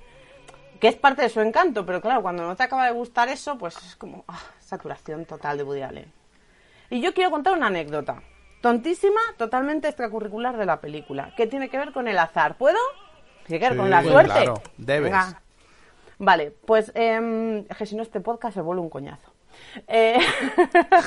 que 0.79 0.87
es 0.87 0.95
parte 0.95 1.21
de 1.21 1.29
su 1.29 1.39
encanto, 1.41 1.85
pero 1.85 2.01
claro, 2.01 2.23
cuando 2.23 2.43
no 2.43 2.55
te 2.55 2.63
acaba 2.63 2.85
de 2.85 2.91
gustar 2.91 3.29
eso, 3.29 3.57
pues 3.57 3.77
es 3.77 3.95
como, 3.95 4.25
ah, 4.27 4.39
saturación 4.59 5.25
total 5.25 5.57
de 5.57 5.63
Woody 5.63 5.81
Allen. 5.83 6.11
Y 6.89 6.99
yo 6.99 7.13
quiero 7.13 7.29
contar 7.29 7.53
una 7.53 7.67
anécdota, 7.67 8.23
tontísima, 8.61 9.21
totalmente 9.37 9.87
extracurricular 9.87 10.57
de 10.57 10.65
la 10.65 10.81
película, 10.81 11.33
que 11.37 11.45
tiene 11.45 11.69
que 11.69 11.77
ver 11.77 11.91
con 11.91 12.07
el 12.07 12.17
azar. 12.17 12.57
¿Puedo? 12.57 12.79
Con 13.75 13.89
la 13.89 14.03
suerte. 14.03 14.31
claro, 14.31 14.61
debes. 14.77 15.11
Venga. 15.11 15.41
Vale, 16.19 16.53
pues 16.65 16.91
em, 16.95 17.65
es 17.67 17.77
que 17.77 17.85
si 17.85 17.95
no 17.95 18.03
este 18.03 18.19
podcast 18.19 18.53
se 18.53 18.61
vuelve 18.61 18.81
un 18.81 18.89
coñazo. 18.89 19.33
Eh, 19.87 20.19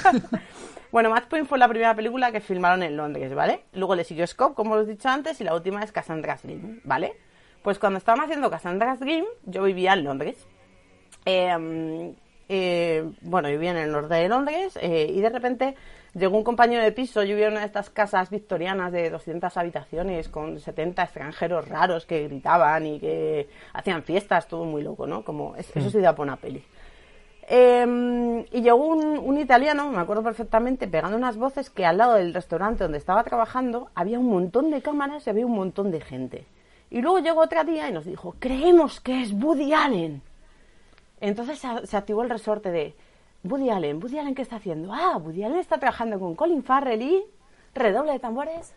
bueno, 0.93 1.11
Match 1.11 1.27
Point 1.27 1.47
fue 1.47 1.59
la 1.59 1.69
primera 1.69 1.95
película 1.95 2.33
que 2.33 2.41
filmaron 2.41 2.83
en 2.83 2.97
Londres, 2.97 3.35
¿vale? 3.35 3.65
Luego 3.73 3.95
le 3.95 4.05
siguió 4.05 4.27
Scope, 4.27 4.55
como 4.55 4.75
os 4.75 4.87
he 4.87 4.91
dicho 4.91 5.09
antes, 5.09 5.41
y 5.41 5.45
la 5.45 5.55
última 5.55 5.83
es 5.83 5.93
Cassandra's 5.93 6.43
Dream, 6.43 6.81
¿vale? 6.85 7.15
Pues 7.63 7.79
cuando 7.79 7.99
estábamos 7.99 8.25
haciendo 8.25 8.51
Cassandra's 8.51 9.01
Dream, 9.01 9.25
yo 9.45 9.63
vivía 9.63 9.93
en 9.93 10.05
Londres. 10.05 10.47
Eh, 11.25 12.15
eh, 12.49 13.11
bueno, 13.23 13.49
vivía 13.49 13.71
en 13.71 13.79
el 13.79 13.93
norte 13.93 14.15
de 14.15 14.29
Londres 14.29 14.79
eh, 14.81 15.07
y 15.09 15.21
de 15.21 15.31
repente 15.31 15.77
llegó 16.15 16.37
un 16.37 16.45
compañero 16.45 16.83
de 16.83 16.93
piso. 16.93 17.23
Yo 17.23 17.37
en 17.37 17.53
una 17.53 17.61
de 17.61 17.67
estas 17.67 17.91
casas 17.91 18.31
victorianas 18.31 18.93
de 18.93 19.11
200 19.11 19.57
habitaciones 19.57 20.29
con 20.29 20.59
70 20.61 21.03
extranjeros 21.03 21.69
raros 21.69 22.07
que 22.07 22.27
gritaban 22.29 22.87
y 22.87 23.01
que 23.01 23.49
hacían 23.73 24.03
fiestas, 24.03 24.47
todo 24.49 24.65
muy 24.65 24.83
loco, 24.83 25.07
¿no? 25.07 25.25
Como 25.25 25.57
es- 25.57 25.75
eso 25.77 25.91
se 25.91 26.01
da 26.01 26.15
por 26.15 26.27
una 26.27 26.37
peli. 26.37 26.63
Eh, 27.47 28.45
y 28.53 28.63
llegó 28.63 28.87
un, 28.87 29.19
un 29.19 29.39
italiano, 29.39 29.91
me 29.91 29.99
acuerdo 29.99 30.23
perfectamente, 30.23 30.89
pegando 30.89 31.17
unas 31.17 31.37
voces 31.37 31.69
que 31.69 31.85
al 31.85 31.99
lado 31.99 32.15
del 32.15 32.33
restaurante 32.33 32.85
donde 32.85 32.97
estaba 32.99 33.23
trabajando 33.23 33.91
había 33.95 34.19
un 34.19 34.31
montón 34.31 34.71
de 34.71 34.81
cámaras 34.81 35.27
y 35.27 35.31
había 35.31 35.45
un 35.45 35.53
montón 35.55 35.91
de 35.91 36.01
gente. 36.01 36.47
Y 36.91 37.03
luego 37.03 37.19
llegó 37.19 37.41
otra 37.43 37.65
tía 37.65 37.89
y 37.89 37.93
nos 37.93 38.07
dijo, 38.07 38.35
creemos 38.39 39.01
que 39.01 39.21
es 39.23 39.33
Woody 39.33 39.75
Allen. 39.75 40.23
Entonces 41.21 41.59
se, 41.59 41.87
se 41.87 41.97
activó 41.97 42.23
el 42.23 42.31
resorte 42.31 42.71
de 42.71 42.95
Woody 43.45 43.71
Allen. 43.71 44.03
¿Woody 44.03 44.19
Allen 44.19 44.35
qué 44.35 44.43
está 44.43 44.57
haciendo? 44.57 44.93
Ah, 44.93 45.17
Woody 45.19 45.45
Allen 45.45 45.59
está 45.59 45.79
trabajando 45.79 46.19
con 46.19 46.35
Colin 46.35 46.63
Farrell 46.65 47.03
y... 47.03 47.25
Redoble 47.75 48.13
de 48.13 48.19
tambores. 48.21 48.73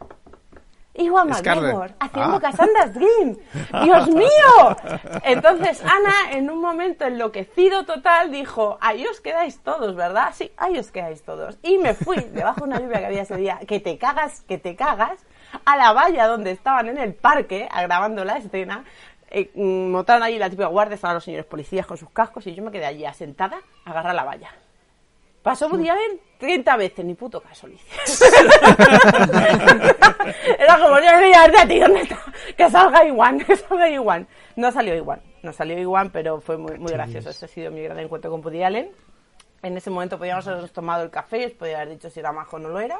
Y 0.95 1.07
Juan. 1.07 1.29
McGregor 1.29 1.91
haciendo 1.99 2.37
Ah. 2.37 2.39
Cassandra's 2.41 2.91
Dream. 2.95 3.37
¡Dios 3.83 4.07
mío! 4.09 4.75
Entonces 5.23 5.83
Ana, 5.83 6.31
en 6.31 6.49
un 6.49 6.59
momento 6.59 7.05
enloquecido 7.05 7.85
total, 7.85 8.31
dijo, 8.31 8.79
ahí 8.81 9.05
os 9.05 9.21
quedáis 9.21 9.59
todos, 9.59 9.95
¿verdad? 9.95 10.29
Sí, 10.33 10.51
ahí 10.57 10.79
os 10.79 10.89
quedáis 10.91 11.21
todos. 11.23 11.59
Y 11.61 11.77
me 11.77 11.93
fui, 11.93 12.15
debajo 12.33 12.61
de 12.61 12.67
una 12.67 12.79
lluvia 12.79 12.97
que 12.99 13.05
había 13.05 13.21
ese 13.21 13.35
día, 13.37 13.59
que 13.67 13.79
te 13.79 13.99
cagas, 13.99 14.41
que 14.41 14.57
te 14.57 14.75
cagas, 14.75 15.23
a 15.65 15.77
la 15.77 15.93
valla 15.93 16.25
donde 16.25 16.49
estaban 16.49 16.87
en 16.89 16.97
el 16.97 17.13
parque, 17.13 17.69
grabando 17.71 18.25
la 18.25 18.37
escena. 18.37 18.83
Eh, 19.29 19.51
mm, 19.53 19.91
montaron 19.91 20.23
allí 20.23 20.37
la 20.37 20.49
típica 20.49 20.67
guardia, 20.67 20.95
estaban 20.95 21.15
los 21.15 21.23
señores 21.23 21.45
policías 21.45 21.85
con 21.85 21.97
sus 21.97 22.09
cascos 22.11 22.47
y 22.47 22.55
yo 22.55 22.63
me 22.63 22.71
quedé 22.71 22.85
allí 22.85 23.05
asentada, 23.05 23.59
a 23.85 23.89
agarrar 23.89 24.15
la 24.15 24.23
valla. 24.23 24.51
Pasó 25.47 25.67
Woody 25.67 25.87
Allen 25.87 26.19
30 26.39 26.75
veces, 26.75 27.05
ni 27.05 27.13
puto 27.13 27.39
caso 27.39 27.67
le 27.67 27.75
hice. 27.75 28.25
Era 30.59 30.77
como, 30.77 30.99
yo 30.99 31.09
a 31.09 31.67
ti, 31.67 31.79
¿dónde 31.79 32.01
está? 32.01 32.19
Que 32.57 32.69
salga 32.69 33.05
Iwan, 33.05 33.39
que 33.45 33.55
salga 33.55 33.89
Iwan. 33.89 34.27
No 34.57 34.71
salió 34.73 34.93
Iwan, 34.95 35.21
no 35.43 35.53
salió 35.53 35.79
Iwan, 35.79 36.09
pero 36.09 36.41
fue 36.41 36.57
muy, 36.57 36.77
muy 36.77 36.91
gracioso. 36.91 37.29
Ese 37.29 37.45
ha 37.45 37.47
sido 37.47 37.71
mi 37.71 37.81
gran 37.81 37.97
encuentro 37.99 38.29
con 38.29 38.43
Woody 38.43 38.61
Allen. 38.63 38.91
En 39.63 39.77
ese 39.77 39.89
momento 39.89 40.17
podíamos 40.17 40.45
habernos 40.47 40.73
tomado 40.73 41.03
el 41.03 41.09
café, 41.09 41.45
os 41.45 41.53
podía 41.53 41.77
haber 41.77 41.89
dicho 41.89 42.09
si 42.09 42.19
era 42.19 42.33
majo 42.33 42.57
o 42.57 42.59
no 42.59 42.67
lo 42.67 42.81
era. 42.81 42.99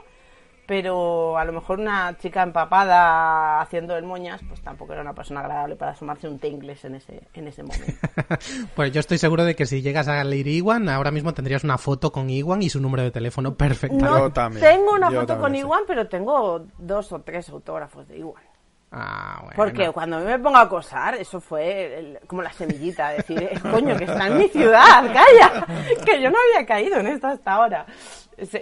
Pero 0.67 1.37
a 1.37 1.45
lo 1.45 1.53
mejor 1.53 1.79
una 1.79 2.17
chica 2.17 2.43
empapada 2.43 3.61
haciendo 3.61 3.95
el 3.95 4.03
moñas, 4.03 4.41
pues 4.47 4.61
tampoco 4.61 4.91
era 4.91 5.01
una 5.01 5.13
persona 5.13 5.39
agradable 5.39 5.77
para 5.77 5.91
asomarse 5.91 6.27
un 6.27 6.39
té 6.39 6.49
inglés 6.49 6.83
en 6.83 6.95
ese, 6.95 7.23
en 7.33 7.47
ese 7.47 7.63
momento. 7.63 7.93
Pues 8.75 8.91
yo 8.91 8.99
estoy 8.99 9.17
seguro 9.17 9.45
de 9.45 9.55
que 9.55 9.65
si 9.65 9.81
llegas 9.81 10.07
a 10.09 10.23
leer 10.23 10.47
Iwan, 10.47 10.89
ahora 10.89 11.09
mismo 11.09 11.33
tendrías 11.33 11.63
una 11.63 11.77
foto 11.77 12.11
con 12.11 12.29
Iwan 12.29 12.61
y 12.61 12.69
su 12.69 12.81
número 12.81 13.03
de 13.03 13.11
teléfono 13.11 13.55
perfectamente. 13.55 14.05
No 14.11 14.19
Yo 14.19 14.29
también, 14.31 14.63
tengo 14.65 14.91
una 14.93 15.09
yo 15.09 15.21
foto 15.21 15.39
con 15.39 15.53
sí. 15.53 15.59
Iwan, 15.59 15.83
pero 15.87 16.07
tengo 16.07 16.65
dos 16.77 17.11
o 17.13 17.21
tres 17.21 17.49
autógrafos 17.49 18.07
de 18.07 18.19
Iwan. 18.19 18.43
Ah, 18.91 19.39
bueno. 19.43 19.53
Porque 19.57 19.91
cuando 19.91 20.15
a 20.17 20.19
mí 20.19 20.25
me 20.25 20.39
pongo 20.39 20.57
a 20.57 20.61
acosar, 20.61 21.15
eso 21.15 21.41
fue 21.41 21.99
el- 21.99 22.19
como 22.25 22.41
la 22.41 22.53
semillita, 22.53 23.09
decir, 23.09 23.41
eh, 23.43 23.59
coño, 23.69 23.97
que 23.97 24.05
está 24.05 24.27
en 24.27 24.37
mi 24.37 24.47
ciudad, 24.47 25.03
calla, 25.13 25.65
que 26.05 26.21
yo 26.21 26.29
no 26.31 26.37
había 26.55 26.65
caído 26.65 26.97
en 26.99 27.07
esto 27.07 27.27
hasta 27.27 27.53
ahora. 27.53 27.85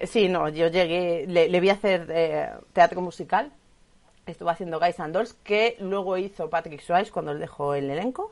Sí, 0.05 0.27
no, 0.29 0.49
yo 0.49 0.67
llegué, 0.69 1.25
le, 1.27 1.47
le 1.49 1.59
vi 1.59 1.69
hacer 1.69 2.07
eh, 2.09 2.49
teatro 2.73 3.01
musical, 3.01 3.51
estuvo 4.25 4.49
haciendo 4.49 4.79
Guys 4.79 4.99
and 4.99 5.13
Dolls, 5.13 5.33
que 5.43 5.75
luego 5.79 6.17
hizo 6.17 6.49
Patrick 6.49 6.81
Swayze 6.81 7.11
cuando 7.11 7.31
él 7.31 7.39
dejó 7.39 7.75
el 7.75 7.89
elenco, 7.91 8.31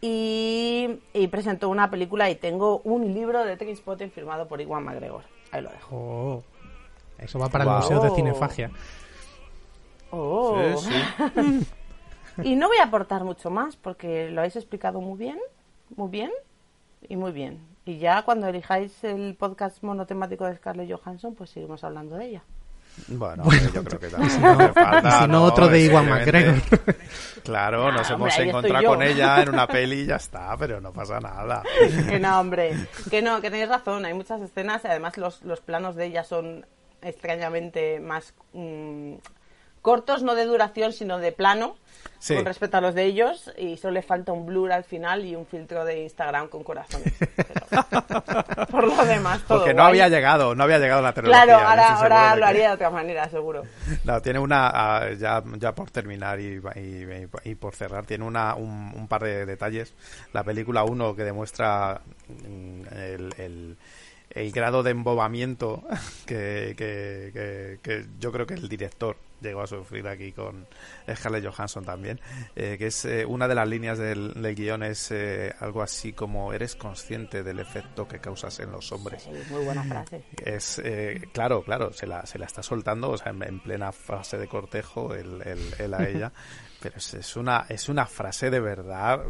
y, 0.00 0.98
y 1.12 1.26
presentó 1.28 1.68
una 1.68 1.90
película 1.90 2.30
y 2.30 2.34
tengo 2.34 2.80
un 2.84 3.12
libro 3.14 3.44
de 3.44 3.56
Trainspotting 3.56 4.10
firmado 4.10 4.48
por 4.48 4.60
Iwan 4.60 4.84
McGregor. 4.84 5.22
Ahí 5.52 5.62
lo 5.62 5.70
dejo. 5.70 5.96
Oh, 5.96 6.42
eso 7.18 7.38
va 7.38 7.48
para 7.48 7.64
el. 7.64 7.70
Museo 7.70 8.00
de 8.00 8.10
Cinefagia. 8.10 8.70
Oh. 10.10 10.76
Sí, 10.78 10.90
sí. 11.34 11.66
Y 12.44 12.56
no 12.56 12.68
voy 12.68 12.78
a 12.78 12.84
aportar 12.84 13.24
mucho 13.24 13.50
más 13.50 13.76
porque 13.76 14.30
lo 14.30 14.40
habéis 14.40 14.56
explicado 14.56 15.00
muy 15.00 15.18
bien, 15.18 15.38
muy 15.96 16.08
bien 16.08 16.30
y 17.06 17.16
muy 17.16 17.32
bien. 17.32 17.58
Y 17.84 17.98
ya 17.98 18.22
cuando 18.22 18.46
elijáis 18.46 19.02
el 19.04 19.34
podcast 19.34 19.82
monotemático 19.82 20.46
de 20.46 20.56
Scarlett 20.56 20.90
Johansson, 20.90 21.34
pues 21.34 21.50
seguimos 21.50 21.82
hablando 21.84 22.16
de 22.16 22.26
ella. 22.26 22.42
Bueno, 23.08 23.42
Bueno, 23.44 23.70
yo 23.74 23.84
creo 23.84 24.00
que 24.00 24.08
también 24.10 24.30
si 24.30 24.38
no- 24.38 24.72
falta, 24.72 25.22
si 25.22 25.28
no, 25.28 25.44
otro 25.44 25.68
de 25.68 25.84
Iwan 25.84 26.08
McGregor. 26.08 26.54
Claro, 27.44 27.90
nos 27.92 28.08
hemos 28.10 28.32
hombre, 28.32 28.48
encontrado 28.48 28.86
con 28.86 29.02
ella 29.02 29.42
en 29.42 29.48
una 29.48 29.66
peli 29.66 30.02
y 30.02 30.06
ya 30.06 30.16
está, 30.16 30.56
pero 30.56 30.80
no 30.80 30.92
pasa 30.92 31.20
nada. 31.20 31.62
Que 32.08 32.18
no, 32.20 32.38
hombre. 32.40 32.86
Que 33.10 33.22
no, 33.22 33.40
que 33.40 33.50
tenéis 33.50 33.68
razón. 33.68 34.04
Hay 34.04 34.14
muchas 34.14 34.40
escenas 34.40 34.84
y 34.84 34.88
además 34.88 35.16
los, 35.18 35.42
los 35.42 35.60
planos 35.60 35.96
de 35.96 36.06
ella 36.06 36.22
son 36.24 36.64
extrañamente 37.02 37.98
más 37.98 38.34
mm, 38.52 39.14
cortos 39.82 40.22
no 40.22 40.34
de 40.34 40.44
duración, 40.44 40.92
sino 40.92 41.18
de 41.18 41.32
plano, 41.32 41.76
Sí. 42.18 42.34
con 42.34 42.44
respecto 42.44 42.76
a 42.76 42.80
los 42.82 42.94
de 42.94 43.04
ellos, 43.04 43.50
y 43.56 43.78
solo 43.78 43.94
le 43.94 44.02
falta 44.02 44.32
un 44.32 44.44
blur 44.44 44.72
al 44.72 44.84
final 44.84 45.24
y 45.24 45.34
un 45.34 45.46
filtro 45.46 45.86
de 45.86 46.02
Instagram 46.02 46.48
con 46.48 46.62
corazones. 46.62 47.14
Pero, 47.70 48.66
por 48.70 48.84
lo 48.86 49.04
demás, 49.06 49.40
todo 49.48 49.58
Porque 49.58 49.72
no 49.72 49.82
guay. 49.84 50.00
había 50.00 50.08
llegado, 50.10 50.54
no 50.54 50.64
había 50.64 50.78
llegado 50.78 51.00
la 51.00 51.14
tecnología. 51.14 51.44
Claro, 51.44 51.66
ahora, 51.66 52.30
de 52.34 52.36
lo 52.36 52.44
que- 52.44 52.50
haría 52.50 52.68
de 52.68 52.74
otra 52.74 52.90
manera, 52.90 53.28
seguro. 53.30 53.62
No, 54.04 54.20
tiene 54.20 54.38
una, 54.38 54.68
ah, 54.72 55.10
ya, 55.18 55.42
ya 55.58 55.74
por 55.74 55.90
terminar 55.90 56.40
y, 56.40 56.60
y- 56.76 57.28
y 57.50 57.54
por 57.54 57.74
cerrar, 57.74 58.04
tiene 58.04 58.24
una, 58.24 58.54
un, 58.54 58.92
un 58.94 59.08
par 59.08 59.22
de 59.22 59.46
detalles. 59.46 59.94
La 60.34 60.44
película 60.44 60.84
1 60.84 61.16
que 61.16 61.24
demuestra 61.24 62.02
mm, 62.28 62.82
el, 62.96 63.34
el- 63.38 63.76
el 64.32 64.52
grado 64.52 64.82
de 64.82 64.90
embobamiento 64.90 65.82
que, 66.26 66.74
que- 66.76 67.30
que- 67.32 67.78
que 67.82 68.04
yo 68.18 68.30
creo 68.30 68.46
que 68.46 68.54
el 68.54 68.68
director 68.68 69.16
llegó 69.40 69.62
a 69.62 69.66
sufrir 69.66 70.06
aquí 70.08 70.32
con 70.32 70.66
Scarlett 71.14 71.46
Johansson 71.46 71.84
también, 71.84 72.20
eh, 72.56 72.76
que 72.78 72.86
es 72.88 73.04
eh, 73.04 73.24
una 73.24 73.48
de 73.48 73.54
las 73.54 73.68
líneas 73.68 73.98
del, 73.98 74.34
del 74.40 74.54
guion 74.54 74.82
es 74.82 75.10
eh, 75.10 75.54
algo 75.60 75.82
así 75.82 76.12
como 76.12 76.52
eres 76.52 76.76
consciente 76.76 77.42
del 77.42 77.58
efecto 77.60 78.06
que 78.06 78.18
causas 78.20 78.58
en 78.60 78.70
los 78.72 78.90
hombres. 78.92 79.22
Sí, 79.22 79.30
muy 79.50 79.62
buena 79.64 79.82
frase. 79.84 80.22
Es, 80.44 80.80
eh, 80.84 81.28
claro, 81.32 81.62
claro, 81.62 81.92
se 81.92 82.06
la, 82.06 82.24
se 82.26 82.38
la 82.38 82.46
está 82.46 82.62
soltando, 82.62 83.10
o 83.10 83.18
sea, 83.18 83.32
en, 83.32 83.42
en 83.42 83.60
plena 83.60 83.92
fase 83.92 84.38
de 84.38 84.48
cortejo, 84.48 85.14
él, 85.14 85.40
él- 85.44 85.74
él 85.78 85.94
a 85.94 86.06
ella, 86.08 86.32
pero 86.80 86.96
es, 86.98 87.14
es 87.14 87.36
una, 87.36 87.66
es 87.68 87.88
una 87.88 88.06
frase 88.06 88.50
de 88.50 88.60
verdad 88.60 89.22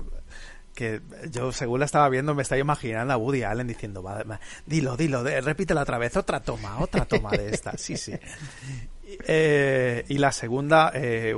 que 0.75 1.03
yo 1.31 1.51
según 1.53 1.81
la 1.81 1.87
estaba 1.87 2.09
viendo 2.09 2.33
me 2.35 2.43
estaba 2.43 2.61
imaginando 2.61 3.13
a 3.13 3.17
Woody 3.17 3.43
Allen 3.43 3.67
diciendo, 3.67 4.03
"Va, 4.05 4.23
va, 4.23 4.41
dilo, 4.67 4.97
dilo, 4.97 5.25
repítelo 5.25 5.81
otra 5.81 5.99
vez, 5.99 6.17
otra 6.17 6.41
toma, 6.41 6.79
otra 6.79 7.07
toma 7.07 7.35
de 7.37 7.51
esta, 7.51 7.77
sí, 7.77 7.97
sí. 7.97 8.13
Eh, 9.27 10.05
y 10.09 10.19
la 10.19 10.33
segunda 10.33 10.93
eh, 10.95 11.35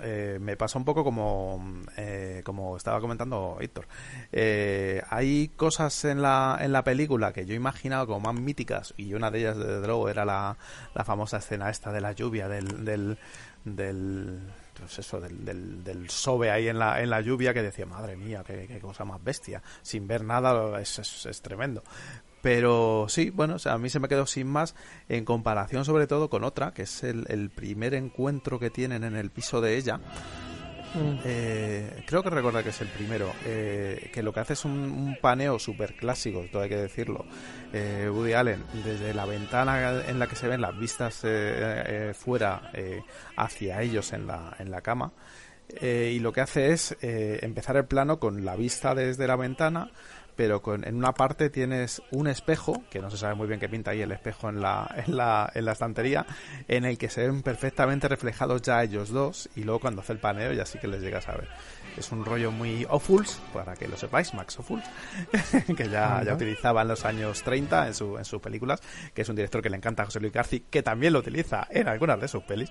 eh, 0.00 0.38
me 0.40 0.56
pasa 0.56 0.78
un 0.78 0.84
poco 0.84 1.04
como 1.04 1.82
eh, 1.96 2.42
como 2.44 2.76
estaba 2.76 3.00
comentando 3.00 3.56
Víctor 3.58 3.86
Eh, 4.32 5.02
hay 5.08 5.48
cosas 5.56 6.04
en 6.04 6.22
la 6.22 6.58
en 6.60 6.72
la 6.72 6.84
película 6.84 7.32
que 7.32 7.46
yo 7.46 7.54
he 7.54 7.56
imaginado 7.56 8.06
como 8.06 8.20
más 8.20 8.34
míticas 8.34 8.94
y 8.96 9.14
una 9.14 9.30
de 9.30 9.40
ellas 9.40 9.56
desde 9.56 9.86
luego 9.86 10.08
era 10.08 10.24
la, 10.24 10.56
la 10.94 11.04
famosa 11.04 11.38
escena 11.38 11.70
esta 11.70 11.92
de 11.92 12.00
la 12.00 12.12
lluvia 12.12 12.48
del 12.48 12.84
del, 12.84 13.18
del 13.64 14.40
pues 14.78 15.10
del, 15.12 15.44
del, 15.44 15.84
del 15.84 16.10
sobe 16.10 16.50
ahí 16.50 16.68
en 16.68 16.78
la, 16.78 17.00
en 17.00 17.08
la 17.08 17.20
lluvia 17.20 17.54
que 17.54 17.62
decía, 17.62 17.86
madre 17.86 18.16
mía, 18.16 18.42
qué, 18.44 18.78
cosa 18.80 19.04
más 19.04 19.22
bestia. 19.22 19.62
Sin 19.82 20.06
ver 20.08 20.24
nada 20.24 20.80
es, 20.80 20.98
es 20.98 21.42
tremendo. 21.42 21.84
Pero 22.44 23.06
sí, 23.08 23.30
bueno, 23.30 23.54
o 23.54 23.58
sea, 23.58 23.72
a 23.72 23.78
mí 23.78 23.88
se 23.88 23.98
me 24.00 24.06
quedó 24.06 24.26
sin 24.26 24.46
más 24.46 24.74
en 25.08 25.24
comparación 25.24 25.86
sobre 25.86 26.06
todo 26.06 26.28
con 26.28 26.44
otra, 26.44 26.74
que 26.74 26.82
es 26.82 27.02
el, 27.02 27.24
el 27.30 27.48
primer 27.48 27.94
encuentro 27.94 28.58
que 28.58 28.68
tienen 28.68 29.02
en 29.02 29.16
el 29.16 29.30
piso 29.30 29.62
de 29.62 29.78
ella. 29.78 29.98
Eh, 31.24 32.04
creo 32.06 32.22
que 32.22 32.28
recuerda 32.28 32.62
que 32.62 32.68
es 32.68 32.80
el 32.82 32.88
primero, 32.88 33.32
eh, 33.46 34.10
que 34.12 34.22
lo 34.22 34.32
que 34.34 34.40
hace 34.40 34.52
es 34.52 34.66
un, 34.66 34.72
un 34.72 35.16
paneo 35.22 35.58
súper 35.58 35.96
clásico, 35.96 36.44
todo 36.52 36.62
hay 36.62 36.68
que 36.68 36.76
decirlo. 36.76 37.24
Eh, 37.72 38.10
Woody 38.12 38.34
Allen, 38.34 38.62
desde 38.84 39.14
la 39.14 39.24
ventana 39.24 40.02
en 40.06 40.18
la 40.18 40.26
que 40.26 40.36
se 40.36 40.46
ven 40.46 40.60
las 40.60 40.78
vistas 40.78 41.24
eh, 41.24 41.28
eh, 41.30 42.12
fuera 42.14 42.70
eh, 42.74 43.00
hacia 43.36 43.80
ellos 43.80 44.12
en 44.12 44.26
la, 44.26 44.54
en 44.58 44.70
la 44.70 44.82
cama, 44.82 45.12
y 45.80 46.18
lo 46.20 46.30
que 46.30 46.42
hace 46.42 46.72
es 46.72 46.94
eh, 47.00 47.38
empezar 47.40 47.76
el 47.78 47.86
plano 47.86 48.20
con 48.20 48.44
la 48.44 48.54
vista 48.54 48.94
desde 48.94 49.26
la 49.26 49.34
ventana, 49.34 49.90
pero 50.36 50.62
con, 50.62 50.86
en 50.86 50.96
una 50.96 51.12
parte 51.12 51.50
tienes 51.50 52.02
un 52.10 52.26
espejo, 52.26 52.82
que 52.90 53.00
no 53.00 53.10
se 53.10 53.16
sabe 53.16 53.34
muy 53.34 53.46
bien 53.46 53.60
qué 53.60 53.68
pinta 53.68 53.92
ahí 53.92 54.02
el 54.02 54.12
espejo 54.12 54.48
en 54.48 54.60
la, 54.60 54.92
en 55.06 55.16
la, 55.16 55.50
en 55.54 55.64
la 55.64 55.72
estantería, 55.72 56.26
en 56.68 56.84
el 56.84 56.98
que 56.98 57.08
se 57.08 57.26
ven 57.26 57.42
perfectamente 57.42 58.08
reflejados 58.08 58.62
ya 58.62 58.82
ellos 58.82 59.10
dos, 59.10 59.48
y 59.56 59.64
luego 59.64 59.80
cuando 59.80 60.02
hace 60.02 60.12
el 60.12 60.18
paneo 60.18 60.52
ya 60.52 60.66
sí 60.66 60.78
que 60.78 60.88
les 60.88 61.00
llegas 61.00 61.28
a 61.28 61.32
ver. 61.32 61.48
Es 61.96 62.10
un 62.12 62.24
rollo 62.24 62.50
muy 62.50 62.86
Ofuls, 62.88 63.40
para 63.52 63.74
que 63.74 63.88
lo 63.88 63.96
sepáis, 63.96 64.34
Max 64.34 64.58
Ofuls, 64.58 64.84
que 65.76 65.88
ya, 65.88 66.22
ya 66.24 66.34
utilizaba 66.34 66.82
en 66.82 66.88
los 66.88 67.04
años 67.04 67.42
30 67.42 67.86
en, 67.88 67.94
su, 67.94 68.18
en 68.18 68.24
sus 68.24 68.40
películas, 68.40 68.80
que 69.12 69.22
es 69.22 69.28
un 69.28 69.36
director 69.36 69.62
que 69.62 69.70
le 69.70 69.76
encanta 69.76 70.02
a 70.02 70.06
José 70.06 70.20
Luis 70.20 70.32
García, 70.32 70.60
que 70.70 70.82
también 70.82 71.12
lo 71.12 71.20
utiliza 71.20 71.66
en 71.70 71.88
algunas 71.88 72.20
de 72.20 72.28
sus 72.28 72.42
pelis. 72.42 72.70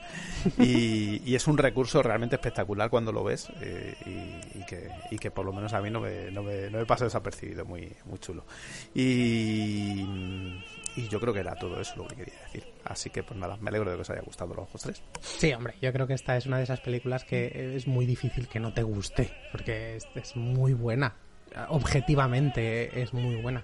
Y, 0.60 1.22
y 1.26 1.36
es 1.36 1.48
un 1.48 1.58
recurso 1.58 2.02
realmente 2.04 2.36
espectacular 2.36 2.90
cuando 2.90 3.12
lo 3.12 3.24
ves 3.24 3.50
eh, 3.62 3.96
y, 4.06 4.60
y 4.60 4.66
que, 4.66 4.90
y 5.12 5.18
que 5.18 5.32
por 5.32 5.46
lo 5.46 5.54
menos 5.54 5.74
a 5.74 5.82
mí 5.82 5.90
no 5.90 6.02
me, 6.02 6.32
no 6.32 6.44
me, 6.44 6.70
no 6.70 6.80
me 6.80 6.86
pasa 6.86 7.06
desapercibido, 7.06 7.66
muy, 7.66 7.92
muy 8.06 8.20
chulo. 8.20 8.46
Y, 8.94 10.06
y 10.96 11.08
yo 11.08 11.20
creo 11.20 11.34
que 11.34 11.40
era 11.40 11.56
todo 11.56 11.80
eso 11.82 11.96
lo 11.98 12.08
que 12.08 12.16
quería 12.16 12.40
decir. 12.42 12.64
Así 12.86 13.10
que 13.10 13.24
pues 13.24 13.40
nada, 13.40 13.58
me 13.58 13.70
alegro 13.70 13.90
de 13.92 13.98
que 13.98 14.02
os 14.02 14.10
haya 14.10 14.22
gustado 14.22 14.54
los 14.54 14.64
ojos 14.68 14.82
tres. 14.82 15.04
Sí, 15.22 15.52
hombre, 15.54 15.76
yo 15.82 15.92
creo 15.94 16.08
que 16.08 16.14
esta 16.14 16.36
es 16.38 16.46
una 16.46 16.58
de 16.58 16.64
esas 16.64 16.80
películas 16.82 17.24
que 17.26 17.76
es 17.76 17.88
muy 17.88 18.06
difícil 18.06 18.48
que 18.48 18.60
no 18.60 18.74
te 18.74 18.84
guste, 18.84 19.32
porque 19.52 19.96
es, 19.96 20.08
es 20.16 20.36
muy 20.36 20.74
buena. 20.74 21.16
Objetivamente 21.70 23.02
es 23.02 23.14
muy 23.14 23.36
buena. 23.36 23.64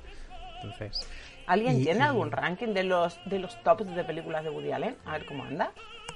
Entonces, 0.61 1.07
¿Alguien 1.47 1.79
Y- 1.79 1.83
tiene 1.85 2.01
y- 2.01 2.03
algún 2.03 2.31
ranking 2.31 2.73
de 2.73 2.83
los 2.83 3.19
de 3.25 3.39
los 3.39 3.61
tops 3.63 3.95
de 3.95 4.03
películas 4.03 4.43
de 4.43 4.51
Woody 4.51 4.71
Allen? 4.71 4.95
A 5.05 5.13
ver 5.13 5.25
cómo 5.25 5.43
anda. 5.45 5.71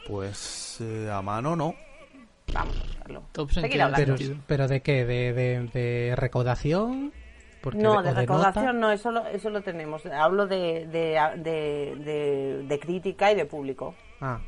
Pues 0.05 0.77
eh, 0.81 1.09
a 1.11 1.21
mano 1.23 1.55
no. 1.55 1.73
Vamos 2.53 2.75
a 2.77 2.83
buscarlo. 2.83 3.23
Pero 4.45 4.67
¿de 4.67 4.81
qué? 4.81 5.05
¿De, 5.05 5.33
de, 5.33 5.67
de 5.73 6.15
recaudación? 6.15 7.11
Porque- 7.63 7.79
No, 7.79 8.01
de 8.03 8.09
nota? 8.09 8.19
recaudación 8.21 8.79
no, 8.79 8.91
eso 8.91 9.09
lo, 9.09 9.25
eso 9.27 9.49
lo 9.49 9.61
tenemos. 9.61 10.05
Hablo 10.05 10.45
de, 10.47 10.85
de, 10.87 11.17
de, 11.37 11.95
de- 12.03 12.63
de 12.67 12.79
crítica 12.79 13.31
y 13.31 13.35
de 13.35 13.45
público. 13.45 13.95
Ah, 14.21 14.39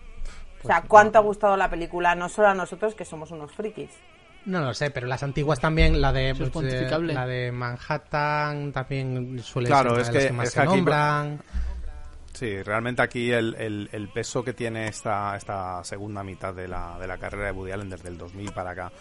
o 0.64 0.68
sea, 0.68 0.82
¿cuánto 0.88 1.18
ha 1.18 1.22
gustado 1.22 1.56
la 1.56 1.70
película? 1.70 2.14
No 2.16 2.28
solo 2.28 2.50
a 2.50 2.54
nosotros, 2.54 2.94
que 2.94 3.06
somos 3.06 3.32
unos 3.32 3.52
frikis. 3.54 3.92
no 4.46 4.60
lo 4.62 4.74
sé, 4.76 4.92
pero 4.92 5.08
las 5.08 5.24
antiguas 5.24 5.60
también, 5.60 6.00
la 6.02 6.12
de, 6.14 6.32
es 6.32 6.50
pues, 6.52 6.74
eh, 6.74 6.88
la 7.02 7.26
de 7.26 7.52
Manhattan 7.52 8.72
también 8.74 9.40
suele 9.42 9.70
Claro, 9.70 9.92
ser 9.96 10.02
es 10.02 10.08
de 10.08 10.14
las 10.14 10.22
que- 10.24 10.28
que 10.28 10.34
más 10.34 10.48
es 10.48 10.54
se 10.54 10.60
que 10.60 10.66
aquí- 10.68 10.76
nombran. 10.76 11.42
Sí, 12.34 12.62
realmente 12.64 13.02
aquí 13.02 13.32
el, 13.32 13.56
el- 13.56 13.90
el 13.94 14.10
peso 14.10 14.44
que 14.44 14.52
tiene 14.54 14.88
esta, 14.90 15.36
esta 15.38 15.82
segunda 15.86 16.22
mitad 16.22 16.54
de 16.54 16.68
la, 16.68 16.98
de 17.00 17.08
la 17.08 17.18
carrera 17.18 17.46
de 17.46 17.52
Woody 17.54 17.72
Allen 17.72 17.90
desde 17.90 18.10
el 18.10 18.18
2000 18.18 18.52
para 18.52 18.72
acá, 18.72 18.92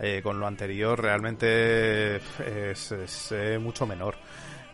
eh, 0.00 0.20
con 0.22 0.38
lo 0.38 0.46
anterior 0.46 1.00
realmente 1.00 2.16
es, 2.16 3.32
eh, 3.32 3.58
mucho 3.60 3.86
menor. 3.86 4.16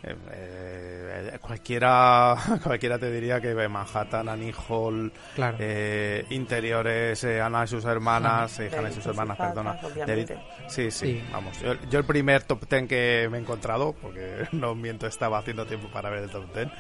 Eh, 0.03 0.15
eh, 0.31 1.39
cualquiera 1.41 2.37
cualquiera 2.63 2.99
te 2.99 3.11
diría 3.11 3.41
que 3.41 3.55
Manhattan, 3.69 4.29
Annie 4.29 4.55
Hall, 4.69 5.13
Claro. 5.35 5.57
eh, 5.61 6.25
interiores, 6.31 7.23
eh, 7.25 7.41
Ana 7.41 7.65
y 7.65 7.69
sus 7.69 7.85
hermanas, 7.85 8.59
eh, 8.61 8.71
Hannah 8.77 8.91
y 8.91 8.93
sus 8.93 9.07
hermanas, 9.07 9.37
perdona. 9.37 9.75
De- 10.07 10.27
sí, 10.69 10.91
sí, 10.91 11.07
Sí. 11.07 11.25
vamos. 11.33 11.59
Yo, 11.61 11.75
yo 11.91 11.99
el 11.99 12.05
primer 12.05 12.43
top 12.43 12.67
ten 12.67 12.87
que 12.87 13.29
me 13.31 13.39
he 13.39 13.41
encontrado, 13.41 13.95
porque 14.01 14.47
no 14.53 14.75
miento, 14.75 15.07
estaba 15.07 15.39
haciendo 15.39 15.67
tiempo 15.67 15.89
para 15.89 16.11
ver 16.11 16.25
el 16.25 16.31
top 16.31 16.53
ten, 16.53 16.71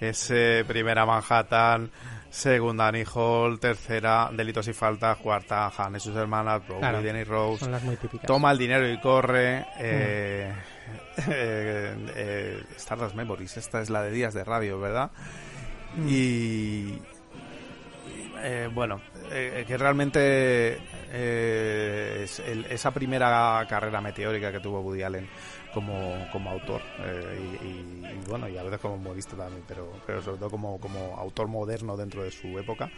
es 0.00 0.32
primera 0.66 1.04
Manhattan, 1.04 1.90
segunda 2.30 2.88
Annie 2.88 3.04
Hall, 3.12 3.58
tercera 3.58 4.30
Delitos 4.32 4.68
y 4.68 4.72
Faltas, 4.72 5.16
cuarta 5.18 5.70
Hannah 5.76 5.98
y 5.98 6.00
sus 6.00 6.14
hermanas, 6.16 6.66
Broadway, 6.66 7.02
Claro, 7.02 7.24
Rose, 7.24 7.64
Son 7.64 7.72
las 7.72 7.82
muy 7.82 7.96
típicas. 7.96 8.26
Toma 8.26 8.52
el 8.52 8.58
dinero 8.58 8.88
y 8.88 8.98
corre. 9.00 9.66
Eh, 9.78 10.52
eh, 11.28 11.94
eh, 12.14 12.62
Stardust 12.76 13.14
Memories, 13.14 13.56
esta 13.56 13.80
es 13.80 13.90
la 13.90 14.02
de 14.02 14.10
días 14.10 14.34
de 14.34 14.44
radio, 14.44 14.78
¿verdad? 14.80 15.10
Y, 16.06 16.10
y, 16.10 17.02
eh, 18.42 18.68
bueno, 18.72 19.00
eh, 19.30 19.64
que 19.66 19.76
realmente 19.76 20.78
eh, 21.12 22.20
es 22.24 22.38
el- 22.40 22.66
esa 22.66 22.90
primera 22.92 23.64
carrera 23.68 24.00
meteórica 24.00 24.52
que 24.52 24.60
tuvo 24.60 24.80
Woody 24.80 25.02
Allen 25.02 25.28
como, 25.74 26.26
como 26.32 26.50
autor 26.50 26.80
eh, 27.00 27.38
y, 27.62 27.66
y- 27.66 28.00
y 28.12 28.28
bueno, 28.28 28.48
y 28.48 28.56
a 28.56 28.62
veces 28.62 28.80
como 28.80 28.96
modista 28.98 29.36
también, 29.36 29.62
pero, 29.68 29.92
pero 30.06 30.22
sobre 30.22 30.38
todo 30.38 30.50
como, 30.50 30.78
como 30.80 31.16
autor 31.16 31.48
moderno 31.48 31.96
dentro 31.96 32.22
de 32.24 32.30
su 32.30 32.58
época, 32.58 32.90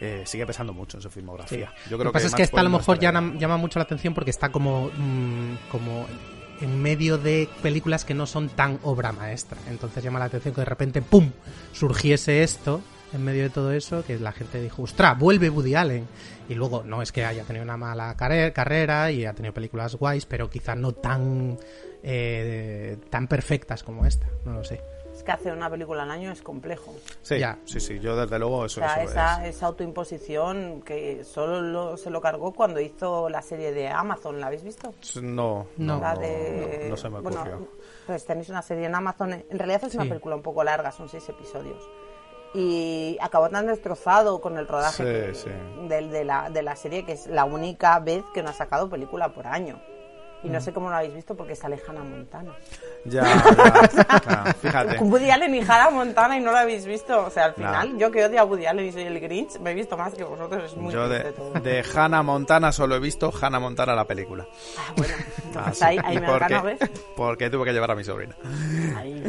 eh, 0.00 0.22
sigue 0.26 0.46
pesando 0.46 0.72
mucho 0.72 0.96
en 0.98 1.02
su 1.02 1.10
filmografía. 1.10 1.72
Yo 1.88 1.96
creo 1.98 2.04
lo 2.04 2.12
que 2.12 2.14
pasa 2.14 2.26
es 2.28 2.34
que 2.34 2.42
esta 2.44 2.60
a 2.60 2.62
lo 2.64 2.70
mejor 2.70 2.98
llama, 2.98 3.38
llama 3.38 3.56
mucho 3.56 3.78
la 3.78 3.84
atención 3.84 4.14
porque 4.14 4.30
está 4.30 4.50
como, 4.50 4.90
mm, 4.96 5.54
como 5.70 6.06
en 6.60 6.80
medio 6.82 7.18
de 7.18 7.48
películas 7.62 8.04
que 8.04 8.14
no 8.14 8.26
son 8.26 8.48
tan 8.48 8.78
obra 8.82 9.12
maestra. 9.12 9.58
Entonces 9.68 10.02
llama 10.02 10.18
la 10.18 10.26
atención 10.26 10.54
que 10.54 10.60
de 10.60 10.64
repente, 10.66 11.02
¡pum!, 11.02 11.30
surgiese 11.72 12.42
esto 12.42 12.80
en 13.12 13.24
medio 13.24 13.44
de 13.44 13.50
todo 13.50 13.72
eso, 13.72 14.04
que 14.04 14.18
la 14.18 14.32
gente 14.32 14.60
dijo, 14.60 14.82
¡ostras, 14.82 15.18
vuelve 15.18 15.48
Woody 15.48 15.74
Allen! 15.74 16.06
Y 16.48 16.54
luego, 16.54 16.82
no 16.84 17.00
es 17.00 17.12
que 17.12 17.24
haya 17.24 17.44
tenido 17.44 17.64
una 17.64 17.76
mala 17.76 18.14
carre- 18.16 18.52
carrera 18.52 19.10
y 19.10 19.24
ha 19.24 19.32
tenido 19.34 19.54
películas 19.54 19.94
guays, 19.94 20.26
pero 20.26 20.50
quizá 20.50 20.74
no 20.74 20.92
tan, 20.92 21.56
eh, 22.02 22.96
tan 23.10 23.28
perfectas 23.28 23.82
como 23.82 24.04
esta, 24.04 24.26
no 24.44 24.52
lo 24.52 24.64
sé. 24.64 24.80
Que 25.28 25.32
hacer 25.32 25.52
una 25.52 25.68
película 25.68 26.04
al 26.04 26.10
año 26.10 26.32
es 26.32 26.40
complejo. 26.40 26.90
Sí, 27.20 27.38
Ya. 27.38 27.58
sí, 27.66 27.80
sí, 27.80 28.00
yo 28.00 28.16
desde 28.16 28.38
luego 28.38 28.60
O 28.60 28.64
eso, 28.64 28.80
sea, 28.80 28.94
eso 29.02 29.10
esa, 29.12 29.46
es. 29.46 29.56
esa 29.56 29.66
autoimposición 29.66 30.80
que 30.80 31.22
solo 31.22 31.60
lo- 31.60 31.96
se 31.98 32.08
lo 32.08 32.22
cargó 32.22 32.52
cuando 32.54 32.80
hizo 32.80 33.28
la 33.28 33.42
serie 33.42 33.72
de 33.72 33.88
Amazon. 33.88 34.40
¿La 34.40 34.46
habéis 34.46 34.64
visto? 34.64 34.94
No, 35.20 35.66
no, 35.76 35.96
No. 35.96 36.00
La 36.00 36.14
de... 36.16 36.80
no, 36.84 36.88
no 36.88 36.96
se 36.96 37.10
me 37.10 37.18
ocurrió. 37.18 37.40
Bueno, 37.42 37.66
pues 38.06 38.24
tenéis 38.24 38.48
una 38.48 38.62
serie 38.62 38.86
en 38.86 38.94
Amazon. 38.94 39.34
En 39.34 39.58
realidad 39.58 39.84
es 39.84 39.94
una 39.96 40.04
Sí. 40.04 40.08
película 40.08 40.34
un 40.34 40.40
poco 40.42 40.64
larga, 40.64 40.90
son 40.92 41.10
seis 41.10 41.28
episodios. 41.28 41.86
y 42.54 43.18
acabó 43.20 43.50
tan 43.50 43.66
destrozado 43.66 44.40
con 44.40 44.56
el 44.56 44.66
rodaje 44.66 45.04
que- 45.04 45.34
Sí, 45.34 45.50
de, 45.86 46.24
la, 46.24 46.48
de 46.48 46.62
la 46.62 46.74
serie 46.74 47.04
que 47.04 47.12
es 47.12 47.26
la 47.26 47.44
única 47.44 47.98
vez 47.98 48.24
que 48.32 48.42
no 48.42 48.48
ha 48.48 48.54
sacado 48.54 48.88
película 48.88 49.34
por 49.34 49.46
año. 49.46 49.78
Y 50.44 50.48
Mm. 50.48 50.52
no 50.52 50.60
sé 50.60 50.72
cómo 50.72 50.88
lo 50.88 50.94
habéis 50.96 51.14
visto 51.14 51.36
porque 51.36 51.56
sale 51.56 51.80
Hannah 51.86 52.04
Montana. 52.04 52.52
Ya, 53.04 53.22
ya, 53.24 54.04
claro, 54.20 54.52
fíjate. 54.62 54.98
Woody 54.98 55.30
Allen 55.30 55.54
y 55.54 55.60
Hannah 55.62 55.90
Montana 55.90 56.36
y 56.36 56.40
no 56.40 56.52
lo 56.52 56.58
habéis 56.58 56.86
visto. 56.86 57.26
O 57.26 57.30
sea, 57.30 57.46
al 57.46 57.50
No. 57.50 57.56
final, 57.56 57.98
yo 57.98 58.10
que 58.12 58.24
odio 58.24 58.40
a 58.40 58.44
Woody 58.44 58.66
Allen 58.66 58.86
y 58.86 58.92
soy 58.92 59.02
el 59.02 59.18
Grinch, 59.18 59.58
me 59.58 59.72
he 59.72 59.74
visto 59.74 59.96
más 59.96 60.14
que 60.14 60.22
vosotros. 60.24 60.62
Es 60.64 60.76
muy 60.76 60.92
Yo 60.92 61.08
de, 61.08 61.32
todo. 61.32 61.52
de 61.54 61.84
Hannah 61.94 62.22
Montana 62.22 62.70
solo 62.70 62.94
he 62.94 63.00
visto 63.00 63.32
Hannah 63.40 63.58
Montana 63.58 63.94
la 63.96 64.04
película. 64.04 64.46
Ah, 64.78 64.92
bueno, 64.96 65.14
entonces 65.46 65.82
Ah, 65.82 65.86
ahí, 65.88 65.98
sí. 65.98 66.04
ahí 66.06 66.16
¿Y 66.16 66.20
me 66.20 66.26
por 66.28 66.38
gano, 66.40 66.62
qué? 66.62 66.76
¿ves? 66.78 66.90
Porque 67.16 67.50
tuve 67.50 67.64
que 67.64 67.72
llevar 67.72 67.90
a 67.90 67.94
mi 67.96 68.04
sobrina. 68.04 68.36
Ahí. 68.96 69.24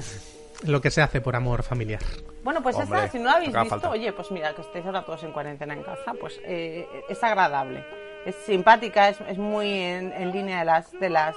Lo 0.64 0.82
que 0.82 0.92
se 0.92 1.02
hace 1.02 1.22
por 1.22 1.36
amor 1.36 1.64
familiar. 1.64 2.02
Bueno, 2.44 2.62
pues 2.62 2.76
Hombre, 2.76 3.00
esta, 3.00 3.12
si 3.12 3.18
no 3.20 3.26
la 3.26 3.36
habéis 3.38 3.54
visto, 3.54 3.70
falta. 3.70 3.90
oye, 3.90 4.12
pues 4.14 4.30
mira, 4.32 4.54
que 4.54 4.62
estáis 4.62 4.86
ahora 4.86 5.04
todos 5.06 5.24
en 5.24 5.32
cuarentena 5.32 5.74
en 5.74 5.84
casa, 5.84 6.14
pues 6.20 6.40
eh, 6.44 6.86
es 7.08 7.24
agradable. 7.24 7.84
Es 8.26 8.36
simpática, 8.46 9.10
es, 9.10 9.20
es 9.28 9.38
muy 9.38 9.72
en, 9.72 10.12
en 10.14 10.32
línea 10.32 10.60
de 10.60 10.66
las, 10.66 10.92
de 11.00 11.10
las 11.10 11.36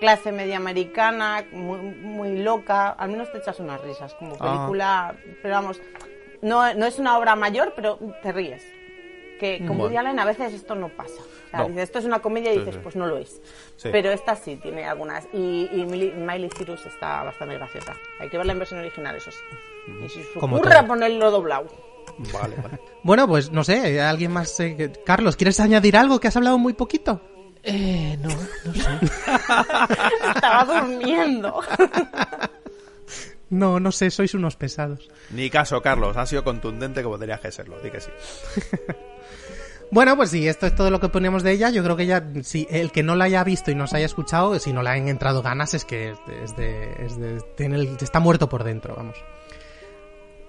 clase 0.00 0.32
media 0.32 0.56
americana, 0.56 1.44
muy, 1.52 1.78
muy 1.78 2.38
loca. 2.38 2.90
Al 2.90 3.10
menos 3.10 3.30
te 3.32 3.38
echas 3.38 3.58
unas 3.60 3.80
risas 3.82 4.14
como 4.14 4.36
Ah. 4.40 4.44
película, 4.52 5.14
pero 5.42 5.54
vamos, 5.54 5.80
no, 6.42 6.72
no 6.74 6.86
es 6.86 6.98
una 6.98 7.18
obra 7.18 7.36
mayor, 7.36 7.72
pero 7.74 7.98
te 8.22 8.32
ríes. 8.32 8.62
Que 9.38 9.64
con 9.66 9.78
Bueno. 9.78 10.20
A 10.20 10.24
veces 10.26 10.52
esto 10.52 10.74
no 10.74 10.88
pasa. 10.90 11.22
O 11.46 11.50
sea, 11.50 11.60
No. 11.60 11.68
dices, 11.68 11.84
esto 11.84 11.98
es 11.98 12.04
una 12.04 12.20
comedia 12.20 12.50
y 12.52 12.54
Sí, 12.54 12.58
dices, 12.60 12.74
sí. 12.74 12.80
pues 12.82 12.94
no 12.94 13.06
lo 13.06 13.16
es. 13.16 13.40
Sí. 13.76 13.88
Pero 13.90 14.10
esta 14.10 14.36
sí 14.36 14.56
tiene 14.56 14.84
algunas. 14.86 15.26
Y, 15.32 15.68
y 15.72 15.86
Miley, 15.86 16.12
Miley 16.12 16.50
Cyrus 16.50 16.84
está 16.86 17.22
bastante 17.24 17.54
graciosa. 17.54 17.96
Hay 18.20 18.28
que 18.28 18.36
verla 18.36 18.52
en 18.52 18.58
versión 18.58 18.80
original, 18.80 19.16
eso 19.16 19.30
sí. 19.30 19.38
Y 20.04 20.08
si 20.10 20.22
se 20.22 20.38
Como 20.38 20.56
ocurra 20.56 20.86
ponerlo 20.86 21.30
doblado. 21.30 21.66
Vale, 22.32 22.56
vale. 22.56 22.80
Bueno, 23.02 23.26
pues 23.26 23.50
no 23.50 23.64
sé, 23.64 24.00
alguien 24.00 24.30
más. 24.32 24.58
eh, 24.60 24.92
Carlos, 25.06 25.36
¿quieres 25.36 25.58
añadir 25.60 25.96
algo 25.96 26.20
que 26.20 26.28
has 26.28 26.36
hablado 26.36 26.58
muy 26.58 26.74
poquito? 26.74 27.20
Eh, 27.62 28.18
no, 28.20 28.28
no 28.28 28.74
sé. 28.74 28.88
Estaba 30.34 30.64
durmiendo. 30.80 31.60
No, 33.50 33.80
no 33.80 33.90
sé, 33.90 34.12
sois 34.12 34.32
unos 34.34 34.54
pesados. 34.54 35.10
Ni 35.30 35.50
caso, 35.50 35.82
Carlos. 35.82 36.16
Ha 36.16 36.24
sido 36.24 36.44
contundente 36.44 37.02
como 37.02 37.18
tenías 37.18 37.40
que 37.40 37.50
serlo. 37.50 37.80
Di 37.80 37.90
que 37.90 38.00
sí. 38.00 38.10
Bueno, 39.90 40.16
pues 40.16 40.30
sí, 40.30 40.46
esto 40.46 40.66
es 40.68 40.74
todo 40.76 40.88
lo 40.88 41.00
que 41.00 41.08
ponemos 41.08 41.42
de 41.42 41.50
ella. 41.50 41.68
Yo 41.70 41.82
creo 41.82 41.96
que 41.96 42.06
ya, 42.06 42.24
si 42.44 42.68
el 42.70 42.92
que 42.92 43.02
no 43.02 43.16
la 43.16 43.24
haya 43.24 43.42
visto 43.42 43.72
y 43.72 43.74
nos 43.74 43.92
haya 43.92 44.06
escuchado, 44.06 44.56
si 44.60 44.72
no 44.72 44.84
le 44.84 44.90
han 44.90 45.08
entrado 45.08 45.42
ganas, 45.42 45.74
es 45.74 45.84
que 45.84 46.10
es 46.12 46.18
de, 46.28 46.44
es 46.44 46.56
de- 46.56 47.04
es 47.06 47.18
de- 47.18 47.40
tiene 47.56 47.74
el- 47.74 47.96
está 48.00 48.20
muerto 48.20 48.48
por 48.48 48.62
dentro, 48.62 48.94
vamos. 48.94 49.16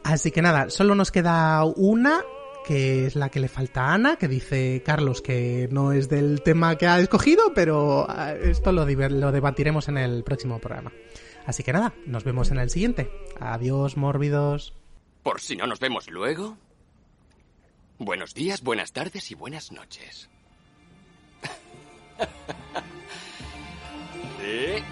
Así 0.04 0.32
que 0.32 0.42
nada, 0.42 0.70
solo 0.70 0.96
nos 0.96 1.12
queda 1.12 1.64
una, 1.64 2.24
que 2.66 3.06
es 3.06 3.16
la 3.16 3.30
que 3.30 3.40
le 3.40 3.48
falta 3.48 3.86
a 3.86 3.94
Ana, 3.94 4.16
que 4.18 4.28
dice 4.28 4.82
Carlos 4.86 5.22
que 5.22 5.68
no 5.72 5.92
es 5.92 6.10
del 6.10 6.42
tema 6.42 6.78
que 6.78 6.88
ha 6.88 7.00
escogido, 7.00 7.54
pero 7.54 8.06
ah, 8.10 8.34
esto 8.34 8.72
lo, 8.72 8.86
lo 8.86 9.32
debatiremos 9.32 9.88
en 9.88 9.98
el 9.98 10.24
próximo 10.24 10.60
programa. 10.60 10.92
Así 11.46 11.64
que 11.64 11.74
nada, 11.74 11.94
nos 12.06 12.24
vemos 12.24 12.52
en 12.52 12.60
el 12.60 12.70
siguiente. 12.70 13.10
Adiós, 13.40 13.98
mórbidos. 13.98 14.74
Por 15.24 15.42
si 15.42 15.56
no 15.56 15.68
nos 15.68 15.80
vemos 15.80 16.10
luego. 16.10 16.58
Buenos 17.98 18.34
días, 18.34 18.64
buenas 18.64 18.94
tardes 18.94 19.30
y 19.32 19.36
buenas 19.36 19.72
noches. 19.72 20.30